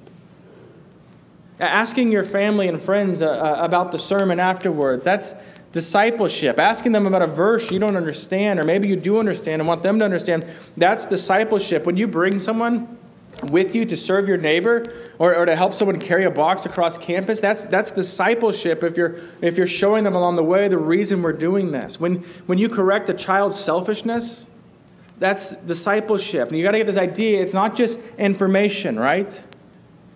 Asking 1.61 2.11
your 2.11 2.25
family 2.25 2.67
and 2.67 2.83
friends 2.83 3.23
uh, 3.23 3.29
uh, 3.29 3.63
about 3.65 3.93
the 3.93 3.99
sermon 3.99 4.41
afterwards, 4.41 5.05
that's 5.05 5.35
discipleship. 5.71 6.59
Asking 6.59 6.91
them 6.93 7.07
about 7.07 7.23
a 7.23 7.27
verse 7.29 7.71
you 7.71 7.79
don't 7.79 7.97
understand, 7.97 8.59
or 8.59 8.65
maybe 8.65 8.89
you 8.89 8.97
do 8.97 9.19
understand 9.21 9.63
and 9.63 9.69
want 9.69 9.83
them 9.83 9.99
to 10.01 10.05
understand, 10.05 10.45
that's 10.77 11.07
discipleship. 11.07 11.87
When 11.87 11.97
you 11.97 12.09
bring 12.09 12.41
someone 12.41 12.99
with 13.45 13.75
you 13.75 13.85
to 13.85 13.97
serve 13.97 14.29
your 14.29 14.37
neighbor 14.37 14.85
or, 15.19 15.35
or 15.35 15.47
to 15.47 15.55
help 15.55 15.75
someone 15.75 15.99
carry 15.99 16.25
a 16.25 16.31
box 16.31 16.65
across 16.67 16.97
campus 16.99 17.41
that's, 17.41 17.65
that's 17.67 17.91
discipleship 17.91 18.83
if 18.83 18.97
you're, 18.97 19.17
if 19.41 19.57
you're 19.57 19.67
showing 19.67 20.05
them 20.05 20.15
along 20.15 20.37
the 20.37 20.43
way 20.43 20.69
the 20.69 20.79
reason 20.79 21.23
we're 21.23 21.33
doing 21.33 21.73
this. 21.73 22.01
When, 22.01 22.17
when 22.47 22.59
you 22.59 22.69
correct 22.69 23.09
a 23.09 23.15
child's 23.15 23.61
selfishness 23.61 24.49
that's 25.19 25.53
discipleship. 25.53 26.49
And 26.49 26.59
you 26.59 26.65
got 26.65 26.73
to 26.73 26.79
get 26.79 26.87
this 26.87 26.97
idea 26.97 27.41
it's 27.41 27.55
not 27.55 27.77
just 27.77 27.99
information 28.19 28.99
right 28.99 29.45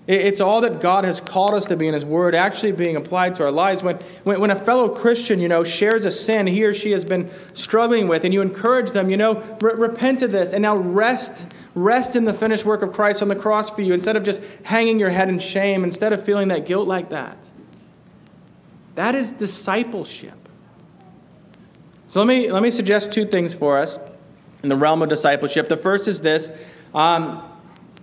it's 0.06 0.40
all 0.40 0.62
that 0.62 0.80
God 0.80 1.04
has 1.04 1.20
called 1.20 1.54
us 1.54 1.66
to 1.66 1.76
be 1.76 1.86
in 1.86 1.94
His 1.94 2.04
Word 2.04 2.34
actually 2.34 2.72
being 2.72 2.96
applied 2.96 3.36
to 3.36 3.44
our 3.44 3.50
lives. 3.50 3.82
When, 3.82 3.98
when, 4.24 4.40
when, 4.40 4.50
a 4.50 4.56
fellow 4.56 4.88
Christian, 4.88 5.40
you 5.40 5.46
know, 5.46 5.62
shares 5.62 6.04
a 6.04 6.10
sin 6.10 6.46
he 6.46 6.64
or 6.64 6.72
she 6.72 6.90
has 6.92 7.04
been 7.04 7.30
struggling 7.54 8.08
with, 8.08 8.24
and 8.24 8.32
you 8.32 8.40
encourage 8.40 8.90
them, 8.90 9.10
you 9.10 9.16
know, 9.16 9.42
repent 9.60 10.22
of 10.22 10.32
this, 10.32 10.52
and 10.52 10.62
now 10.62 10.76
rest, 10.76 11.52
rest 11.74 12.16
in 12.16 12.24
the 12.24 12.32
finished 12.32 12.64
work 12.64 12.82
of 12.82 12.92
Christ 12.92 13.22
on 13.22 13.28
the 13.28 13.36
cross 13.36 13.70
for 13.70 13.82
you, 13.82 13.92
instead 13.92 14.16
of 14.16 14.22
just 14.22 14.40
hanging 14.64 14.98
your 14.98 15.10
head 15.10 15.28
in 15.28 15.38
shame, 15.38 15.84
instead 15.84 16.12
of 16.12 16.24
feeling 16.24 16.48
that 16.48 16.66
guilt 16.66 16.88
like 16.88 17.10
that. 17.10 17.36
That 18.94 19.14
is 19.14 19.32
discipleship. 19.32 20.48
So 22.08 22.20
let 22.20 22.26
me, 22.26 22.50
let 22.50 22.62
me 22.62 22.72
suggest 22.72 23.12
two 23.12 23.26
things 23.26 23.54
for 23.54 23.78
us 23.78 23.98
in 24.62 24.68
the 24.68 24.76
realm 24.76 25.02
of 25.02 25.08
discipleship. 25.08 25.68
The 25.68 25.76
first 25.76 26.08
is 26.08 26.22
this 26.22 26.50
um, 26.94 27.42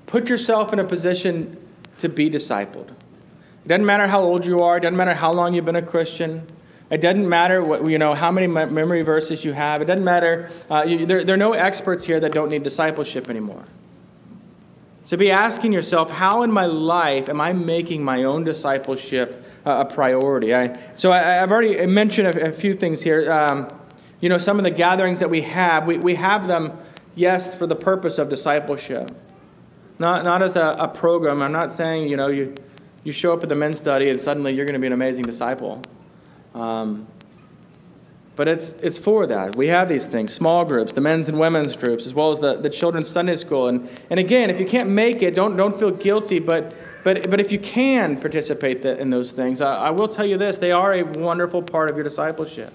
put 0.06 0.30
yourself 0.30 0.72
in 0.72 0.80
a 0.80 0.86
position 0.86 1.58
to 2.00 2.10
be 2.10 2.28
discipled. 2.28 2.90
It 2.90 3.68
doesn't 3.68 3.86
matter 3.86 4.08
how 4.08 4.22
old 4.22 4.46
you 4.46 4.60
are, 4.60 4.78
it 4.78 4.82
doesn't 4.82 4.98
matter 4.98 5.14
how 5.14 5.32
long 5.32 5.54
you've 5.54 5.66
been 5.66 5.76
a 5.76 5.82
Christian. 5.82 6.48
It 6.90 7.02
doesn't 7.02 7.28
matter 7.28 7.62
what, 7.62 7.90
you 7.90 7.98
know, 7.98 8.14
how 8.14 8.32
many 8.32 8.48
memory 8.48 9.02
verses 9.02 9.44
you 9.44 9.52
have. 9.52 9.82
It 9.82 9.86
doesn't 9.86 10.06
matter. 10.06 10.50
Uh, 10.70 10.84
you, 10.84 11.06
there, 11.06 11.24
there 11.26 11.36
are 11.36 11.38
no 11.38 11.52
experts 11.52 12.06
here 12.06 12.20
that 12.22 12.34
don't 12.34 12.50
need 12.50 12.64
discipleship 12.64 13.30
anymore. 13.30 13.66
So 15.04 15.18
be 15.18 15.32
asking 15.32 15.74
yourself, 15.74 16.10
how 16.10 16.44
in 16.44 16.52
my 16.52 16.66
life 16.66 17.30
am 17.30 17.42
I 17.42 17.54
making 17.54 18.04
my 18.04 18.24
own 18.24 18.44
discipleship 18.44 19.44
uh, 19.66 19.86
a 19.88 19.94
priority? 19.94 20.54
I, 20.56 20.78
so 20.96 21.12
I, 21.12 21.20
have 21.40 21.52
already 21.52 21.86
mentioned 21.86 22.28
a, 22.28 22.50
a, 22.50 22.52
few 22.52 22.76
things 22.76 23.02
here. 23.02 23.32
Um, 23.32 23.68
you 24.20 24.30
know, 24.30 24.38
some 24.38 24.58
of 24.58 24.64
the 24.64 24.72
gatherings 24.72 25.20
that 25.20 25.30
we 25.30 25.42
have, 25.44 25.88
we, 25.88 25.98
we 25.98 26.16
have 26.16 26.48
them, 26.48 26.78
yes, 27.16 27.56
for 27.56 27.68
the 27.68 27.76
purpose 27.76 28.18
of 28.18 28.30
discipleship. 28.30 29.12
Not, 30.00 30.24
not 30.24 30.42
as 30.44 30.56
a, 30.56 30.76
a 30.80 30.88
program. 30.88 31.42
I'm 31.42 31.52
not 31.52 31.72
saying, 31.72 32.08
you 32.10 32.18
know, 32.18 32.28
you, 32.28 32.54
you 33.04 33.12
show 33.12 33.34
up 33.34 33.44
at 33.44 33.50
the 33.50 33.56
men's 33.56 33.78
study 33.78 34.10
and 34.10 34.20
suddenly 34.20 34.54
you're 34.54 34.66
going 34.66 34.74
to 34.74 34.80
be 34.80 34.88
an 34.88 34.94
amazing 34.94 35.26
disciple. 35.26 35.82
Um, 36.54 37.08
but 38.36 38.48
it's, 38.48 38.74
it's 38.84 39.00
for 39.00 39.26
that. 39.26 39.56
We 39.56 39.68
have 39.68 39.90
these 39.90 40.06
things 40.06 40.32
small 40.32 40.64
groups, 40.64 40.94
the 40.94 41.02
men's 41.02 41.28
and 41.28 41.40
women's 41.40 41.76
groups, 41.76 42.06
as 42.06 42.14
well 42.14 42.30
as 42.30 42.40
the, 42.40 42.56
the 42.56 42.70
children's 42.70 43.10
Sunday 43.10 43.36
school. 43.36 43.68
And, 43.68 43.90
and 44.12 44.20
again, 44.20 44.52
if 44.52 44.60
you 44.60 44.68
can't 44.68 44.90
make 44.90 45.24
it, 45.24 45.34
don't, 45.34 45.58
don't 45.58 45.78
feel 45.78 45.90
guilty, 45.90 46.38
but, 46.38 46.76
but, 47.04 47.28
but 47.32 47.40
if 47.40 47.52
you 47.52 47.58
can 47.58 48.20
participate 48.20 48.86
in 48.86 49.10
those 49.10 49.32
things, 49.32 49.60
I, 49.60 49.76
I 49.76 49.90
will 49.90 50.08
tell 50.08 50.26
you 50.26 50.38
this 50.38 50.60
they 50.60 50.72
are 50.72 50.96
a 50.96 51.04
wonderful 51.04 51.64
part 51.64 51.90
of 51.90 51.98
your 51.98 52.04
discipleship. 52.04 52.72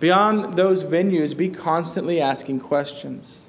Beyond 0.00 0.54
those 0.54 0.84
venues, 0.84 1.36
be 1.36 1.50
constantly 1.50 2.18
asking 2.18 2.60
questions 2.60 3.47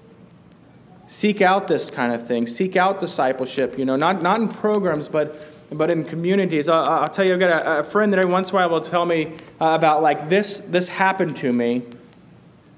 seek 1.10 1.42
out 1.42 1.68
this 1.68 1.90
kind 1.90 2.14
of 2.14 2.28
thing. 2.28 2.48
Seek 2.48 2.76
out 2.76 3.00
discipleship, 3.00 3.78
you 3.78 3.84
know, 3.84 3.98
not, 3.98 4.22
not 4.22 4.40
in 4.40 4.48
programs, 4.48 5.08
but, 5.08 5.36
but 5.72 5.92
in 5.92 6.04
communities. 6.04 6.70
I'll, 6.70 6.88
I'll 6.88 7.08
tell 7.08 7.26
you, 7.26 7.34
I've 7.34 7.40
got 7.40 7.50
a, 7.50 7.80
a, 7.80 7.84
friend 7.84 8.14
that 8.14 8.20
every 8.20 8.32
once 8.32 8.50
in 8.50 8.56
a 8.56 8.60
while 8.60 8.70
will 8.70 8.80
tell 8.80 9.06
me 9.06 9.34
uh, 9.60 9.66
about, 9.72 10.04
like, 10.04 10.30
this, 10.30 10.60
this 10.68 10.88
happened 10.88 11.36
to 11.38 11.52
me. 11.52 11.84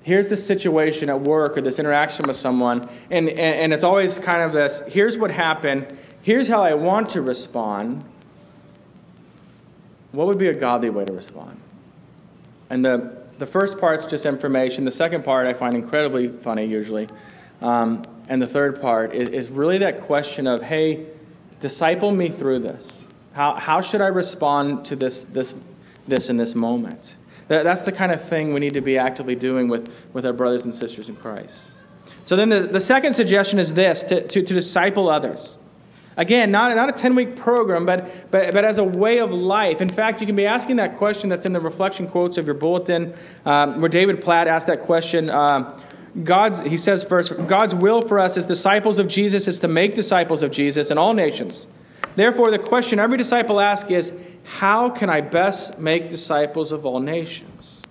Here's 0.04 0.30
this 0.30 0.44
situation 0.44 1.10
at 1.10 1.22
work 1.22 1.58
or 1.58 1.62
this 1.62 1.78
interaction 1.78 2.26
with 2.26 2.38
someone, 2.38 2.90
and, 3.12 3.30
and, 3.30 3.40
and 3.40 3.74
it's 3.74 3.84
always 3.84 4.18
kind 4.18 4.42
of 4.42 4.52
this 4.52 4.82
here's 4.88 5.16
what 5.16 5.30
happened, 5.30 5.96
here's 6.24 6.48
how 6.48 6.64
I 6.64 6.74
want 6.74 7.12
to 7.12 7.22
respond, 7.22 8.04
what 10.14 10.26
would 10.26 10.40
be 10.40 10.48
a 10.48 10.56
godly 10.56 10.90
way 10.90 11.06
to 11.06 11.14
respond? 11.14 11.60
And 12.72 12.84
the, 12.84 13.16
the 13.38 13.46
first 13.46 13.78
part's 13.78 14.06
just 14.06 14.26
information. 14.26 14.86
The 14.86 14.92
second 14.92 15.24
part 15.24 15.46
I 15.46 15.54
find 15.54 15.76
incredibly 15.76 16.30
funny, 16.30 16.66
usually. 16.66 17.08
Um, 17.62 18.02
and 18.32 18.42
the 18.42 18.48
third 18.48 18.80
part 18.80 19.14
is, 19.14 19.28
is 19.28 19.50
really 19.50 19.78
that 19.80 20.00
question 20.00 20.48
of, 20.48 20.62
hey, 20.62 21.06
disciple 21.60 22.14
me 22.14 22.30
through 22.30 22.60
this. 22.60 23.04
How, 23.34 23.56
how 23.56 23.82
should 23.82 24.00
I 24.00 24.08
respond 24.08 24.86
to 24.86 24.96
this, 24.96 25.26
this, 25.26 25.54
this 26.08 26.30
in 26.30 26.38
this 26.38 26.56
moment? 26.56 27.18
That, 27.50 27.64
that's 27.64 27.84
the 27.84 27.92
kind 27.92 28.10
of 28.10 28.24
thing 28.24 28.54
we 28.54 28.62
need 28.62 28.74
to 28.76 28.82
be 28.82 28.98
actively 28.98 29.36
doing 29.36 29.68
with, 29.68 29.94
with 30.14 30.26
our 30.26 30.32
brothers 30.32 30.64
and 30.64 30.74
sisters 30.74 31.10
in 31.10 31.18
Christ. 31.18 31.72
So 32.24 32.38
then 32.38 32.48
the, 32.48 32.62
the 32.62 32.80
second 32.80 33.16
suggestion 33.16 33.60
is 33.60 33.74
this 33.74 34.02
to, 34.04 34.26
to, 34.26 34.42
to 34.42 34.54
disciple 34.54 35.10
others. 35.10 35.58
Again, 36.16 36.52
not, 36.52 36.74
not 36.74 36.88
a 36.88 36.94
10 36.94 37.16
week 37.16 37.36
program, 37.36 37.86
but, 37.86 38.32
but, 38.32 38.54
but 38.54 38.64
as 38.64 38.78
a 38.78 38.84
way 38.86 39.20
of 39.20 39.32
life. 39.32 39.82
In 39.82 39.90
fact, 39.90 40.22
you 40.22 40.28
can 40.28 40.38
be 40.38 40.46
asking 40.46 40.78
that 40.78 40.98
question 40.98 41.28
that's 41.28 41.46
in 41.46 41.52
the 41.52 41.60
reflection 41.60 42.08
quotes 42.08 42.38
of 42.38 42.46
your 42.46 42.56
bulletin, 42.56 43.14
um, 43.46 43.82
where 43.82 43.90
David 43.90 44.22
Platt 44.22 44.48
asked 44.48 44.68
that 44.68 44.84
question. 44.84 45.30
Uh, 45.30 45.78
God's, 46.24 46.60
he 46.62 46.78
says 46.78 47.04
first, 47.04 47.34
God's 47.48 47.74
will 47.74 48.02
for 48.02 48.20
us 48.20 48.38
as 48.38 48.46
disciples 48.46 49.00
of 49.00 49.08
Jesus 49.08 49.48
is 49.48 49.60
to 49.60 49.68
make 49.68 49.96
disciples 49.96 50.44
of 50.44 50.52
Jesus 50.52 50.92
in 50.92 50.98
all 50.98 51.14
nations. 51.14 51.68
Therefore, 52.16 52.52
the 52.52 52.60
question 52.60 53.00
every 53.00 53.18
disciple 53.18 53.60
asks 53.60 53.90
is, 53.90 54.14
How 54.44 54.90
can 54.90 55.10
I 55.10 55.22
best 55.22 55.80
make 55.80 56.10
disciples 56.10 56.72
of 56.72 56.86
all 56.86 57.00
nations? 57.00 57.82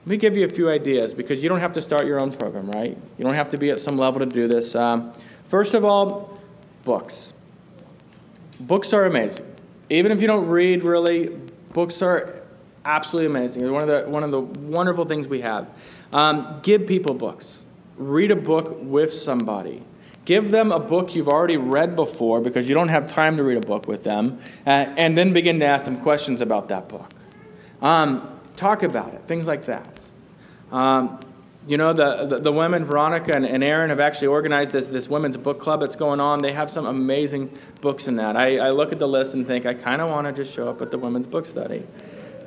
Let 0.00 0.06
me 0.06 0.16
give 0.16 0.36
you 0.36 0.44
a 0.44 0.48
few 0.48 0.68
ideas 0.68 1.14
because 1.14 1.42
you 1.42 1.48
don't 1.48 1.60
have 1.60 1.72
to 1.74 1.82
start 1.82 2.06
your 2.06 2.20
own 2.20 2.32
program, 2.32 2.70
right? 2.70 2.96
You 3.18 3.24
don't 3.24 3.34
have 3.34 3.50
to 3.50 3.58
be 3.58 3.70
at 3.70 3.78
some 3.78 3.96
level 3.96 4.20
to 4.20 4.26
do 4.26 4.48
this. 4.48 4.74
Um, 4.74 5.12
First 5.52 5.74
of 5.74 5.84
all, 5.84 6.40
books. 6.82 7.34
Books 8.58 8.94
are 8.94 9.04
amazing. 9.04 9.44
Even 9.90 10.10
if 10.10 10.22
you 10.22 10.26
don't 10.26 10.48
read 10.48 10.82
really, 10.82 11.28
books 11.74 12.00
are 12.00 12.41
absolutely 12.84 13.26
amazing. 13.26 13.62
It's 13.62 13.70
one 13.70 13.82
of 13.82 13.88
the, 13.88 14.10
one 14.10 14.24
of 14.24 14.30
the 14.30 14.40
wonderful 14.40 15.04
things 15.04 15.26
we 15.26 15.40
have. 15.40 15.68
Um, 16.12 16.60
give 16.62 16.86
people 16.86 17.14
books. 17.14 17.64
Read 17.96 18.30
a 18.30 18.36
book 18.36 18.78
with 18.80 19.12
somebody. 19.12 19.82
Give 20.24 20.50
them 20.50 20.70
a 20.70 20.78
book 20.78 21.14
you've 21.14 21.28
already 21.28 21.56
read 21.56 21.96
before 21.96 22.40
because 22.40 22.68
you 22.68 22.74
don't 22.74 22.88
have 22.88 23.06
time 23.06 23.36
to 23.38 23.42
read 23.42 23.56
a 23.56 23.66
book 23.66 23.88
with 23.88 24.04
them, 24.04 24.40
uh, 24.64 24.70
and 24.70 25.18
then 25.18 25.32
begin 25.32 25.58
to 25.60 25.66
ask 25.66 25.84
them 25.84 26.00
questions 26.00 26.40
about 26.40 26.68
that 26.68 26.88
book. 26.88 27.10
Um, 27.80 28.38
talk 28.56 28.84
about 28.84 29.14
it, 29.14 29.22
things 29.26 29.48
like 29.48 29.66
that. 29.66 29.98
Um, 30.70 31.18
you 31.66 31.76
know, 31.76 31.92
the, 31.92 32.26
the, 32.26 32.38
the, 32.38 32.52
women, 32.52 32.84
Veronica 32.84 33.32
and, 33.34 33.44
and 33.44 33.62
Aaron, 33.62 33.90
have 33.90 34.00
actually 34.00 34.28
organized 34.28 34.72
this, 34.72 34.86
this 34.88 35.08
women's 35.08 35.36
book 35.36 35.60
club 35.60 35.80
that's 35.80 35.96
going 35.96 36.20
on. 36.20 36.40
They 36.40 36.52
have 36.52 36.70
some 36.70 36.86
amazing 36.86 37.56
books 37.80 38.08
in 38.08 38.16
that. 38.16 38.36
I, 38.36 38.58
I 38.58 38.70
look 38.70 38.92
at 38.92 38.98
the 38.98 39.06
list 39.06 39.34
and 39.34 39.46
think, 39.46 39.64
I 39.64 39.74
kind 39.74 40.00
of 40.00 40.08
want 40.08 40.28
to 40.28 40.34
just 40.34 40.52
show 40.52 40.68
up 40.68 40.82
at 40.82 40.90
the 40.90 40.98
women's 40.98 41.26
book 41.26 41.46
study. 41.46 41.84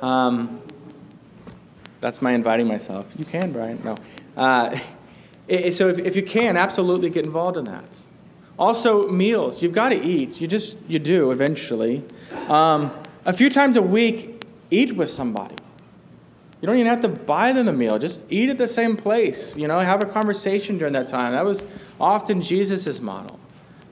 Um, 0.02 0.62
that's 2.00 2.22
my 2.22 2.32
inviting 2.32 2.66
myself. 2.66 3.06
You 3.16 3.24
can, 3.24 3.52
Brian. 3.52 3.82
No. 3.82 3.96
Uh, 4.36 4.78
so 5.72 5.88
if, 5.88 5.98
if 5.98 6.16
you 6.16 6.22
can, 6.22 6.56
absolutely 6.56 7.10
get 7.10 7.24
involved 7.24 7.56
in 7.56 7.64
that. 7.64 7.84
Also, 8.58 9.08
meals. 9.08 9.62
You've 9.62 9.74
got 9.74 9.90
to 9.90 10.02
eat. 10.02 10.40
You 10.40 10.46
just, 10.46 10.76
you 10.88 10.98
do 10.98 11.30
eventually. 11.30 12.04
Um, 12.48 12.92
a 13.24 13.32
few 13.32 13.50
times 13.50 13.76
a 13.76 13.82
week, 13.82 14.44
eat 14.70 14.96
with 14.96 15.10
somebody. 15.10 15.56
You 16.60 16.66
don't 16.66 16.76
even 16.76 16.86
have 16.86 17.02
to 17.02 17.08
buy 17.08 17.52
them 17.52 17.68
a 17.68 17.72
meal. 17.72 17.98
Just 17.98 18.22
eat 18.30 18.48
at 18.48 18.56
the 18.56 18.66
same 18.66 18.96
place. 18.96 19.54
You 19.56 19.68
know, 19.68 19.78
have 19.78 20.02
a 20.02 20.06
conversation 20.06 20.78
during 20.78 20.94
that 20.94 21.08
time. 21.08 21.32
That 21.32 21.44
was 21.44 21.64
often 22.00 22.40
Jesus' 22.40 22.98
model. 23.00 23.38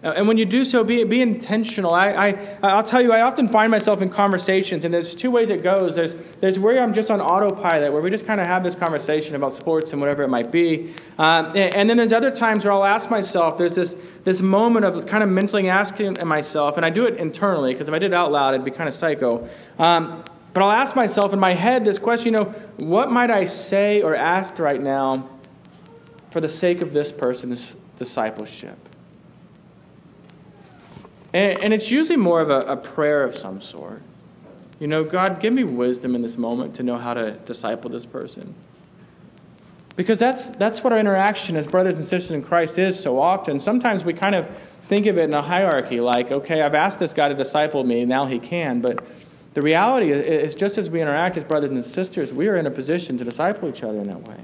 And 0.04 0.28
when 0.28 0.36
you 0.36 0.44
do 0.44 0.66
so, 0.66 0.84
be, 0.84 1.02
be 1.04 1.22
intentional. 1.22 1.94
I, 1.94 2.10
I, 2.10 2.48
I'll 2.62 2.82
tell 2.82 3.00
you, 3.00 3.10
I 3.10 3.22
often 3.22 3.48
find 3.48 3.70
myself 3.70 4.02
in 4.02 4.10
conversations, 4.10 4.84
and 4.84 4.92
there's 4.92 5.14
two 5.14 5.30
ways 5.30 5.48
it 5.48 5.62
goes. 5.62 5.96
There's, 5.96 6.14
there's 6.40 6.58
where 6.58 6.82
I'm 6.82 6.92
just 6.92 7.10
on 7.10 7.22
autopilot, 7.22 7.90
where 7.90 8.02
we 8.02 8.10
just 8.10 8.26
kind 8.26 8.38
of 8.38 8.46
have 8.46 8.62
this 8.62 8.74
conversation 8.74 9.34
about 9.34 9.54
sports 9.54 9.92
and 9.92 10.02
whatever 10.02 10.22
it 10.22 10.28
might 10.28 10.52
be. 10.52 10.92
Um, 11.16 11.56
and, 11.56 11.74
and, 11.74 11.88
then 11.88 11.96
there's 11.96 12.12
other 12.12 12.30
times 12.30 12.64
where 12.64 12.72
I'll 12.74 12.84
ask 12.84 13.10
myself, 13.10 13.56
there's 13.56 13.76
this, 13.76 13.96
this 14.24 14.42
moment 14.42 14.84
of 14.84 15.06
kind 15.06 15.22
of 15.22 15.30
mentally 15.30 15.70
asking 15.70 16.18
myself, 16.26 16.76
and 16.76 16.84
I 16.84 16.90
do 16.90 17.06
it 17.06 17.16
internally, 17.16 17.72
because 17.72 17.88
if 17.88 17.94
I 17.94 17.98
did 17.98 18.12
it 18.12 18.18
out 18.18 18.30
loud, 18.30 18.52
it'd 18.52 18.62
be 18.62 18.70
kind 18.70 18.90
of 18.90 18.94
psycho. 18.94 19.48
Um, 19.78 20.22
but 20.52 20.62
I'll 20.62 20.70
ask 20.70 20.94
myself 20.94 21.32
in 21.32 21.40
my 21.40 21.54
head 21.54 21.82
this 21.82 21.98
question 21.98 22.34
you 22.34 22.40
know, 22.40 22.44
what 22.76 23.10
might 23.10 23.30
I 23.30 23.46
say 23.46 24.02
or 24.02 24.14
ask 24.14 24.58
right 24.58 24.82
now 24.82 25.30
for 26.30 26.42
the 26.42 26.48
sake 26.48 26.82
of 26.82 26.92
this 26.92 27.10
person's 27.10 27.76
discipleship? 27.96 28.76
And, 31.34 31.64
and 31.64 31.74
it's 31.74 31.90
usually 31.90 32.16
more 32.16 32.40
of 32.40 32.48
a, 32.48 32.60
a 32.60 32.76
prayer 32.76 33.22
of 33.24 33.34
some 33.34 33.60
sort. 33.60 34.00
You 34.80 34.86
know, 34.86 35.04
God, 35.04 35.40
give 35.40 35.52
me 35.52 35.64
wisdom 35.64 36.14
in 36.14 36.22
this 36.22 36.38
moment 36.38 36.74
to 36.76 36.82
know 36.82 36.96
how 36.96 37.14
to 37.14 37.32
disciple 37.32 37.90
this 37.90 38.06
person. 38.06 38.54
Because 39.96 40.18
that's, 40.18 40.50
that's 40.50 40.82
what 40.82 40.92
our 40.92 40.98
interaction 40.98 41.56
as 41.56 41.66
brothers 41.66 41.96
and 41.96 42.04
sisters 42.04 42.32
in 42.32 42.42
Christ 42.42 42.78
is 42.78 42.98
so 42.98 43.20
often. 43.20 43.60
Sometimes 43.60 44.04
we 44.04 44.12
kind 44.12 44.34
of 44.34 44.48
think 44.86 45.06
of 45.06 45.16
it 45.16 45.22
in 45.22 45.34
a 45.34 45.42
hierarchy 45.42 46.00
like, 46.00 46.32
okay, 46.32 46.62
I've 46.62 46.74
asked 46.74 46.98
this 46.98 47.12
guy 47.12 47.28
to 47.28 47.34
disciple 47.34 47.84
me, 47.84 48.04
now 48.04 48.26
he 48.26 48.38
can. 48.38 48.80
But 48.80 49.04
the 49.54 49.62
reality 49.62 50.10
is, 50.10 50.54
just 50.54 50.78
as 50.78 50.90
we 50.90 51.00
interact 51.00 51.36
as 51.36 51.44
brothers 51.44 51.70
and 51.70 51.84
sisters, 51.84 52.32
we 52.32 52.48
are 52.48 52.56
in 52.56 52.66
a 52.66 52.70
position 52.70 53.16
to 53.18 53.24
disciple 53.24 53.68
each 53.68 53.84
other 53.84 54.00
in 54.00 54.08
that 54.08 54.26
way. 54.26 54.40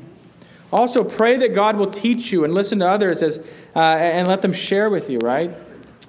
Also, 0.72 1.02
pray 1.02 1.36
that 1.38 1.52
God 1.52 1.76
will 1.76 1.90
teach 1.90 2.30
you 2.30 2.44
and 2.44 2.54
listen 2.54 2.78
to 2.78 2.88
others 2.88 3.20
as, 3.20 3.38
uh, 3.74 3.80
and 3.80 4.28
let 4.28 4.40
them 4.40 4.52
share 4.52 4.88
with 4.88 5.10
you, 5.10 5.18
right? 5.18 5.52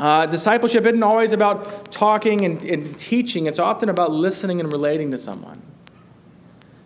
Uh, 0.02 0.26
discipleship 0.26 0.84
isn't 0.88 1.04
always 1.04 1.32
about 1.32 1.92
talking 1.92 2.44
and, 2.44 2.60
and, 2.64 2.98
teaching, 2.98 3.46
it's 3.46 3.60
often 3.60 3.88
about 3.88 4.12
listening 4.12 4.60
and 4.60 4.72
relating 4.74 5.12
to 5.12 5.18
someone. 5.20 5.62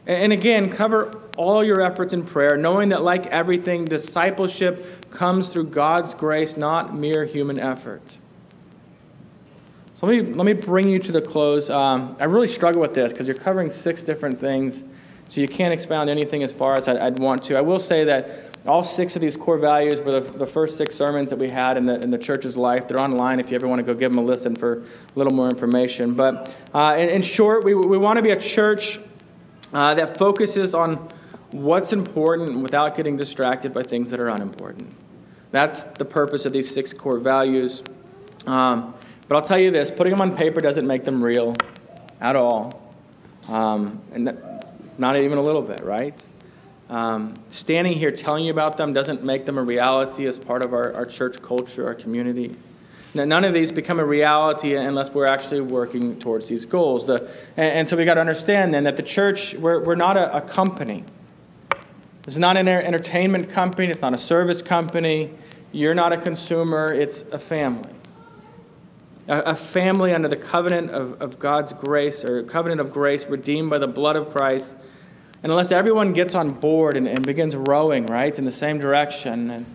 And, 0.06 0.24
and 0.24 0.34
again, 0.34 0.70
cover 0.70 1.22
all 1.38 1.64
your 1.64 1.80
efforts 1.80 2.12
in 2.12 2.26
prayer, 2.26 2.58
knowing 2.58 2.90
that, 2.90 3.04
like 3.04 3.28
everything, 3.28 3.86
discipleship 3.86 5.10
comes 5.12 5.48
through 5.48 5.68
God's 5.68 6.14
grace, 6.14 6.58
not 6.58 6.94
mere 6.94 7.24
human 7.24 7.58
effort. 7.58 8.18
So 9.94 10.08
let 10.08 10.18
me, 10.18 10.34
let 10.34 10.46
me 10.46 10.52
bring 10.52 10.90
you 10.90 11.00
to 11.00 11.14
the 11.14 11.22
close. 11.22 11.70
Um, 11.70 12.18
I 12.20 12.26
really 12.26 12.50
struggle 12.50 12.82
with 12.82 12.94
this 12.94 13.14
because 13.14 13.30
you're 13.30 13.38
covering 13.38 13.72
six 13.72 14.04
different 14.04 14.42
things, 14.42 14.84
so 15.30 15.40
you 15.40 15.48
can't 15.48 15.72
expound 15.72 16.10
anything 16.10 16.44
as 16.44 16.52
far 16.52 16.76
as 16.76 16.90
I'd, 16.90 16.98
I'd, 16.98 17.20
want 17.20 17.44
to. 17.46 17.58
I 17.58 17.62
will 17.62 17.80
say 17.80 18.04
that 18.04 18.45
all 18.68 18.84
six 18.84 19.16
of 19.16 19.22
these 19.22 19.38
core 19.38 19.60
values 19.60 20.02
were 20.02 20.20
the, 20.20 20.22
the 20.22 20.48
first 20.48 20.78
six 20.78 20.96
sermons 20.96 21.30
that 21.30 21.38
we 21.38 21.50
had 21.50 21.78
in 21.78 21.86
the, 21.86 22.00
in 22.02 22.10
the 22.10 22.18
church's 22.18 22.58
life. 22.58 22.88
They're 22.88 23.00
online 23.00 23.40
if 23.40 23.52
you 23.52 23.56
ever 23.56 23.68
want 23.68 23.80
to 23.80 23.84
go 23.84 23.94
give 23.94 24.12
them 24.12 24.24
a 24.24 24.26
listen 24.26 24.56
for 24.56 24.80
a 24.80 24.84
little 25.16 25.34
more 25.34 25.48
information. 25.48 26.16
But 26.16 26.52
uh, 26.74 26.96
in, 26.98 27.10
in, 27.10 27.22
short, 27.22 27.64
we, 27.64 27.76
we 27.76 27.98
want 27.98 28.18
to 28.18 28.24
be 28.24 28.32
a 28.32 28.40
church 28.40 29.00
uh, 29.72 29.94
that 29.94 30.18
focuses 30.18 30.74
on 30.74 31.10
what's 31.52 31.94
important 31.94 32.62
without 32.62 32.98
getting 32.98 33.18
distracted 33.18 33.74
by 33.74 33.84
things 33.84 34.10
that 34.10 34.20
are 34.20 34.30
unimportant. 34.30 34.92
That's 35.52 35.84
the 35.84 36.06
purpose 36.06 36.46
of 36.46 36.54
these 36.54 36.74
six 36.74 36.92
core 36.92 37.20
values. 37.20 37.84
Um, 38.48 38.96
but 39.28 39.36
I'll 39.36 39.48
tell 39.48 39.60
you 39.60 39.70
this 39.70 39.92
putting 39.92 40.12
them 40.12 40.22
on 40.22 40.36
paper 40.36 40.60
doesn't 40.60 40.88
make 40.88 41.04
them 41.04 41.24
real 41.24 41.56
at 42.20 42.36
all. 42.36 42.82
Um, 43.48 44.02
and 44.12 44.38
not 44.98 45.18
even 45.18 45.38
a 45.38 45.42
little 45.42 45.62
bit, 45.62 45.84
right? 45.84 46.20
Um, 46.90 47.34
standing 47.50 47.94
here 47.94 48.12
telling 48.12 48.46
you 48.46 48.52
about 48.52 48.78
them 48.78 48.94
doesn't 48.94 49.24
make 49.24 49.46
them 49.46 49.58
a 49.58 49.64
reality 49.64 50.28
as 50.28 50.38
part 50.38 50.64
of 50.64 50.74
our, 50.74 50.94
our 50.94 51.06
church 51.06 51.42
culture, 51.42 51.88
our 51.88 51.96
community. 51.96 52.56
Now, 53.16 53.26
none 53.26 53.44
of 53.44 53.54
these 53.54 53.72
become 53.72 54.00
a 54.00 54.06
reality 54.06 54.76
unless 54.76 55.10
we're 55.10 55.26
actually 55.26 55.62
working 55.62 56.20
towards 56.20 56.48
these 56.48 56.66
goals. 56.66 57.06
The, 57.06 57.30
and, 57.58 57.66
and, 57.66 57.88
so 57.88 57.96
we 57.96 58.06
got 58.06 58.16
to 58.16 58.20
understand 58.20 58.74
then 58.74 58.84
that 58.84 58.98
the 58.98 59.04
church, 59.04 59.56
we're, 59.56 59.84
we're 59.84 59.96
not 59.96 60.18
a, 60.18 60.38
a 60.38 60.42
company. 60.42 61.04
It's 62.28 62.38
not 62.38 62.58
an 62.58 62.68
entertainment 62.68 63.50
company, 63.50 63.90
it's 63.90 64.02
not 64.02 64.14
a 64.14 64.18
service 64.18 64.62
company. 64.62 65.32
You're 65.72 65.94
not 65.94 66.14
a 66.14 66.18
consumer, 66.18 66.94
it's 66.94 67.24
a 67.32 67.40
family 67.40 67.96
a 69.28 69.56
family 69.56 70.14
under 70.14 70.28
the 70.28 70.36
covenant 70.36 70.92
of, 70.92 71.20
of 71.22 71.40
God's 71.40 71.74
grace 71.74 72.24
or 72.24 72.44
covenant 72.44 72.80
of 72.80 72.92
grace 72.92 73.26
redeemed 73.26 73.70
by 73.70 73.80
the 73.80 73.88
blood 73.88 74.16
of 74.16 74.32
Christ. 74.32 74.76
And 75.46 75.52
unless 75.52 75.72
everyone 75.72 76.14
gets 76.14 76.34
on 76.34 76.50
board 76.50 76.98
and, 76.98 77.08
and 77.08 77.24
begins 77.24 77.56
rowing, 77.56 78.08
right, 78.08 78.36
in 78.36 78.46
the 78.46 78.52
same 78.52 78.80
direction, 78.80 79.68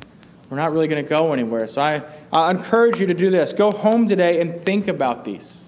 we're 0.48 0.56
not 0.56 0.72
really 0.72 0.88
going 0.88 1.00
to 1.00 1.08
go 1.08 1.32
anywhere. 1.32 1.68
So 1.68 1.80
I, 1.80 2.02
I 2.32 2.50
encourage 2.50 2.98
you 2.98 3.06
to 3.06 3.14
do 3.14 3.30
this. 3.30 3.52
Go 3.52 3.70
home 3.70 4.08
today 4.08 4.40
and 4.40 4.66
think 4.66 4.88
about 4.88 5.24
these. 5.24 5.66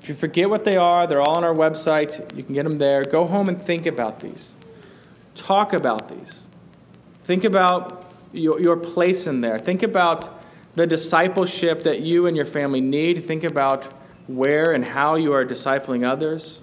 If 0.00 0.08
you 0.08 0.14
forget 0.14 0.48
what 0.48 0.64
they 0.64 0.78
are, 0.78 1.06
they're 1.06 1.20
all 1.20 1.36
on 1.36 1.44
our 1.44 1.54
website. 1.54 2.34
You 2.34 2.42
can 2.42 2.54
get 2.54 2.62
them 2.62 2.78
there. 2.78 3.02
Go 3.02 3.26
home 3.26 3.50
and 3.50 3.60
think 3.60 3.84
about 3.84 4.20
these. 4.20 4.54
Talk 5.34 5.74
about 5.74 6.08
these. 6.08 6.46
Think 7.24 7.44
about 7.44 8.10
your, 8.32 8.58
your 8.62 8.78
place 8.78 9.26
in 9.26 9.42
there. 9.42 9.58
Think 9.58 9.82
about 9.82 10.42
the 10.74 10.86
discipleship 10.86 11.82
that 11.82 12.00
you 12.00 12.26
and 12.26 12.34
your 12.34 12.46
family 12.46 12.80
need. 12.80 13.26
Think 13.26 13.44
about 13.44 13.92
where 14.26 14.72
and 14.72 14.88
how 14.88 15.16
you 15.16 15.34
are 15.34 15.44
discipling 15.44 16.10
others. 16.10 16.62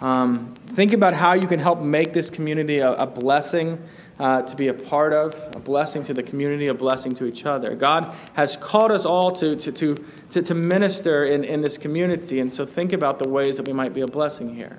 Um, 0.00 0.54
think 0.68 0.92
about 0.92 1.12
how 1.12 1.34
you 1.34 1.48
can 1.48 1.58
help 1.58 1.80
make 1.80 2.12
this 2.12 2.30
community 2.30 2.78
a, 2.78 2.92
a 2.92 3.06
blessing 3.06 3.82
uh, 4.18 4.42
to 4.42 4.56
be 4.56 4.68
a 4.68 4.74
part 4.74 5.12
of, 5.12 5.34
a 5.54 5.60
blessing 5.60 6.02
to 6.04 6.14
the 6.14 6.22
community, 6.22 6.66
a 6.68 6.74
blessing 6.74 7.12
to 7.12 7.26
each 7.26 7.46
other. 7.46 7.74
God 7.74 8.14
has 8.34 8.56
called 8.56 8.92
us 8.92 9.04
all 9.04 9.32
to, 9.36 9.56
to, 9.56 9.72
to, 9.72 10.42
to, 10.42 10.54
minister 10.54 11.24
in, 11.24 11.44
in 11.44 11.60
this 11.62 11.78
community, 11.78 12.40
and 12.40 12.52
so 12.52 12.66
think 12.66 12.92
about 12.92 13.18
the 13.18 13.28
ways 13.28 13.56
that 13.56 13.66
we 13.66 13.72
might 13.72 13.94
be 13.94 14.00
a 14.00 14.06
blessing 14.06 14.54
here 14.54 14.78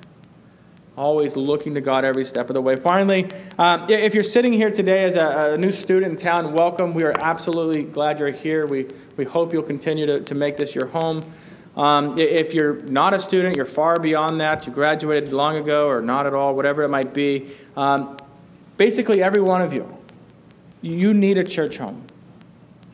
always 0.99 1.37
looking 1.37 1.73
to 1.73 1.81
God 1.81 2.03
every 2.03 2.25
step 2.25 2.49
of 2.49 2.55
the 2.55 2.61
way. 2.61 2.75
Finally, 2.75 3.29
um, 3.57 3.89
if 3.89 4.13
you're 4.13 4.21
sitting 4.21 4.51
here 4.51 4.69
today 4.69 5.05
as 5.05 5.15
a, 5.15 5.53
a, 5.53 5.57
new 5.57 5.71
student 5.71 6.11
in 6.11 6.17
town, 6.17 6.53
welcome. 6.53 6.93
We 6.93 7.03
are 7.03 7.15
absolutely 7.21 7.83
glad 7.83 8.19
you're 8.19 8.31
here. 8.31 8.67
We, 8.67 8.85
we 9.15 9.23
hope 9.23 9.53
you'll 9.53 9.63
continue 9.63 10.05
to, 10.05 10.19
to 10.19 10.35
make 10.35 10.57
this 10.57 10.75
your 10.75 10.87
home. 10.87 11.23
Um, 11.79 12.19
if 12.19 12.53
you're 12.53 12.81
not 12.81 13.13
a 13.13 13.21
student, 13.21 13.55
you're 13.55 13.65
far 13.65 13.95
beyond 13.95 14.41
that, 14.41 14.67
you 14.67 14.73
graduated 14.73 15.31
long 15.31 15.55
ago 15.55 15.87
or 15.87 16.01
not 16.01 16.27
at 16.27 16.33
all, 16.33 16.53
whatever 16.53 16.83
it 16.83 16.89
might 16.89 17.13
be, 17.13 17.55
um, 17.77 18.17
basically 18.75 19.23
every 19.23 19.41
one 19.41 19.61
of 19.61 19.71
you, 19.71 19.97
you 20.81 21.13
need 21.13 21.37
a 21.37 21.43
church 21.45 21.77
home. 21.77 22.05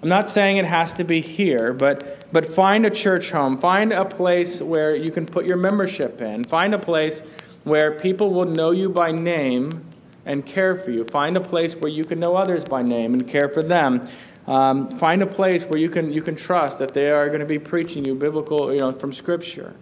I'm 0.04 0.10
not 0.10 0.30
saying 0.30 0.58
it 0.58 0.66
has 0.66 0.94
to 0.94 1.04
be 1.04 1.20
here, 1.20 1.74
but, 1.74 2.32
but 2.32 2.46
find 2.46 2.86
a 2.86 2.92
church 2.92 3.32
home. 3.32 3.58
Find 3.58 3.92
a 3.92 4.06
place 4.06 4.62
where 4.62 4.96
you 4.96 5.10
can 5.10 5.26
put 5.26 5.48
your 5.48 5.58
membership 5.58 6.22
in. 6.22 6.44
Find 6.44 6.76
a 6.76 6.80
place 6.80 7.24
where 7.64 7.98
people 8.00 8.30
will 8.36 8.46
know 8.46 8.70
you 8.70 8.90
by 8.90 9.12
name 9.12 9.84
and 10.28 10.46
care 10.46 10.76
for 10.76 10.92
you. 10.92 11.06
Find 11.06 11.36
a 11.36 11.42
place 11.42 11.74
where 11.74 11.92
you 11.92 12.06
can 12.06 12.20
know 12.20 12.36
others 12.36 12.64
by 12.64 12.84
name 12.84 13.16
and 13.16 13.28
care 13.28 13.50
for 13.50 13.64
them. 13.64 14.08
Um, 14.48 14.90
find 15.00 15.22
a 15.22 15.28
place 15.28 15.66
where 15.66 15.80
you 15.80 15.90
can, 15.90 16.14
you 16.14 16.22
can 16.22 16.36
trust 16.36 16.80
that 16.80 16.94
they 16.94 17.10
are 17.10 17.28
going 17.28 17.40
to 17.40 17.46
be 17.46 17.60
preaching 17.60 18.06
you 18.06 18.14
biblical, 18.16 18.72
you 18.72 18.80
know, 18.80 18.92
from 18.92 19.12
Scripture. 19.12 19.76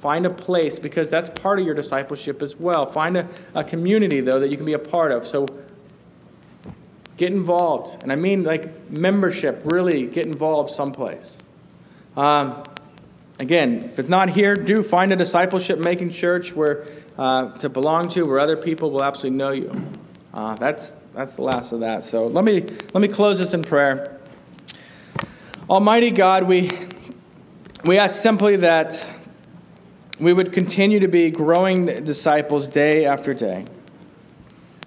Find 0.00 0.26
a 0.26 0.30
place 0.30 0.78
because 0.78 1.08
that's 1.08 1.30
part 1.30 1.58
of 1.58 1.64
your 1.64 1.74
discipleship 1.74 2.42
as 2.42 2.56
well. 2.56 2.90
Find 2.92 3.16
a, 3.16 3.28
a 3.54 3.64
community, 3.64 4.20
though, 4.20 4.38
that 4.38 4.50
you 4.50 4.56
can 4.56 4.66
be 4.66 4.74
a 4.74 4.78
part 4.78 5.12
of. 5.12 5.26
So 5.26 5.46
get 7.16 7.32
involved. 7.32 8.02
And 8.02 8.12
I 8.12 8.16
mean 8.16 8.44
like 8.44 8.90
membership, 8.90 9.62
really 9.64 10.06
get 10.06 10.26
involved 10.26 10.70
someplace. 10.70 11.38
Um, 12.16 12.62
again, 13.38 13.84
if 13.84 13.98
it's 13.98 14.08
not 14.08 14.30
here, 14.30 14.54
do 14.54 14.82
find 14.82 15.12
a 15.12 15.16
discipleship 15.16 15.78
making 15.78 16.12
church 16.12 16.54
where 16.54 16.86
uh, 17.18 17.56
to 17.58 17.68
belong 17.68 18.08
to 18.10 18.24
where 18.24 18.38
other 18.38 18.56
people 18.56 18.90
will 18.90 19.02
absolutely 19.02 19.38
know 19.38 19.50
you. 19.50 19.72
Uh, 20.34 20.54
that's, 20.56 20.92
that's 21.16 21.34
the 21.34 21.42
last 21.42 21.72
of 21.72 21.80
that. 21.80 22.04
So 22.04 22.26
let 22.26 22.44
me, 22.44 22.60
let 22.92 23.00
me 23.00 23.08
close 23.08 23.38
this 23.38 23.54
in 23.54 23.62
prayer. 23.62 24.20
Almighty 25.70 26.10
God, 26.10 26.42
we, 26.42 26.70
we 27.86 27.98
ask 27.98 28.16
simply 28.16 28.56
that 28.56 29.08
we 30.20 30.34
would 30.34 30.52
continue 30.52 31.00
to 31.00 31.08
be 31.08 31.30
growing 31.30 31.86
disciples 31.86 32.68
day 32.68 33.06
after 33.06 33.32
day. 33.32 33.64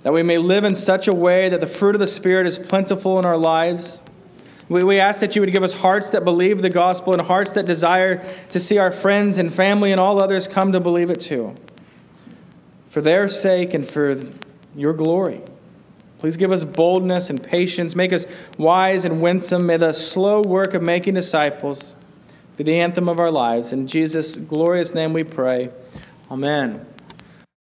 That 0.04 0.14
we 0.14 0.22
may 0.22 0.38
live 0.38 0.64
in 0.64 0.76
such 0.76 1.08
a 1.08 1.12
way 1.12 1.50
that 1.50 1.62
the 1.62 1.68
fruit 1.68 1.96
of 1.96 2.00
the 2.00 2.08
Spirit 2.08 2.46
is 2.46 2.60
plentiful 2.60 3.18
in 3.18 3.26
our 3.26 3.36
lives. 3.36 4.04
We, 4.70 4.84
we 4.84 5.00
ask 5.00 5.22
that 5.22 5.36
you 5.36 5.42
would 5.42 5.52
give 5.52 5.64
us 5.64 5.74
hearts 5.74 6.10
that 6.10 6.24
believe 6.24 6.62
the 6.62 6.70
gospel 6.70 7.12
and 7.12 7.24
hearts 7.24 7.52
that 7.52 7.66
desire 7.66 8.24
to 8.50 8.60
see 8.60 8.78
our 8.78 8.92
friends 8.92 9.40
and 9.40 9.52
family 9.52 9.92
and 9.92 10.00
all 10.00 10.22
others 10.22 10.48
come 10.48 10.74
to 10.74 10.80
believe 10.80 11.10
it 11.10 11.22
too 11.22 11.56
for 12.92 13.02
their 13.02 13.28
sake 13.28 13.74
and 13.74 13.90
for 13.90 14.16
your 14.76 14.94
glory. 14.94 15.42
Please 16.20 16.38
give 16.38 16.52
us 16.52 16.64
boldness 16.64 17.30
and 17.30 17.42
patience. 17.42 17.96
Make 17.96 18.14
us 18.14 18.26
wise 18.58 19.06
and 19.06 19.22
winsome. 19.22 19.66
May 19.66 19.78
the 19.78 19.94
slow 19.94 20.42
work 20.42 20.74
of 20.74 20.82
making 20.82 21.14
disciples 21.14 21.96
be 22.58 22.64
the 22.66 22.80
anthem 22.80 23.08
of 23.08 23.20
our 23.20 23.32
lives. 23.32 23.72
In 23.72 23.88
Jesus' 23.88 24.36
glorious 24.36 24.94
name 24.94 25.14
we 25.14 25.24
pray. 25.24 25.70
Amen. 26.30 26.86